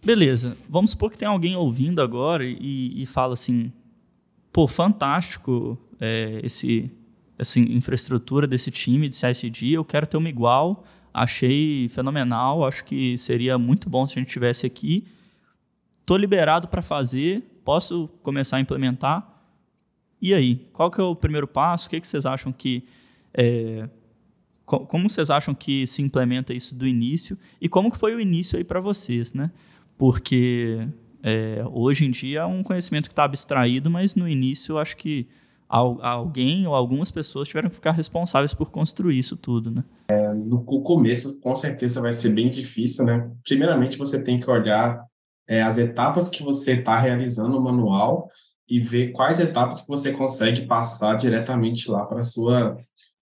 Beleza, 0.08 0.56
vamos 0.66 0.92
supor 0.92 1.10
que 1.10 1.18
tem 1.18 1.28
alguém 1.28 1.54
ouvindo 1.54 2.00
agora 2.00 2.42
e, 2.42 2.94
e 2.96 3.04
fala 3.04 3.34
assim: 3.34 3.70
pô, 4.50 4.66
fantástico 4.66 5.78
é, 6.00 6.40
esse, 6.42 6.90
essa 7.38 7.60
infraestrutura 7.60 8.46
desse 8.46 8.70
time 8.70 9.06
de 9.10 9.16
CICD, 9.16 9.72
eu 9.72 9.84
quero 9.84 10.06
ter 10.06 10.16
uma 10.16 10.30
igual, 10.30 10.82
achei 11.12 11.90
fenomenal, 11.90 12.64
acho 12.64 12.86
que 12.86 13.18
seria 13.18 13.58
muito 13.58 13.90
bom 13.90 14.06
se 14.06 14.18
a 14.18 14.22
gente 14.22 14.32
tivesse 14.32 14.64
aqui. 14.64 15.06
Estou 16.00 16.16
liberado 16.16 16.68
para 16.68 16.80
fazer, 16.80 17.42
posso 17.62 18.08
começar 18.22 18.56
a 18.56 18.60
implementar. 18.60 19.30
E 20.22 20.32
aí, 20.32 20.66
qual 20.72 20.90
que 20.90 21.02
é 21.02 21.04
o 21.04 21.14
primeiro 21.14 21.46
passo? 21.46 21.86
O 21.86 21.90
que, 21.90 22.00
que 22.00 22.08
vocês 22.08 22.24
acham 22.24 22.50
que 22.50 22.82
é, 23.34 23.86
como 24.64 25.10
vocês 25.10 25.28
acham 25.28 25.54
que 25.54 25.86
se 25.86 26.00
implementa 26.00 26.54
isso 26.54 26.74
do 26.74 26.86
início 26.86 27.38
e 27.60 27.68
como 27.68 27.90
que 27.90 27.98
foi 27.98 28.14
o 28.14 28.20
início 28.20 28.56
aí 28.56 28.64
para 28.64 28.80
vocês, 28.80 29.34
né? 29.34 29.50
Porque 29.98 30.88
é, 31.22 31.62
hoje 31.70 32.06
em 32.06 32.10
dia 32.10 32.40
é 32.40 32.46
um 32.46 32.62
conhecimento 32.62 33.08
que 33.08 33.12
está 33.12 33.24
abstraído, 33.24 33.90
mas 33.90 34.14
no 34.14 34.28
início 34.28 34.74
eu 34.74 34.78
acho 34.78 34.96
que 34.96 35.26
alguém 35.68 36.66
ou 36.66 36.74
algumas 36.74 37.10
pessoas 37.10 37.46
tiveram 37.46 37.68
que 37.68 37.74
ficar 37.74 37.90
responsáveis 37.90 38.54
por 38.54 38.70
construir 38.70 39.18
isso 39.18 39.36
tudo, 39.36 39.70
né? 39.70 39.84
É, 40.10 40.32
no 40.32 40.64
começo, 40.64 41.38
com 41.40 41.54
certeza, 41.54 42.00
vai 42.00 42.14
ser 42.14 42.30
bem 42.30 42.48
difícil, 42.48 43.04
né? 43.04 43.30
Primeiramente, 43.44 43.98
você 43.98 44.24
tem 44.24 44.40
que 44.40 44.50
olhar 44.50 45.04
é, 45.46 45.60
as 45.60 45.76
etapas 45.76 46.30
que 46.30 46.42
você 46.42 46.74
está 46.74 46.98
realizando 46.98 47.50
no 47.50 47.60
manual 47.60 48.30
e 48.66 48.80
ver 48.80 49.12
quais 49.12 49.40
etapas 49.40 49.82
que 49.82 49.88
você 49.88 50.12
consegue 50.12 50.66
passar 50.66 51.16
diretamente 51.16 51.90
lá 51.90 52.06
para 52.06 52.20
a 52.20 52.22
sua, 52.22 52.78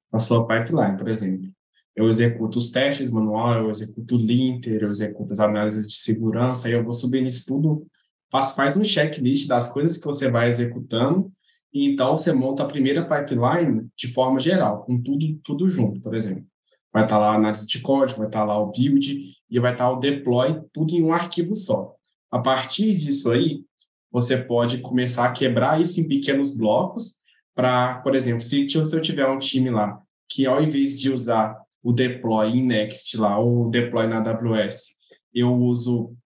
pra 0.08 0.20
sua 0.20 0.46
pipeline, 0.46 0.96
por 0.96 1.08
exemplo. 1.08 1.50
Eu 1.96 2.08
executo 2.08 2.58
os 2.58 2.70
testes 2.70 3.10
manual, 3.10 3.54
eu 3.54 3.70
executo 3.70 4.16
o 4.16 4.18
linter, 4.18 4.82
eu 4.82 4.90
executo 4.90 5.32
as 5.32 5.40
análises 5.40 5.86
de 5.86 5.94
segurança, 5.94 6.68
aí 6.68 6.74
eu 6.74 6.84
vou 6.84 6.92
subindo 6.92 7.26
isso 7.26 7.46
tudo, 7.46 7.86
faz, 8.30 8.52
faz 8.52 8.76
um 8.76 8.84
checklist 8.84 9.48
das 9.48 9.72
coisas 9.72 9.96
que 9.96 10.04
você 10.04 10.30
vai 10.30 10.48
executando, 10.48 11.32
e 11.72 11.90
então 11.90 12.16
você 12.16 12.32
monta 12.32 12.62
a 12.62 12.66
primeira 12.66 13.08
pipeline 13.08 13.88
de 13.96 14.08
forma 14.08 14.38
geral, 14.38 14.84
com 14.84 15.00
tudo, 15.02 15.40
tudo 15.42 15.68
junto, 15.68 16.00
por 16.00 16.14
exemplo. 16.14 16.44
Vai 16.92 17.04
estar 17.04 17.18
lá 17.18 17.32
a 17.32 17.36
análise 17.36 17.66
de 17.66 17.80
código, 17.80 18.18
vai 18.18 18.28
estar 18.28 18.44
lá 18.44 18.58
o 18.58 18.70
build, 18.70 19.34
e 19.50 19.60
vai 19.60 19.72
estar 19.72 19.90
o 19.90 19.96
deploy, 19.96 20.60
tudo 20.72 20.94
em 20.94 21.02
um 21.02 21.12
arquivo 21.12 21.54
só. 21.54 21.94
A 22.30 22.38
partir 22.38 22.94
disso 22.94 23.30
aí, 23.30 23.64
você 24.10 24.36
pode 24.36 24.78
começar 24.78 25.26
a 25.26 25.32
quebrar 25.32 25.80
isso 25.80 26.00
em 26.00 26.08
pequenos 26.08 26.54
blocos 26.54 27.16
para, 27.54 28.00
por 28.00 28.14
exemplo, 28.14 28.42
se, 28.42 28.68
se 28.68 28.76
eu 28.76 29.00
tiver 29.00 29.26
um 29.26 29.38
time 29.38 29.70
lá 29.70 30.00
que 30.28 30.46
ao 30.46 30.62
invés 30.62 30.98
de 30.98 31.12
usar 31.12 31.56
o 31.86 31.92
deploy 31.92 32.48
em 32.48 32.66
Next 32.66 33.16
lá, 33.16 33.38
o 33.38 33.70
deploy 33.70 34.08
na 34.08 34.18
AWS, 34.18 34.96
eu 35.32 35.54
uso 35.54 36.16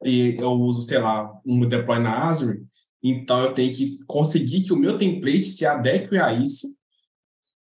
eu 0.00 0.52
uso, 0.52 0.84
sei 0.84 0.98
lá, 0.98 1.28
um 1.44 1.66
deploy 1.66 1.98
na 1.98 2.28
Azure, 2.28 2.62
então 3.02 3.40
eu 3.40 3.52
tenho 3.52 3.72
que 3.74 3.98
conseguir 4.06 4.62
que 4.62 4.72
o 4.72 4.76
meu 4.76 4.96
template 4.96 5.46
se 5.46 5.66
adeque 5.66 6.16
a 6.16 6.32
isso 6.32 6.68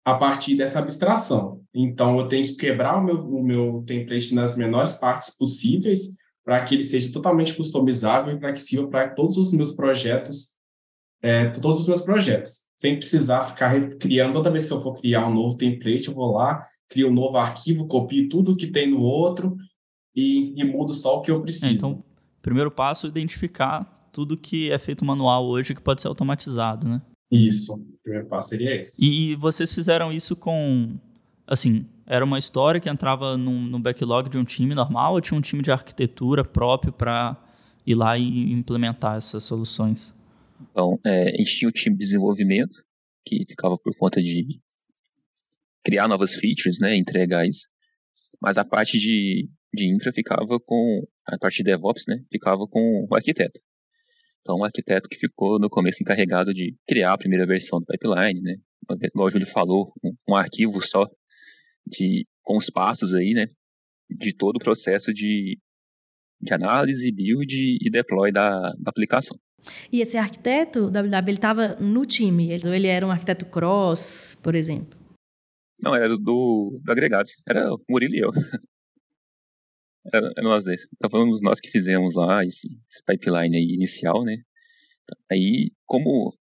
a 0.04 0.14
partir 0.18 0.54
dessa 0.54 0.78
abstração. 0.78 1.62
Então 1.74 2.18
eu 2.18 2.28
tenho 2.28 2.44
que 2.44 2.56
quebrar 2.56 2.98
o 2.98 3.02
meu, 3.02 3.26
o 3.26 3.42
meu 3.42 3.82
template 3.86 4.34
nas 4.34 4.54
menores 4.54 4.92
partes 4.92 5.34
possíveis 5.34 6.14
para 6.44 6.62
que 6.62 6.74
ele 6.74 6.84
seja 6.84 7.10
totalmente 7.10 7.54
customizável 7.54 8.36
e 8.36 8.38
flexível 8.38 8.90
para 8.90 9.08
todos 9.08 9.38
os 9.38 9.50
meus 9.52 9.72
projetos, 9.72 10.54
é, 11.22 11.48
todos 11.48 11.80
os 11.80 11.88
meus 11.88 12.02
projetos, 12.02 12.66
sem 12.76 12.96
precisar 12.96 13.44
ficar 13.44 13.96
criando 13.96 14.34
toda 14.34 14.50
vez 14.50 14.66
que 14.66 14.72
eu 14.74 14.82
for 14.82 14.92
criar 15.00 15.26
um 15.26 15.34
novo 15.34 15.56
template, 15.56 16.08
eu 16.08 16.14
vou 16.14 16.32
lá, 16.32 16.62
crio 16.88 17.08
um 17.08 17.14
novo 17.14 17.36
arquivo, 17.36 17.86
copio 17.86 18.28
tudo 18.28 18.56
que 18.56 18.66
tem 18.68 18.90
no 18.90 19.00
outro 19.00 19.56
e, 20.14 20.52
e 20.60 20.64
mudo 20.64 20.92
só 20.92 21.18
o 21.18 21.22
que 21.22 21.30
eu 21.30 21.40
preciso. 21.40 21.66
É, 21.66 21.72
então, 21.72 22.04
primeiro 22.40 22.70
passo, 22.70 23.06
identificar 23.06 24.08
tudo 24.12 24.36
que 24.36 24.70
é 24.70 24.78
feito 24.78 25.04
manual 25.04 25.46
hoje 25.46 25.74
que 25.74 25.80
pode 25.80 26.00
ser 26.00 26.08
automatizado, 26.08 26.88
né? 26.88 27.02
Isso, 27.30 27.74
o 27.74 28.02
primeiro 28.02 28.26
passo 28.28 28.50
seria 28.50 28.80
esse. 28.80 29.04
E 29.04 29.34
vocês 29.34 29.72
fizeram 29.74 30.12
isso 30.12 30.36
com, 30.36 30.96
assim, 31.46 31.86
era 32.06 32.24
uma 32.24 32.38
história 32.38 32.80
que 32.80 32.88
entrava 32.88 33.36
no, 33.36 33.52
no 33.52 33.78
backlog 33.78 34.30
de 34.30 34.38
um 34.38 34.44
time 34.44 34.74
normal 34.74 35.14
ou 35.14 35.20
tinha 35.20 35.36
um 35.36 35.42
time 35.42 35.62
de 35.62 35.72
arquitetura 35.72 36.44
próprio 36.44 36.92
para 36.92 37.36
ir 37.84 37.94
lá 37.94 38.16
e 38.16 38.52
implementar 38.52 39.16
essas 39.16 39.44
soluções? 39.44 40.14
Então, 40.70 40.98
é, 41.04 41.34
a 41.34 41.36
gente 41.36 41.56
tinha 41.56 41.68
o 41.68 41.72
time 41.72 41.96
de 41.96 42.04
desenvolvimento, 42.04 42.78
que 43.26 43.44
ficava 43.46 43.76
por 43.76 43.94
conta 43.98 44.22
de 44.22 44.60
criar 45.86 46.08
novas 46.08 46.34
features, 46.34 46.80
né, 46.80 46.96
entregar 46.96 47.46
isso. 47.46 47.68
Mas 48.42 48.58
a 48.58 48.64
parte 48.64 48.98
de, 48.98 49.48
de 49.72 49.94
infra 49.94 50.12
ficava 50.12 50.58
com, 50.58 51.06
a 51.24 51.38
parte 51.38 51.58
de 51.58 51.62
DevOps, 51.62 52.04
né, 52.08 52.18
ficava 52.30 52.66
com 52.68 53.06
o 53.08 53.14
arquiteto. 53.14 53.60
Então, 54.40 54.56
o 54.56 54.64
arquiteto 54.64 55.08
que 55.08 55.16
ficou 55.16 55.60
no 55.60 55.70
começo 55.70 56.02
encarregado 56.02 56.52
de 56.52 56.76
criar 56.88 57.12
a 57.12 57.18
primeira 57.18 57.46
versão 57.46 57.78
do 57.78 57.86
pipeline, 57.86 58.40
né, 58.40 58.56
igual 59.02 59.28
o 59.28 59.30
Júlio 59.30 59.46
falou, 59.46 59.92
um, 60.02 60.12
um 60.30 60.34
arquivo 60.34 60.84
só 60.84 61.08
de, 61.86 62.26
com 62.42 62.56
os 62.56 62.68
passos 62.68 63.14
aí, 63.14 63.32
né, 63.32 63.46
de 64.10 64.34
todo 64.34 64.56
o 64.56 64.60
processo 64.60 65.14
de, 65.14 65.56
de 66.40 66.52
análise, 66.52 67.12
build 67.12 67.54
e 67.80 67.90
deploy 67.90 68.32
da, 68.32 68.48
da 68.72 68.90
aplicação. 68.90 69.38
E 69.90 70.00
esse 70.00 70.16
arquiteto, 70.16 70.90
WW, 70.90 71.28
ele 71.28 71.32
estava 71.32 71.76
no 71.76 72.04
time? 72.04 72.50
Ele, 72.50 72.68
ele 72.74 72.86
era 72.88 73.06
um 73.06 73.10
arquiteto 73.10 73.46
cross, 73.46 74.36
por 74.42 74.54
exemplo? 74.54 75.05
Não, 75.80 75.94
era 75.94 76.08
do, 76.08 76.18
do, 76.18 76.80
do 76.82 76.92
agregados. 76.92 77.42
Era 77.48 77.72
o 77.72 77.82
Murilo 77.88 78.14
e 78.14 78.20
eu. 78.20 78.30
era, 80.12 80.26
era 80.36 80.42
nós 80.42 80.64
dois. 80.64 80.86
Então, 80.94 81.10
fomos 81.10 81.40
nós 81.42 81.60
que 81.60 81.70
fizemos 81.70 82.14
lá 82.14 82.44
esse, 82.44 82.66
esse 82.90 83.02
pipeline 83.04 83.56
aí 83.56 83.74
inicial, 83.74 84.24
né? 84.24 84.36
Aí, 85.30 85.70
como 85.84 86.34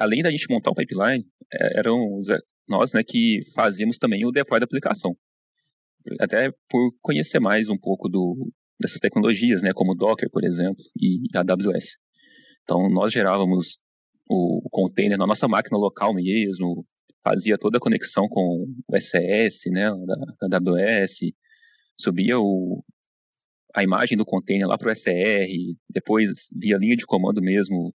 além 0.00 0.22
da 0.22 0.30
gente 0.30 0.50
montar 0.50 0.70
o 0.70 0.74
pipeline, 0.74 1.24
é, 1.52 1.78
eram 1.78 2.16
os, 2.16 2.26
nós, 2.68 2.92
né, 2.92 3.02
que 3.06 3.42
fazíamos 3.54 3.98
também 3.98 4.26
o 4.26 4.32
deploy 4.32 4.58
da 4.58 4.64
aplicação. 4.64 5.16
Até 6.20 6.50
por 6.68 6.92
conhecer 7.00 7.38
mais 7.38 7.68
um 7.68 7.78
pouco 7.78 8.08
do, 8.08 8.50
dessas 8.80 8.98
tecnologias, 8.98 9.62
né, 9.62 9.70
como 9.72 9.94
Docker, 9.94 10.28
por 10.30 10.44
exemplo, 10.44 10.82
e 11.00 11.28
AWS. 11.34 11.98
Então, 12.64 12.88
nós 12.90 13.12
gerávamos 13.12 13.80
o 14.28 14.68
container 14.70 15.18
na 15.18 15.26
nossa 15.26 15.46
máquina 15.46 15.78
local 15.78 16.14
mesmo, 16.14 16.84
fazia 17.24 17.56
toda 17.56 17.78
a 17.78 17.80
conexão 17.80 18.28
com 18.28 18.66
o 18.88 18.96
SS, 18.96 19.70
né, 19.70 19.90
da, 20.48 20.58
AWS, 20.58 21.32
subia 21.98 22.38
o, 22.38 22.84
a 23.74 23.82
imagem 23.82 24.16
do 24.16 24.24
container 24.24 24.66
lá 24.66 24.76
para 24.76 24.90
o 24.90 24.94
SR, 24.94 25.48
depois 25.88 26.48
via 26.52 26.76
linha 26.76 26.96
de 26.96 27.06
comando 27.06 27.40
mesmo, 27.40 27.94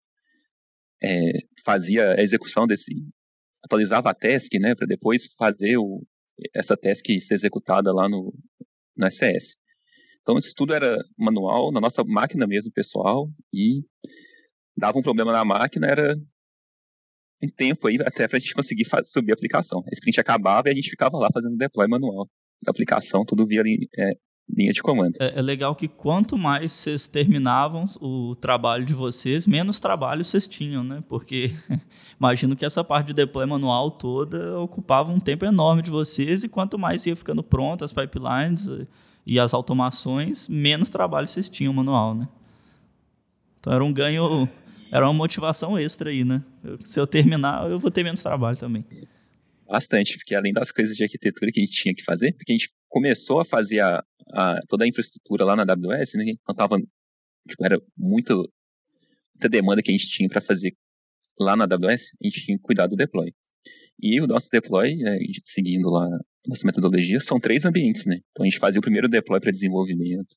é, 1.03 1.33
fazia 1.65 2.15
a 2.15 2.23
execução 2.23 2.67
desse, 2.67 2.93
atualizava 3.65 4.11
a 4.11 4.15
task, 4.15 4.53
né, 4.61 4.75
para 4.75 4.87
depois 4.87 5.33
fazer 5.39 5.77
o, 5.79 6.05
essa 6.55 6.77
task 6.77 7.07
ser 7.21 7.35
executada 7.35 7.93
lá 7.93 8.09
no, 8.09 8.35
no 8.97 9.11
SS. 9.11 9.57
Então 10.21 10.37
isso 10.39 10.55
tudo 10.57 10.75
era 10.75 10.97
manual, 11.19 11.73
na 11.73 11.81
nossa 11.81 12.03
máquina 12.05 12.47
mesmo, 12.47 12.73
pessoal, 12.73 13.29
e 13.53 13.83
dava 14.77 14.99
um 14.99 15.03
problema 15.03 15.33
na 15.33 15.45
máquina, 15.45 15.87
era 15.87 16.17
um 17.43 17.49
tempo 17.49 17.89
aí 17.89 17.97
até 18.01 18.29
para 18.29 18.37
a 18.37 18.41
gente 18.41 18.55
conseguir 18.55 18.85
subir 19.05 19.33
a 19.33 19.35
aplicação. 19.35 19.83
A 19.87 19.91
sprint 19.93 20.21
acabava 20.21 20.69
e 20.69 20.73
a 20.73 20.75
gente 20.75 20.91
ficava 20.91 21.17
lá 21.19 21.29
fazendo 21.33 21.57
deploy 21.57 21.89
manual 21.89 22.29
da 22.63 22.71
aplicação, 22.71 23.25
tudo 23.25 23.47
via 23.47 23.63
é, 23.99 24.13
linha 24.49 24.73
de 24.73 24.83
comando. 24.83 25.15
É, 25.21 25.39
é, 25.39 25.43
legal 25.43 25.75
que 25.75 25.89
quanto 25.89 26.37
mais 26.37 26.73
vocês 26.73 27.07
terminavam 27.07 27.87
o 28.01 28.37
trabalho 28.37 28.85
de 28.85 28.95
vocês, 28.95 29.47
menos 29.47 29.81
trabalho 29.81 30.25
vocês 30.25 30.47
tinham, 30.47 30.85
né? 30.85 31.03
Porque 31.09 31.53
imagino 32.19 32.55
que 32.55 32.65
essa 32.65 32.85
parte 32.85 33.09
de 33.09 33.15
deploy 33.15 33.47
manual 33.47 33.91
toda 33.91 34.59
ocupava 34.61 35.13
um 35.13 35.21
tempo 35.21 35.45
enorme 35.45 35.83
de 35.83 35.91
vocês 35.91 36.45
e 36.45 36.49
quanto 36.49 36.79
mais 36.79 37.07
ia 37.07 37.17
ficando 37.17 37.43
pronto 37.43 37.85
as 37.85 37.93
pipelines 37.93 38.69
e 39.27 39.39
as 39.39 39.55
automações, 39.55 40.49
menos 40.49 40.91
trabalho 40.91 41.27
vocês 41.27 41.49
tinham 41.49 41.73
manual, 41.73 42.15
né? 42.15 42.29
Então 43.59 43.73
era 43.73 43.85
um 43.85 43.93
ganho, 43.93 44.49
era 44.93 45.07
uma 45.07 45.15
motivação 45.15 45.79
extra 45.79 46.11
aí, 46.11 46.23
né? 46.23 46.45
Se 46.85 47.01
eu 47.01 47.07
terminar, 47.07 47.69
eu 47.71 47.79
vou 47.79 47.91
ter 47.91 48.05
menos 48.05 48.23
trabalho 48.23 48.59
também. 48.59 48.85
Bastante, 49.67 50.19
porque 50.19 50.35
além 50.35 50.53
das 50.53 50.71
coisas 50.71 50.95
de 50.95 51.03
arquitetura 51.03 51.51
que 51.51 51.61
a 51.61 51.65
gente 51.65 51.73
tinha 51.73 51.95
que 51.95 52.05
fazer, 52.05 52.33
porque 52.35 52.53
a 52.53 52.55
gente 52.55 52.71
começou 52.91 53.41
a 53.41 53.45
fazer 53.45 53.81
a, 53.81 54.05
a, 54.35 54.61
toda 54.69 54.85
a 54.85 54.89
infraestrutura 54.89 55.47
lá 55.47 55.57
na 55.57 55.63
AWS, 55.63 56.15
né? 56.17 56.25
Então 56.29 56.55
tava, 56.55 56.77
tipo, 57.49 57.65
era 57.65 57.81
muito, 57.97 58.35
muita 59.35 59.49
demanda 59.49 59.83
que 59.83 59.91
a 59.91 59.95
gente 59.95 60.09
tinha 60.09 60.29
para 60.29 60.43
fazer 60.43 60.77
lá 61.41 61.57
na 61.57 61.65
AWS, 61.65 62.11
a 62.23 62.27
gente 62.27 62.45
tinha 62.45 62.59
que 62.59 62.63
cuidar 62.63 62.87
do 62.87 62.95
deploy. 62.95 63.33
E 63.99 64.21
o 64.21 64.27
nosso 64.27 64.51
deploy, 64.53 64.93
é, 64.93 65.19
seguindo 65.47 65.89
lá 65.89 66.07
nossa 66.47 66.67
metodologia, 66.67 67.19
são 67.19 67.41
três 67.41 67.65
ambientes, 67.65 68.05
né? 68.05 68.19
Então 68.31 68.45
a 68.45 68.49
gente 68.49 68.59
fazia 68.59 68.79
o 68.79 68.83
primeiro 68.83 69.09
deploy 69.09 69.41
para 69.41 69.51
desenvolvimento, 69.51 70.37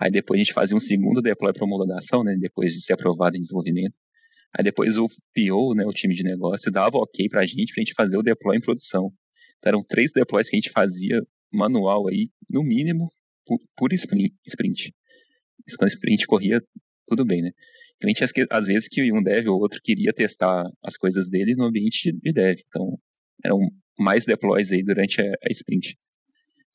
aí 0.00 0.10
depois 0.10 0.38
a 0.38 0.42
gente 0.42 0.52
fazia 0.52 0.76
um 0.76 0.80
segundo 0.80 1.20
deploy 1.20 1.52
para 1.52 1.64
homologação, 1.64 2.22
né? 2.22 2.36
Depois 2.38 2.72
de 2.72 2.82
ser 2.82 2.94
aprovado 2.94 3.36
em 3.36 3.40
desenvolvimento. 3.40 3.96
Aí 4.56 4.64
depois 4.64 4.96
o 4.96 5.06
PO, 5.34 5.74
né, 5.74 5.84
o 5.84 5.90
time 5.90 6.14
de 6.14 6.22
negócio, 6.22 6.72
dava 6.72 6.96
ok 6.96 7.28
para 7.28 7.42
a 7.42 7.46
gente, 7.46 7.74
para 7.74 7.82
a 7.82 7.84
gente 7.84 7.94
fazer 7.94 8.16
o 8.16 8.22
deploy 8.22 8.56
em 8.56 8.60
produção. 8.60 9.12
Então 9.58 9.70
eram 9.70 9.82
três 9.82 10.12
deploys 10.12 10.48
que 10.48 10.56
a 10.56 10.60
gente 10.60 10.70
fazia 10.70 11.20
manual 11.52 12.08
aí, 12.08 12.30
no 12.50 12.62
mínimo, 12.62 13.10
por, 13.44 13.58
por 13.76 13.92
sprint. 13.92 14.94
Quando 15.78 15.90
o 15.90 15.92
sprint 15.92 16.26
corria, 16.26 16.60
tudo 17.06 17.24
bem, 17.24 17.42
né? 17.42 17.50
Cliente, 18.00 18.22
às 18.50 18.66
vezes, 18.66 18.88
que 18.88 19.12
um 19.12 19.22
dev 19.22 19.48
ou 19.48 19.60
outro 19.60 19.80
queria 19.82 20.12
testar 20.12 20.60
as 20.84 20.96
coisas 20.96 21.30
dele 21.30 21.54
no 21.54 21.64
ambiente 21.64 22.12
de 22.12 22.32
dev. 22.32 22.58
Então, 22.66 22.98
eram 23.44 23.58
mais 23.98 24.24
deploys 24.26 24.70
aí 24.70 24.82
durante 24.82 25.20
a, 25.20 25.24
a 25.24 25.50
sprint. 25.50 25.96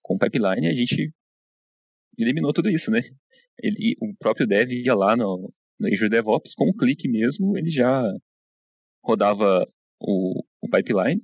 Com 0.02 0.16
o 0.16 0.18
pipeline, 0.18 0.68
a 0.68 0.74
gente 0.74 1.14
eliminou 2.18 2.54
tudo 2.54 2.70
isso, 2.70 2.92
né? 2.92 3.02
Ele, 3.62 3.96
o 4.02 4.14
próprio 4.18 4.48
dev 4.48 4.72
ia 4.72 4.96
lá 4.96 5.16
no, 5.16 5.48
no 5.80 5.88
Azure 5.88 6.10
DevOps, 6.10 6.54
com 6.56 6.70
um 6.70 6.74
clique 6.74 7.10
mesmo, 7.10 7.58
ele 7.58 7.70
já 7.70 8.04
rodava 9.04 9.64
o, 10.00 10.44
o 10.62 10.70
pipeline, 10.70 11.22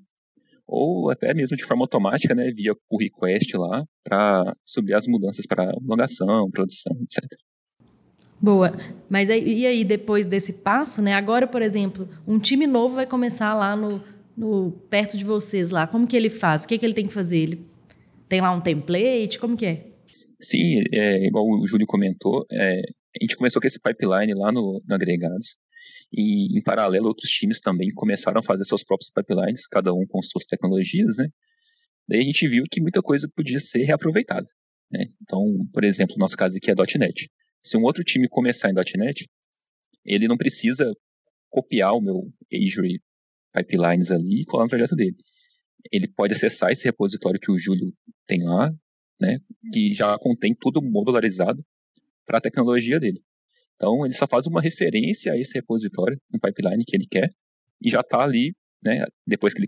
ou 0.67 1.09
até 1.09 1.33
mesmo 1.33 1.55
de 1.55 1.63
forma 1.63 1.83
automática, 1.83 2.35
né, 2.35 2.51
via 2.51 2.73
pull 2.89 2.99
request 2.99 3.55
lá, 3.55 3.85
para 4.03 4.55
subir 4.65 4.93
as 4.93 5.07
mudanças 5.07 5.45
para 5.45 5.71
homologação, 5.77 6.49
produção, 6.51 6.95
etc. 7.01 7.23
Boa. 8.39 8.77
Mas 9.09 9.29
aí, 9.29 9.61
e 9.61 9.65
aí, 9.65 9.83
depois 9.83 10.27
desse 10.27 10.53
passo, 10.53 11.01
né? 11.01 11.13
Agora, 11.13 11.47
por 11.47 11.61
exemplo, 11.61 12.07
um 12.27 12.37
time 12.37 12.67
novo 12.67 12.95
vai 12.95 13.07
começar 13.07 13.55
lá 13.55 13.75
no, 13.75 14.03
no 14.35 14.71
perto 14.89 15.17
de 15.17 15.25
vocês 15.25 15.71
lá. 15.71 15.87
Como 15.87 16.05
que 16.05 16.15
ele 16.15 16.29
faz? 16.29 16.63
O 16.63 16.67
que, 16.67 16.77
que 16.77 16.85
ele 16.85 16.93
tem 16.93 17.07
que 17.07 17.13
fazer? 17.13 17.37
Ele 17.39 17.65
tem 18.29 18.39
lá 18.39 18.51
um 18.51 18.61
template? 18.61 19.39
Como 19.39 19.57
que 19.57 19.65
é? 19.65 19.87
Sim, 20.41 20.83
é, 20.93 21.25
igual 21.25 21.45
o 21.45 21.65
Júlio 21.65 21.87
comentou, 21.87 22.45
é, 22.51 22.79
a 22.79 23.23
gente 23.23 23.35
começou 23.35 23.61
com 23.61 23.67
esse 23.67 23.81
pipeline 23.81 24.33
lá 24.33 24.51
no, 24.51 24.81
no 24.85 24.95
Agregados, 24.95 25.57
e 26.11 26.57
em 26.57 26.61
paralelo 26.61 27.07
outros 27.07 27.29
times 27.29 27.59
também 27.59 27.89
começaram 27.93 28.39
a 28.39 28.43
fazer 28.43 28.63
seus 28.65 28.83
próprios 28.83 29.09
pipelines, 29.09 29.67
cada 29.67 29.93
um 29.93 30.05
com 30.07 30.21
suas 30.21 30.45
tecnologias, 30.45 31.17
né? 31.17 31.27
Daí 32.07 32.21
a 32.21 32.23
gente 32.23 32.47
viu 32.47 32.63
que 32.71 32.81
muita 32.81 33.01
coisa 33.01 33.29
podia 33.35 33.59
ser 33.59 33.83
reaproveitada. 33.83 34.47
Né? 34.89 35.05
Então, 35.21 35.43
por 35.73 35.83
exemplo, 35.83 36.15
no 36.15 36.21
nosso 36.21 36.37
caso 36.37 36.55
aqui 36.55 36.71
é 36.71 36.97
.NET. 36.97 37.29
Se 37.61 37.75
um 37.75 37.83
outro 37.83 38.03
time 38.03 38.29
começar 38.29 38.69
em 38.69 38.73
.NET, 38.73 39.27
ele 40.05 40.27
não 40.27 40.37
precisa 40.37 40.89
copiar 41.49 41.93
o 41.93 42.01
meu 42.01 42.31
Azure 42.53 43.01
Pipelines 43.53 44.09
ali 44.09 44.41
e 44.41 44.45
colar 44.45 44.63
no 44.63 44.69
projeto 44.69 44.95
dele. 44.95 45.15
Ele 45.91 46.07
pode 46.07 46.33
acessar 46.33 46.71
esse 46.71 46.85
repositório 46.85 47.39
que 47.39 47.51
o 47.51 47.59
Júlio 47.59 47.93
tem 48.25 48.43
lá, 48.43 48.71
né, 49.19 49.39
que 49.73 49.93
já 49.93 50.17
contém 50.19 50.55
tudo 50.59 50.81
modularizado 50.81 51.63
para 52.25 52.37
a 52.37 52.41
tecnologia 52.41 52.99
dele. 52.99 53.19
Então, 53.75 54.05
ele 54.05 54.13
só 54.13 54.27
faz 54.27 54.47
uma 54.47 54.61
referência 54.61 55.31
a 55.31 55.37
esse 55.37 55.53
repositório, 55.53 56.19
no 56.31 56.39
pipeline 56.39 56.83
que 56.85 56.95
ele 56.95 57.05
quer, 57.09 57.29
e 57.81 57.89
já 57.89 58.01
está 58.01 58.23
ali, 58.23 58.55
né, 58.83 59.05
depois 59.25 59.53
que 59.53 59.61
ele 59.61 59.67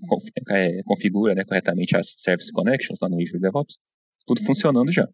é, 0.52 0.82
configura 0.84 1.36
né, 1.36 1.44
corretamente 1.46 1.96
as 1.98 2.16
Service 2.18 2.52
Connections 2.52 3.00
lá 3.02 3.10
no 3.10 3.22
Azure 3.22 3.40
DevOps, 3.40 3.78
tudo 4.26 4.44
funcionando 4.44 4.92
já. 4.92 5.08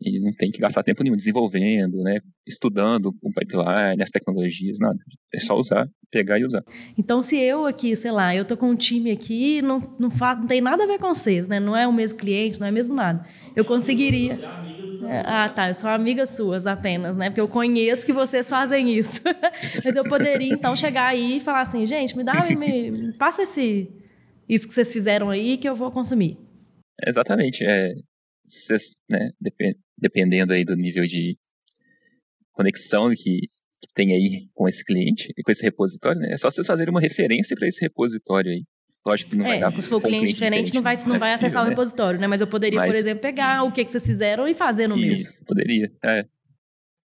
E 0.00 0.20
não 0.20 0.30
tem 0.32 0.50
que 0.50 0.60
gastar 0.60 0.82
tempo 0.82 1.02
nenhum 1.02 1.16
desenvolvendo, 1.16 2.02
né, 2.02 2.18
estudando 2.46 3.14
o 3.22 3.32
pipeline, 3.32 4.02
as 4.02 4.10
tecnologias, 4.10 4.78
nada. 4.78 4.98
É 5.34 5.40
só 5.40 5.56
usar, 5.56 5.88
pegar 6.10 6.38
e 6.38 6.44
usar. 6.44 6.62
Então, 6.98 7.22
se 7.22 7.38
eu 7.38 7.64
aqui, 7.64 7.96
sei 7.96 8.10
lá, 8.10 8.36
eu 8.36 8.44
tô 8.44 8.56
com 8.56 8.68
um 8.68 8.76
time 8.76 9.10
aqui, 9.10 9.62
não, 9.62 9.80
não, 9.98 10.10
não 10.10 10.46
tem 10.46 10.60
nada 10.60 10.84
a 10.84 10.86
ver 10.86 10.98
com 10.98 11.08
vocês, 11.08 11.48
né? 11.48 11.58
Não 11.58 11.74
é 11.74 11.88
o 11.88 11.92
mesmo 11.92 12.18
cliente, 12.18 12.60
não 12.60 12.66
é 12.66 12.70
mesmo 12.70 12.94
nada. 12.94 13.26
Eu 13.54 13.64
conseguiria. 13.64 14.34
É, 15.08 15.22
ah, 15.24 15.48
tá. 15.48 15.68
Eu 15.68 15.74
sou 15.74 15.88
amiga 15.88 16.26
suas 16.26 16.66
apenas, 16.66 17.16
né? 17.16 17.30
Porque 17.30 17.40
eu 17.40 17.48
conheço 17.48 18.04
que 18.04 18.12
vocês 18.12 18.48
fazem 18.48 18.98
isso. 18.98 19.20
Mas 19.84 19.96
eu 19.96 20.04
poderia, 20.04 20.52
então, 20.52 20.76
chegar 20.76 21.06
aí 21.06 21.38
e 21.38 21.40
falar 21.40 21.62
assim, 21.62 21.86
gente, 21.86 22.16
me 22.16 22.24
dá, 22.24 22.34
me, 22.48 22.90
me 22.90 23.12
passa 23.14 23.42
esse, 23.42 23.90
isso 24.48 24.68
que 24.68 24.74
vocês 24.74 24.92
fizeram 24.92 25.30
aí 25.30 25.56
que 25.56 25.68
eu 25.68 25.74
vou 25.74 25.90
consumir. 25.90 26.38
Exatamente. 27.06 27.64
É, 27.64 27.94
vocês, 28.46 28.96
né, 29.08 29.30
dependendo 29.98 30.52
aí 30.52 30.64
do 30.64 30.76
nível 30.76 31.04
de 31.04 31.38
conexão 32.52 33.10
que, 33.10 33.40
que 33.40 33.94
tem 33.94 34.12
aí 34.12 34.48
com 34.54 34.68
esse 34.68 34.84
cliente 34.84 35.32
e 35.36 35.42
com 35.42 35.50
esse 35.50 35.62
repositório, 35.62 36.20
né? 36.20 36.32
É 36.32 36.36
só 36.36 36.50
vocês 36.50 36.66
fazerem 36.66 36.90
uma 36.90 37.00
referência 37.00 37.56
para 37.56 37.68
esse 37.68 37.80
repositório 37.82 38.50
aí. 38.50 38.64
Lógico 39.04 39.30
que 39.30 39.36
não 39.36 39.44
é, 39.44 39.48
vai 39.50 39.60
dar 39.60 39.70
Se 39.70 39.82
for 39.82 39.98
um 39.98 40.00
cliente, 40.00 40.32
diferente, 40.32 40.74
não 40.74 40.82
vai, 40.82 40.96
não 40.96 41.14
é 41.14 41.18
vai 41.18 41.30
possível, 41.30 41.46
acessar 41.46 41.62
né? 41.62 41.66
o 41.66 41.70
repositório, 41.70 42.20
né? 42.20 42.26
Mas 42.26 42.40
eu 42.40 42.46
poderia, 42.46 42.80
Mas, 42.80 42.90
por 42.90 42.96
exemplo, 42.96 43.20
pegar 43.20 43.62
o 43.62 43.70
que, 43.70 43.84
que 43.84 43.92
vocês 43.92 44.04
fizeram 44.04 44.48
e 44.48 44.54
fazer 44.54 44.88
no 44.88 44.98
isso, 44.98 45.34
meu. 45.36 45.44
Poderia, 45.46 45.92
é. 46.04 46.26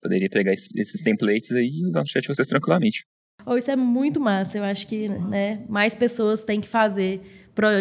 Poderia 0.01 0.31
pegar 0.31 0.53
esses 0.53 1.03
templates 1.03 1.51
aí 1.53 1.81
e 1.81 1.87
usar 1.87 2.01
no 2.01 2.07
chat 2.07 2.23
de 2.23 2.29
vocês 2.29 2.47
tranquilamente. 2.47 3.05
Oh, 3.45 3.57
isso 3.57 3.71
é 3.71 3.77
muito 3.77 4.21
massa. 4.21 4.59
Eu 4.59 4.65
acho 4.65 4.87
que 4.87 5.09
né, 5.09 5.65
mais 5.69 5.95
pessoas 5.95 6.45
têm 6.45 6.61
que 6.61 6.69
fazer 6.69 7.21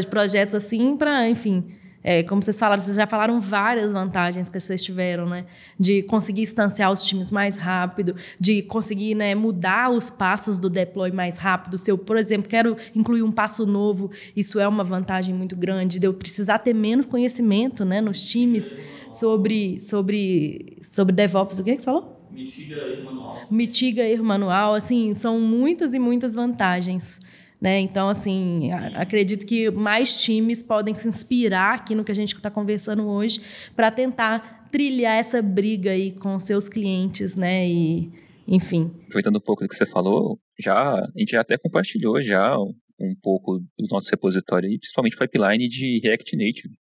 projetos 0.10 0.56
assim 0.56 0.98
para, 0.98 1.30
enfim, 1.30 1.64
é, 2.04 2.24
como 2.24 2.42
vocês 2.42 2.58
falaram, 2.58 2.82
vocês 2.82 2.96
já 2.96 3.06
falaram 3.06 3.40
várias 3.40 3.92
vantagens 3.92 4.48
que 4.48 4.60
vocês 4.60 4.82
tiveram, 4.82 5.28
né? 5.28 5.46
De 5.78 6.02
conseguir 6.04 6.44
instanciar 6.44 6.92
os 6.92 7.04
times 7.04 7.30
mais 7.30 7.58
rápido, 7.58 8.16
de 8.40 8.62
conseguir 8.62 9.16
né, 9.16 9.36
mudar 9.36 9.90
os 9.92 10.10
passos 10.10 10.58
do 10.58 10.70
deploy 10.70 11.12
mais 11.12 11.38
rápido. 11.38 11.78
Se 11.78 11.92
eu, 11.92 11.98
por 11.98 12.16
exemplo, 12.18 12.50
quero 12.50 12.78
incluir 12.96 13.22
um 13.22 13.32
passo 13.32 13.66
novo, 13.66 14.12
isso 14.36 14.60
é 14.60 14.68
uma 14.68 14.84
vantagem 14.84 15.36
muito 15.36 15.56
grande. 15.56 16.00
De 16.00 16.08
eu 16.08 16.14
precisar 16.14 16.60
ter 16.60 16.74
menos 16.74 17.06
conhecimento 17.06 17.84
né, 17.84 18.00
nos 18.00 18.22
times 18.22 18.74
sobre, 19.12 19.80
sobre, 19.80 20.78
sobre 20.82 21.14
DevOps. 21.14 21.60
O 21.60 21.64
que, 21.64 21.72
é 21.72 21.76
que 21.76 21.82
você 21.82 21.86
falou? 21.86 22.18
Mitiga 22.32 22.76
erro 22.76 23.06
manual. 23.06 23.48
Mitiga 23.52 24.04
erro 24.04 24.24
manual. 24.24 24.74
Assim, 24.74 25.14
são 25.16 25.40
muitas 25.40 25.94
e 25.94 26.00
muitas 26.00 26.34
vantagens. 26.34 27.20
Né? 27.62 27.80
Então, 27.80 28.08
assim, 28.08 28.72
acredito 28.96 29.46
que 29.46 29.70
mais 29.70 30.16
times 30.16 30.64
podem 30.64 30.96
se 30.96 31.08
inspirar 31.08 31.76
aqui 31.76 31.94
no 31.94 32.06
que 32.06 32.12
a 32.12 32.16
gente 32.16 32.34
está 32.34 32.50
conversando 32.50 33.06
hoje 33.06 33.42
para 33.76 33.92
tentar 33.92 34.68
trilhar 34.72 35.18
essa 35.18 35.42
briga 35.42 35.92
aí 35.92 36.12
com 36.12 36.40
seus 36.40 36.70
clientes, 36.70 37.36
né? 37.36 37.68
E, 37.68 38.12
enfim. 38.48 38.92
Aproveitando 39.08 39.38
um 39.38 39.42
pouco 39.42 39.64
do 39.64 39.68
que 39.68 39.76
você 39.76 39.86
falou, 39.86 40.40
já 40.58 40.94
a 40.94 41.12
gente 41.18 41.32
já 41.32 41.42
até 41.42 41.58
compartilhou 41.58 42.22
já 42.22 42.58
um 42.58 43.16
pouco 43.22 43.60
dos 43.78 43.90
nossos 43.90 44.10
repositórios, 44.10 44.78
principalmente 44.78 45.18
pipeline 45.18 45.68
de 45.68 46.00
React 46.00 46.38
Native, 46.38 46.76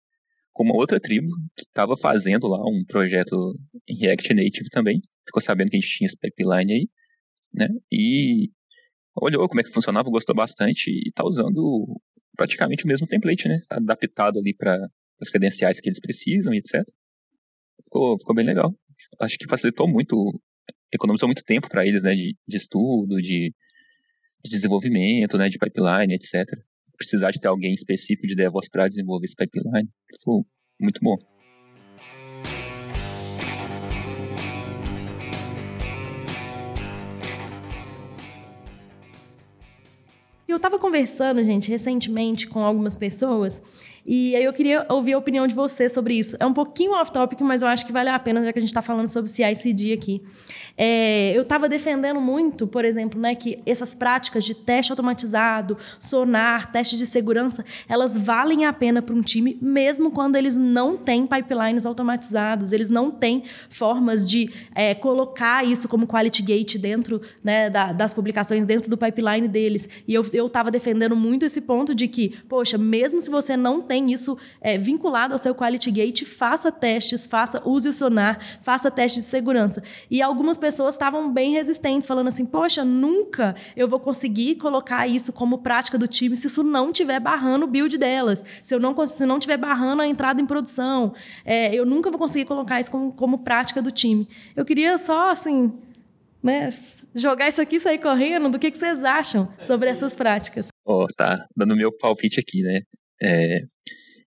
com 0.53 0.63
uma 0.63 0.75
outra 0.75 0.99
tribo 0.99 1.29
que 1.55 1.63
estava 1.63 1.95
fazendo 1.97 2.47
lá 2.47 2.59
um 2.59 2.83
projeto 2.85 3.53
em 3.87 3.95
React 3.95 4.33
Native 4.33 4.69
também, 4.69 5.01
ficou 5.25 5.41
sabendo 5.41 5.69
que 5.69 5.77
a 5.77 5.79
gente 5.79 5.89
tinha 5.89 6.05
esse 6.05 6.17
pipeline 6.17 6.73
aí, 6.73 6.89
né? 7.53 7.67
E 7.91 8.49
olhou 9.21 9.47
como 9.47 9.61
é 9.61 9.63
que 9.63 9.71
funcionava, 9.71 10.09
gostou 10.09 10.35
bastante 10.35 10.89
e 10.89 11.09
está 11.09 11.23
usando 11.25 11.99
praticamente 12.35 12.85
o 12.85 12.87
mesmo 12.87 13.07
template, 13.07 13.47
né? 13.47 13.57
Adaptado 13.69 14.39
ali 14.39 14.53
para 14.53 14.89
as 15.21 15.29
credenciais 15.29 15.79
que 15.79 15.89
eles 15.89 15.99
precisam 15.99 16.53
e 16.53 16.57
etc. 16.57 16.81
Ficou, 17.83 18.17
ficou 18.19 18.35
bem 18.35 18.45
legal. 18.45 18.73
Acho 19.21 19.37
que 19.37 19.47
facilitou 19.47 19.87
muito, 19.87 20.39
economizou 20.93 21.27
muito 21.27 21.43
tempo 21.43 21.69
para 21.69 21.85
eles, 21.85 22.03
né? 22.03 22.15
De, 22.15 22.35
de 22.47 22.57
estudo, 22.57 23.17
de, 23.21 23.53
de, 24.43 24.49
desenvolvimento, 24.49 25.37
né? 25.37 25.49
De 25.49 25.57
pipeline, 25.57 26.13
etc. 26.13 26.45
Precisar 26.97 27.31
de 27.31 27.39
ter 27.39 27.47
alguém 27.47 27.73
específico 27.73 28.27
de 28.27 28.35
DevOps 28.35 28.69
para 28.69 28.87
desenvolver 28.87 29.25
esse 29.25 29.35
pipeline. 29.35 29.89
Ficou 30.17 30.45
muito 30.79 30.99
bom. 31.01 31.17
E 40.49 40.51
eu 40.51 40.57
estava 40.57 40.79
conversando, 40.79 41.43
gente, 41.43 41.69
recentemente 41.69 42.47
com 42.47 42.61
algumas 42.61 42.95
pessoas 42.95 43.61
e 44.11 44.35
aí 44.35 44.43
eu 44.43 44.51
queria 44.51 44.87
ouvir 44.89 45.13
a 45.13 45.19
opinião 45.19 45.45
de 45.45 45.53
você 45.53 45.87
sobre 45.87 46.15
isso. 46.15 46.35
É 46.39 46.45
um 46.47 46.51
pouquinho 46.51 46.93
off-topic, 46.93 47.39
mas 47.41 47.61
eu 47.61 47.67
acho 47.67 47.85
que 47.85 47.91
vale 47.91 48.09
a 48.09 48.17
pena, 48.17 48.43
já 48.43 48.51
que 48.51 48.57
a 48.57 48.61
gente 48.61 48.69
está 48.69 48.81
falando 48.81 49.07
sobre 49.07 49.29
CI/CD 49.29 49.93
aqui. 49.93 50.23
É, 50.75 51.31
eu 51.37 51.43
estava 51.43 51.69
defendendo 51.69 52.19
muito, 52.19 52.65
por 52.65 52.83
exemplo, 52.83 53.19
né, 53.19 53.35
que 53.35 53.61
essas 53.67 53.93
práticas 53.93 54.43
de 54.45 54.55
teste 54.55 54.91
automatizado, 54.91 55.77
sonar, 55.99 56.71
teste 56.71 56.97
de 56.97 57.05
segurança, 57.05 57.63
elas 57.87 58.17
valem 58.17 58.65
a 58.65 58.73
pena 58.73 58.99
para 58.99 59.13
um 59.13 59.21
time, 59.21 59.59
mesmo 59.61 60.09
quando 60.09 60.37
eles 60.37 60.57
não 60.57 60.97
têm 60.97 61.27
pipelines 61.27 61.85
automatizados, 61.85 62.71
eles 62.71 62.89
não 62.89 63.11
têm 63.11 63.43
formas 63.69 64.27
de 64.27 64.49
é, 64.73 64.95
colocar 64.95 65.63
isso 65.63 65.87
como 65.87 66.07
quality 66.07 66.41
gate 66.41 66.77
dentro 66.77 67.21
né, 67.43 67.69
da, 67.69 67.91
das 67.91 68.11
publicações, 68.11 68.65
dentro 68.65 68.89
do 68.89 68.97
pipeline 68.97 69.47
deles. 69.47 69.87
E 70.07 70.15
eu 70.15 70.23
estava 70.23 70.71
defendendo 70.71 71.15
muito 71.15 71.45
esse 71.45 71.61
ponto 71.61 71.93
de 71.93 72.07
que, 72.07 72.29
poxa, 72.47 72.75
mesmo 72.75 73.21
se 73.21 73.29
você 73.29 73.55
não 73.55 73.81
tem 73.81 73.98
isso 74.07 74.37
é, 74.61 74.77
vinculado 74.77 75.33
ao 75.33 75.37
seu 75.37 75.53
quality 75.53 75.91
gate, 75.91 76.23
faça 76.23 76.71
testes, 76.71 77.25
faça, 77.25 77.61
use 77.65 77.89
o 77.89 77.93
sonar, 77.93 78.39
faça 78.61 78.89
testes 78.89 79.23
de 79.23 79.29
segurança. 79.29 79.83
E 80.09 80.21
algumas 80.21 80.57
pessoas 80.57 80.95
estavam 80.95 81.31
bem 81.31 81.51
resistentes, 81.51 82.07
falando 82.07 82.27
assim: 82.27 82.45
poxa, 82.45 82.85
nunca 82.85 83.55
eu 83.75 83.87
vou 83.87 83.99
conseguir 83.99 84.55
colocar 84.55 85.07
isso 85.07 85.33
como 85.33 85.59
prática 85.59 85.97
do 85.97 86.07
time 86.07 86.35
se 86.35 86.47
isso 86.47 86.63
não 86.63 86.91
estiver 86.91 87.19
barrando 87.19 87.65
o 87.65 87.67
build 87.67 87.97
delas, 87.97 88.43
se 88.63 88.73
eu 88.73 88.79
não 88.79 88.95
se 89.05 89.25
não 89.25 89.37
estiver 89.37 89.57
barrando 89.57 90.01
a 90.01 90.07
entrada 90.07 90.41
em 90.41 90.45
produção. 90.45 91.13
É, 91.45 91.73
eu 91.73 91.85
nunca 91.85 92.09
vou 92.09 92.19
conseguir 92.19 92.45
colocar 92.45 92.79
isso 92.79 92.91
como, 92.91 93.11
como 93.13 93.39
prática 93.39 93.81
do 93.81 93.91
time. 93.91 94.27
Eu 94.55 94.65
queria 94.65 94.97
só, 94.97 95.29
assim, 95.29 95.73
né, 96.41 96.69
jogar 97.13 97.47
isso 97.47 97.61
aqui 97.61 97.77
e 97.77 97.79
sair 97.79 97.99
correndo. 97.99 98.49
Do 98.49 98.59
que, 98.59 98.71
que 98.71 98.77
vocês 98.77 99.03
acham 99.03 99.51
sobre 99.61 99.89
essas 99.89 100.15
práticas? 100.15 100.67
Oh, 100.85 101.05
tá, 101.15 101.45
dando 101.55 101.75
meu 101.75 101.91
palpite 101.95 102.39
aqui, 102.39 102.61
né? 102.61 102.81
É, 103.21 103.61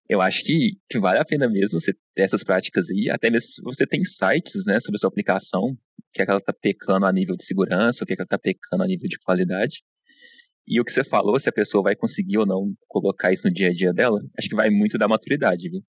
eu 0.09 0.21
acho 0.21 0.43
que, 0.43 0.77
que 0.89 0.99
vale 0.99 1.19
a 1.19 1.25
pena 1.25 1.49
mesmo 1.49 1.79
você 1.79 1.93
ter 2.13 2.23
essas 2.23 2.43
práticas 2.43 2.89
aí, 2.89 3.09
até 3.09 3.29
mesmo 3.29 3.49
você 3.63 3.85
tem 3.87 4.03
sites 4.03 4.65
né, 4.67 4.79
sobre 4.79 4.97
a 4.97 4.99
sua 4.99 5.09
aplicação, 5.09 5.77
que 6.13 6.21
é 6.21 6.25
que 6.25 6.31
ela 6.31 6.39
está 6.39 6.53
pecando 6.53 7.05
a 7.05 7.11
nível 7.11 7.35
de 7.35 7.43
segurança, 7.43 8.03
o 8.03 8.07
que 8.07 8.13
é 8.13 8.15
que 8.15 8.21
ela 8.21 8.27
está 8.27 8.37
pecando 8.37 8.83
a 8.83 8.87
nível 8.87 9.09
de 9.09 9.17
qualidade. 9.17 9.81
E 10.67 10.79
o 10.79 10.85
que 10.85 10.91
você 10.91 11.03
falou, 11.03 11.37
se 11.39 11.49
a 11.49 11.53
pessoa 11.53 11.83
vai 11.83 11.95
conseguir 11.95 12.37
ou 12.37 12.45
não 12.45 12.73
colocar 12.87 13.33
isso 13.33 13.47
no 13.47 13.53
dia 13.53 13.67
a 13.67 13.73
dia 13.73 13.91
dela, 13.91 14.21
acho 14.37 14.47
que 14.47 14.55
vai 14.55 14.69
muito 14.69 14.97
da 14.97 15.07
maturidade, 15.07 15.69
viu? 15.69 15.81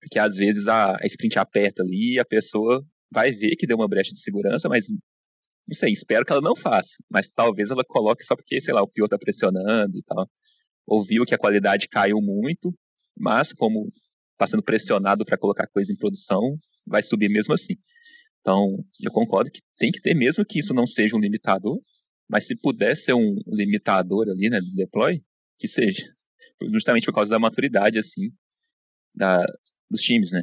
Porque 0.00 0.18
às 0.18 0.36
vezes 0.36 0.68
a, 0.68 0.96
a 0.96 1.06
sprint 1.06 1.38
aperta 1.38 1.82
ali 1.82 2.14
e 2.14 2.18
a 2.18 2.24
pessoa 2.24 2.84
vai 3.12 3.30
ver 3.32 3.56
que 3.56 3.66
deu 3.66 3.76
uma 3.76 3.88
brecha 3.88 4.12
de 4.12 4.20
segurança, 4.20 4.68
mas 4.68 4.86
não 4.88 5.74
sei, 5.74 5.92
espero 5.92 6.24
que 6.24 6.32
ela 6.32 6.40
não 6.40 6.56
faça. 6.56 6.96
Mas 7.10 7.28
talvez 7.28 7.70
ela 7.70 7.84
coloque 7.86 8.24
só 8.24 8.34
porque, 8.34 8.60
sei 8.60 8.72
lá, 8.72 8.82
o 8.82 8.88
pior 8.88 9.04
está 9.06 9.18
pressionando 9.18 9.96
e 9.96 10.02
tal. 10.02 10.28
Ouviu 10.86 11.24
que 11.24 11.34
a 11.34 11.38
qualidade 11.38 11.88
caiu 11.88 12.20
muito, 12.20 12.74
mas 13.18 13.52
como 13.52 13.86
está 14.32 14.46
sendo 14.46 14.62
pressionado 14.62 15.24
para 15.24 15.38
colocar 15.38 15.66
coisa 15.68 15.92
em 15.92 15.96
produção, 15.96 16.40
vai 16.86 17.02
subir 17.02 17.28
mesmo 17.28 17.54
assim. 17.54 17.74
Então, 18.40 18.84
eu 19.00 19.12
concordo 19.12 19.50
que 19.50 19.60
tem 19.78 19.92
que 19.92 20.00
ter, 20.00 20.14
mesmo 20.14 20.44
que 20.44 20.58
isso 20.58 20.74
não 20.74 20.86
seja 20.86 21.16
um 21.16 21.20
limitador, 21.20 21.78
mas 22.28 22.46
se 22.46 22.60
puder 22.60 22.96
ser 22.96 23.14
um 23.14 23.36
limitador 23.46 24.28
ali, 24.28 24.50
né, 24.50 24.60
do 24.60 24.74
deploy, 24.74 25.22
que 25.58 25.68
seja. 25.68 26.02
Justamente 26.72 27.06
por 27.06 27.14
causa 27.14 27.30
da 27.30 27.38
maturidade, 27.38 27.98
assim, 27.98 28.30
da, 29.14 29.44
dos 29.88 30.02
times, 30.02 30.32
né? 30.32 30.42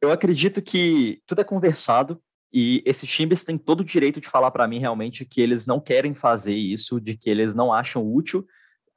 Eu 0.00 0.10
acredito 0.10 0.62
que 0.62 1.20
tudo 1.26 1.40
é 1.40 1.44
conversado 1.44 2.20
e 2.52 2.82
esses 2.86 3.08
times 3.08 3.44
têm 3.44 3.58
todo 3.58 3.80
o 3.80 3.84
direito 3.84 4.20
de 4.20 4.28
falar 4.28 4.50
para 4.50 4.66
mim 4.66 4.78
realmente 4.78 5.24
que 5.24 5.40
eles 5.40 5.66
não 5.66 5.80
querem 5.80 6.14
fazer 6.14 6.54
isso, 6.54 7.00
de 7.00 7.16
que 7.16 7.28
eles 7.28 7.54
não 7.54 7.72
acham 7.72 8.06
útil 8.06 8.44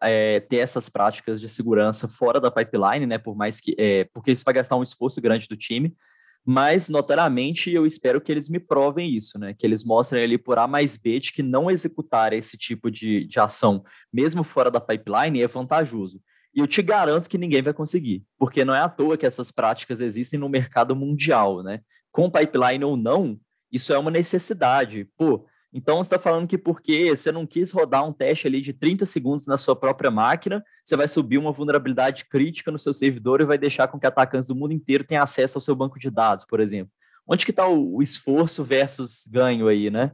é, 0.02 0.40
ter 0.40 0.58
essas 0.58 0.90
práticas 0.90 1.40
de 1.40 1.48
segurança 1.48 2.08
fora 2.08 2.40
da 2.40 2.52
pipeline, 2.52 3.06
né? 3.06 3.18
Por 3.18 3.36
mais 3.36 3.60
que, 3.60 3.76
é, 3.78 4.06
porque 4.14 4.32
isso 4.32 4.44
vai 4.44 4.54
gastar 4.54 4.76
um 4.76 4.84
esforço 4.84 5.22
grande 5.22 5.48
do 5.48 5.56
time. 5.56 5.96
Mas, 6.44 6.90
notoriamente, 6.90 7.72
eu 7.72 7.86
espero 7.86 8.20
que 8.20 8.32
eles 8.32 8.50
me 8.50 8.60
provem 8.60 9.10
isso, 9.10 9.38
né? 9.38 9.54
Que 9.54 9.66
eles 9.66 9.84
mostrem 9.84 10.24
ali 10.24 10.38
por 10.38 10.58
A 10.58 10.68
mais 10.68 10.98
B 10.98 11.20
de 11.20 11.32
que 11.32 11.44
não 11.44 11.70
executar 11.70 12.34
esse 12.34 12.58
tipo 12.58 12.90
de, 12.90 13.26
de 13.26 13.40
ação, 13.40 13.84
mesmo 14.12 14.44
fora 14.44 14.72
da 14.72 14.82
pipeline, 14.82 15.42
é 15.42 15.48
vantajoso. 15.48 16.20
E 16.54 16.60
eu 16.60 16.68
te 16.68 16.82
garanto 16.82 17.30
que 17.30 17.38
ninguém 17.38 17.62
vai 17.62 17.74
conseguir, 17.74 18.24
porque 18.38 18.66
não 18.66 18.76
é 18.76 18.82
à 18.82 18.90
toa 18.90 19.18
que 19.18 19.26
essas 19.26 19.52
práticas 19.52 20.02
existem 20.02 20.40
no 20.40 20.50
mercado 20.50 20.96
mundial, 20.96 21.62
né? 21.62 21.82
Com 22.12 22.30
pipeline 22.30 22.84
ou 22.84 22.98
não, 22.98 23.40
isso 23.72 23.94
é 23.94 23.98
uma 23.98 24.12
necessidade. 24.12 25.08
Pô, 25.16 25.46
então, 25.74 25.98
você 25.98 26.16
está 26.16 26.20
falando 26.20 26.48
que 26.48 26.58
porque 26.58 27.16
você 27.16 27.32
não 27.32 27.46
quis 27.46 27.72
rodar 27.72 28.06
um 28.06 28.12
teste 28.12 28.46
ali 28.46 28.60
de 28.60 28.74
30 28.74 29.06
segundos 29.06 29.48
na 29.48 29.56
sua 29.56 29.76
própria 29.76 30.12
máquina, 30.12 30.64
você 30.84 30.98
vai 30.98 31.08
subir 31.08 31.38
uma 31.38 31.52
vulnerabilidade 31.52 32.26
crítica 32.26 32.72
no 32.72 32.80
seu 32.80 32.92
servidor 32.92 33.40
e 33.40 33.46
vai 33.46 33.58
deixar 33.58 33.88
com 33.88 33.98
que 33.98 34.06
atacantes 34.06 34.48
do 34.48 34.56
mundo 34.56 34.74
inteiro 34.74 35.06
tenham 35.06 35.24
acesso 35.24 35.58
ao 35.58 35.62
seu 35.62 35.76
banco 35.76 35.98
de 35.98 36.10
dados, 36.10 36.46
por 36.46 36.60
exemplo. 36.60 36.92
Onde 37.26 37.46
que 37.46 37.52
está 37.52 37.66
o, 37.66 37.96
o, 37.96 38.02
esforço 38.02 38.64
versus 38.64 39.26
ganho 39.30 39.70
aí, 39.70 39.90
né? 39.90 40.12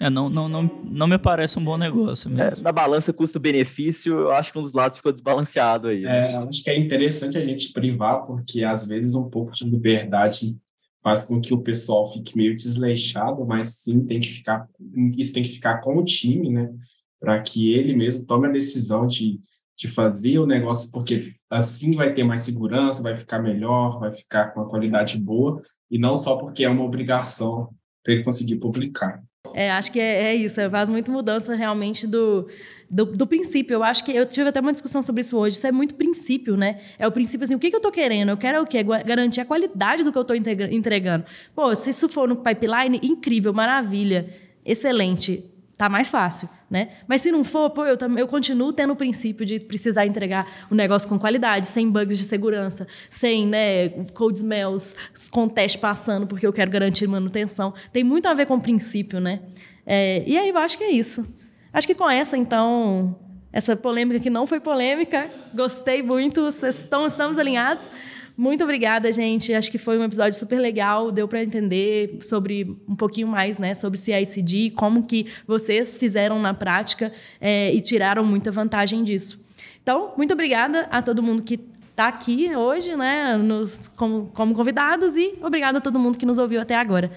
É, 0.00 0.10
não, 0.10 0.28
não, 0.28 0.48
não, 0.48 0.62
não 0.84 1.06
me 1.06 1.16
parece 1.16 1.58
um 1.58 1.64
bom 1.64 1.78
negócio 1.78 2.28
mesmo. 2.28 2.60
É, 2.60 2.62
na 2.62 2.72
balança 2.72 3.12
custo-benefício, 3.12 4.18
eu 4.18 4.32
acho 4.32 4.52
que 4.52 4.58
um 4.58 4.62
dos 4.62 4.72
lados 4.72 4.96
ficou 4.96 5.12
desbalanceado 5.12 5.88
aí. 5.88 6.02
Né? 6.02 6.32
É, 6.32 6.36
acho 6.36 6.62
que 6.62 6.70
é 6.70 6.76
interessante 6.76 7.38
a 7.38 7.44
gente 7.44 7.72
privar, 7.72 8.26
porque 8.26 8.64
às 8.64 8.86
vezes 8.86 9.14
um 9.14 9.30
pouco 9.30 9.52
de 9.52 9.64
liberdade 9.64 10.58
faz 11.06 11.22
com 11.22 11.40
que 11.40 11.54
o 11.54 11.62
pessoal 11.62 12.12
fique 12.12 12.36
meio 12.36 12.52
desleixado, 12.52 13.46
mas 13.46 13.76
sim 13.76 14.04
tem 14.04 14.18
que 14.18 14.26
ficar 14.26 14.68
isso 15.16 15.32
tem 15.32 15.44
que 15.44 15.50
ficar 15.50 15.80
com 15.80 15.98
o 15.98 16.04
time, 16.04 16.50
né, 16.50 16.74
para 17.20 17.40
que 17.40 17.72
ele 17.72 17.94
mesmo 17.94 18.26
tome 18.26 18.48
a 18.48 18.50
decisão 18.50 19.06
de, 19.06 19.38
de 19.78 19.86
fazer 19.86 20.40
o 20.40 20.46
negócio, 20.46 20.90
porque 20.90 21.36
assim 21.48 21.94
vai 21.94 22.12
ter 22.12 22.24
mais 22.24 22.40
segurança, 22.40 23.04
vai 23.04 23.14
ficar 23.14 23.38
melhor, 23.38 24.00
vai 24.00 24.12
ficar 24.12 24.48
com 24.48 24.58
uma 24.58 24.68
qualidade 24.68 25.16
boa 25.16 25.62
e 25.88 25.96
não 25.96 26.16
só 26.16 26.34
porque 26.38 26.64
é 26.64 26.68
uma 26.68 26.82
obrigação 26.82 27.72
para 28.02 28.12
ele 28.12 28.24
conseguir 28.24 28.56
publicar. 28.56 29.22
É, 29.54 29.70
acho 29.70 29.92
que 29.92 30.00
é, 30.00 30.24
é 30.24 30.34
isso, 30.34 30.60
faz 30.70 30.88
muito 30.88 31.10
mudança 31.10 31.54
realmente 31.54 32.06
do, 32.06 32.48
do, 32.90 33.06
do, 33.06 33.26
princípio. 33.26 33.74
Eu 33.74 33.82
acho 33.82 34.04
que 34.04 34.12
eu 34.12 34.26
tive 34.26 34.48
até 34.48 34.60
uma 34.60 34.72
discussão 34.72 35.02
sobre 35.02 35.20
isso 35.20 35.36
hoje. 35.36 35.56
Isso 35.56 35.66
é 35.66 35.72
muito 35.72 35.94
princípio, 35.94 36.56
né? 36.56 36.80
É 36.98 37.06
o 37.06 37.12
princípio 37.12 37.44
assim, 37.44 37.54
o 37.54 37.58
que, 37.58 37.70
que 37.70 37.76
eu 37.76 37.78
estou 37.78 37.92
querendo? 37.92 38.30
Eu 38.30 38.36
quero 38.36 38.62
o 38.62 38.66
quê? 38.66 38.82
Garantir 38.82 39.40
a 39.40 39.44
qualidade 39.44 40.04
do 40.04 40.12
que 40.12 40.18
eu 40.18 40.22
estou 40.22 40.36
entregando. 40.36 41.24
Pô, 41.54 41.74
se 41.74 41.90
isso 41.90 42.08
for 42.08 42.28
no 42.28 42.36
pipeline, 42.36 43.00
incrível, 43.02 43.52
maravilha, 43.52 44.28
excelente 44.64 45.55
tá 45.76 45.88
mais 45.88 46.08
fácil, 46.08 46.48
né? 46.70 46.88
Mas 47.06 47.20
se 47.20 47.30
não 47.30 47.44
for, 47.44 47.70
pô, 47.70 47.84
eu, 47.84 47.98
eu 48.16 48.26
continuo 48.26 48.72
tendo 48.72 48.92
o 48.92 48.96
princípio 48.96 49.44
de 49.44 49.60
precisar 49.60 50.06
entregar 50.06 50.46
o 50.70 50.74
negócio 50.74 51.08
com 51.08 51.18
qualidade, 51.18 51.66
sem 51.66 51.90
bugs 51.90 52.16
de 52.16 52.24
segurança, 52.24 52.86
sem, 53.10 53.46
né, 53.46 53.90
code 54.14 54.38
smells, 54.38 54.96
com 55.30 55.48
teste 55.48 55.78
passando, 55.78 56.26
porque 56.26 56.46
eu 56.46 56.52
quero 56.52 56.70
garantir 56.70 57.06
manutenção. 57.06 57.74
Tem 57.92 58.02
muito 58.02 58.26
a 58.26 58.34
ver 58.34 58.46
com 58.46 58.54
o 58.54 58.60
princípio, 58.60 59.20
né? 59.20 59.40
É, 59.84 60.24
e 60.26 60.36
aí 60.36 60.48
eu 60.48 60.58
acho 60.58 60.78
que 60.78 60.84
é 60.84 60.90
isso. 60.90 61.26
Acho 61.72 61.86
que 61.86 61.94
com 61.94 62.08
essa, 62.08 62.38
então, 62.38 63.14
essa 63.52 63.76
polêmica 63.76 64.18
que 64.18 64.30
não 64.30 64.46
foi 64.46 64.60
polêmica, 64.60 65.30
gostei 65.54 66.02
muito, 66.02 66.48
estão, 66.48 67.06
estamos 67.06 67.38
alinhados. 67.38 67.90
Muito 68.36 68.62
obrigada, 68.62 69.10
gente. 69.10 69.54
Acho 69.54 69.70
que 69.70 69.78
foi 69.78 69.98
um 69.98 70.04
episódio 70.04 70.38
super 70.38 70.58
legal. 70.58 71.10
Deu 71.10 71.26
para 71.26 71.42
entender 71.42 72.18
sobre 72.22 72.76
um 72.86 72.94
pouquinho 72.94 73.26
mais, 73.26 73.56
né, 73.56 73.74
sobre 73.74 73.98
CICD, 73.98 74.72
como 74.76 75.04
que 75.04 75.26
vocês 75.46 75.98
fizeram 75.98 76.38
na 76.38 76.52
prática 76.52 77.12
é, 77.40 77.72
e 77.72 77.80
tiraram 77.80 78.22
muita 78.22 78.50
vantagem 78.50 79.02
disso. 79.02 79.42
Então, 79.82 80.12
muito 80.16 80.34
obrigada 80.34 80.86
a 80.90 81.00
todo 81.00 81.22
mundo 81.22 81.42
que 81.42 81.58
está 81.90 82.08
aqui 82.08 82.54
hoje, 82.54 82.94
né, 82.94 83.38
nos, 83.38 83.88
como, 83.96 84.30
como 84.34 84.54
convidados 84.54 85.16
e 85.16 85.38
obrigada 85.40 85.78
a 85.78 85.80
todo 85.80 85.98
mundo 85.98 86.18
que 86.18 86.26
nos 86.26 86.36
ouviu 86.36 86.60
até 86.60 86.74
agora. 86.74 87.10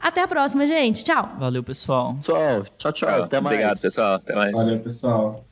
Até 0.00 0.22
a 0.22 0.28
próxima, 0.28 0.66
gente. 0.66 1.04
Tchau. 1.04 1.36
Valeu, 1.38 1.62
pessoal. 1.62 2.14
Pessoal, 2.14 2.64
tchau, 2.76 2.92
tchau. 2.92 3.24
Até 3.24 3.40
mais. 3.40 3.54
Obrigado, 3.54 3.80
pessoal. 3.80 4.14
Até 4.14 4.34
mais. 4.34 4.52
Valeu, 4.52 4.80
pessoal. 4.80 5.44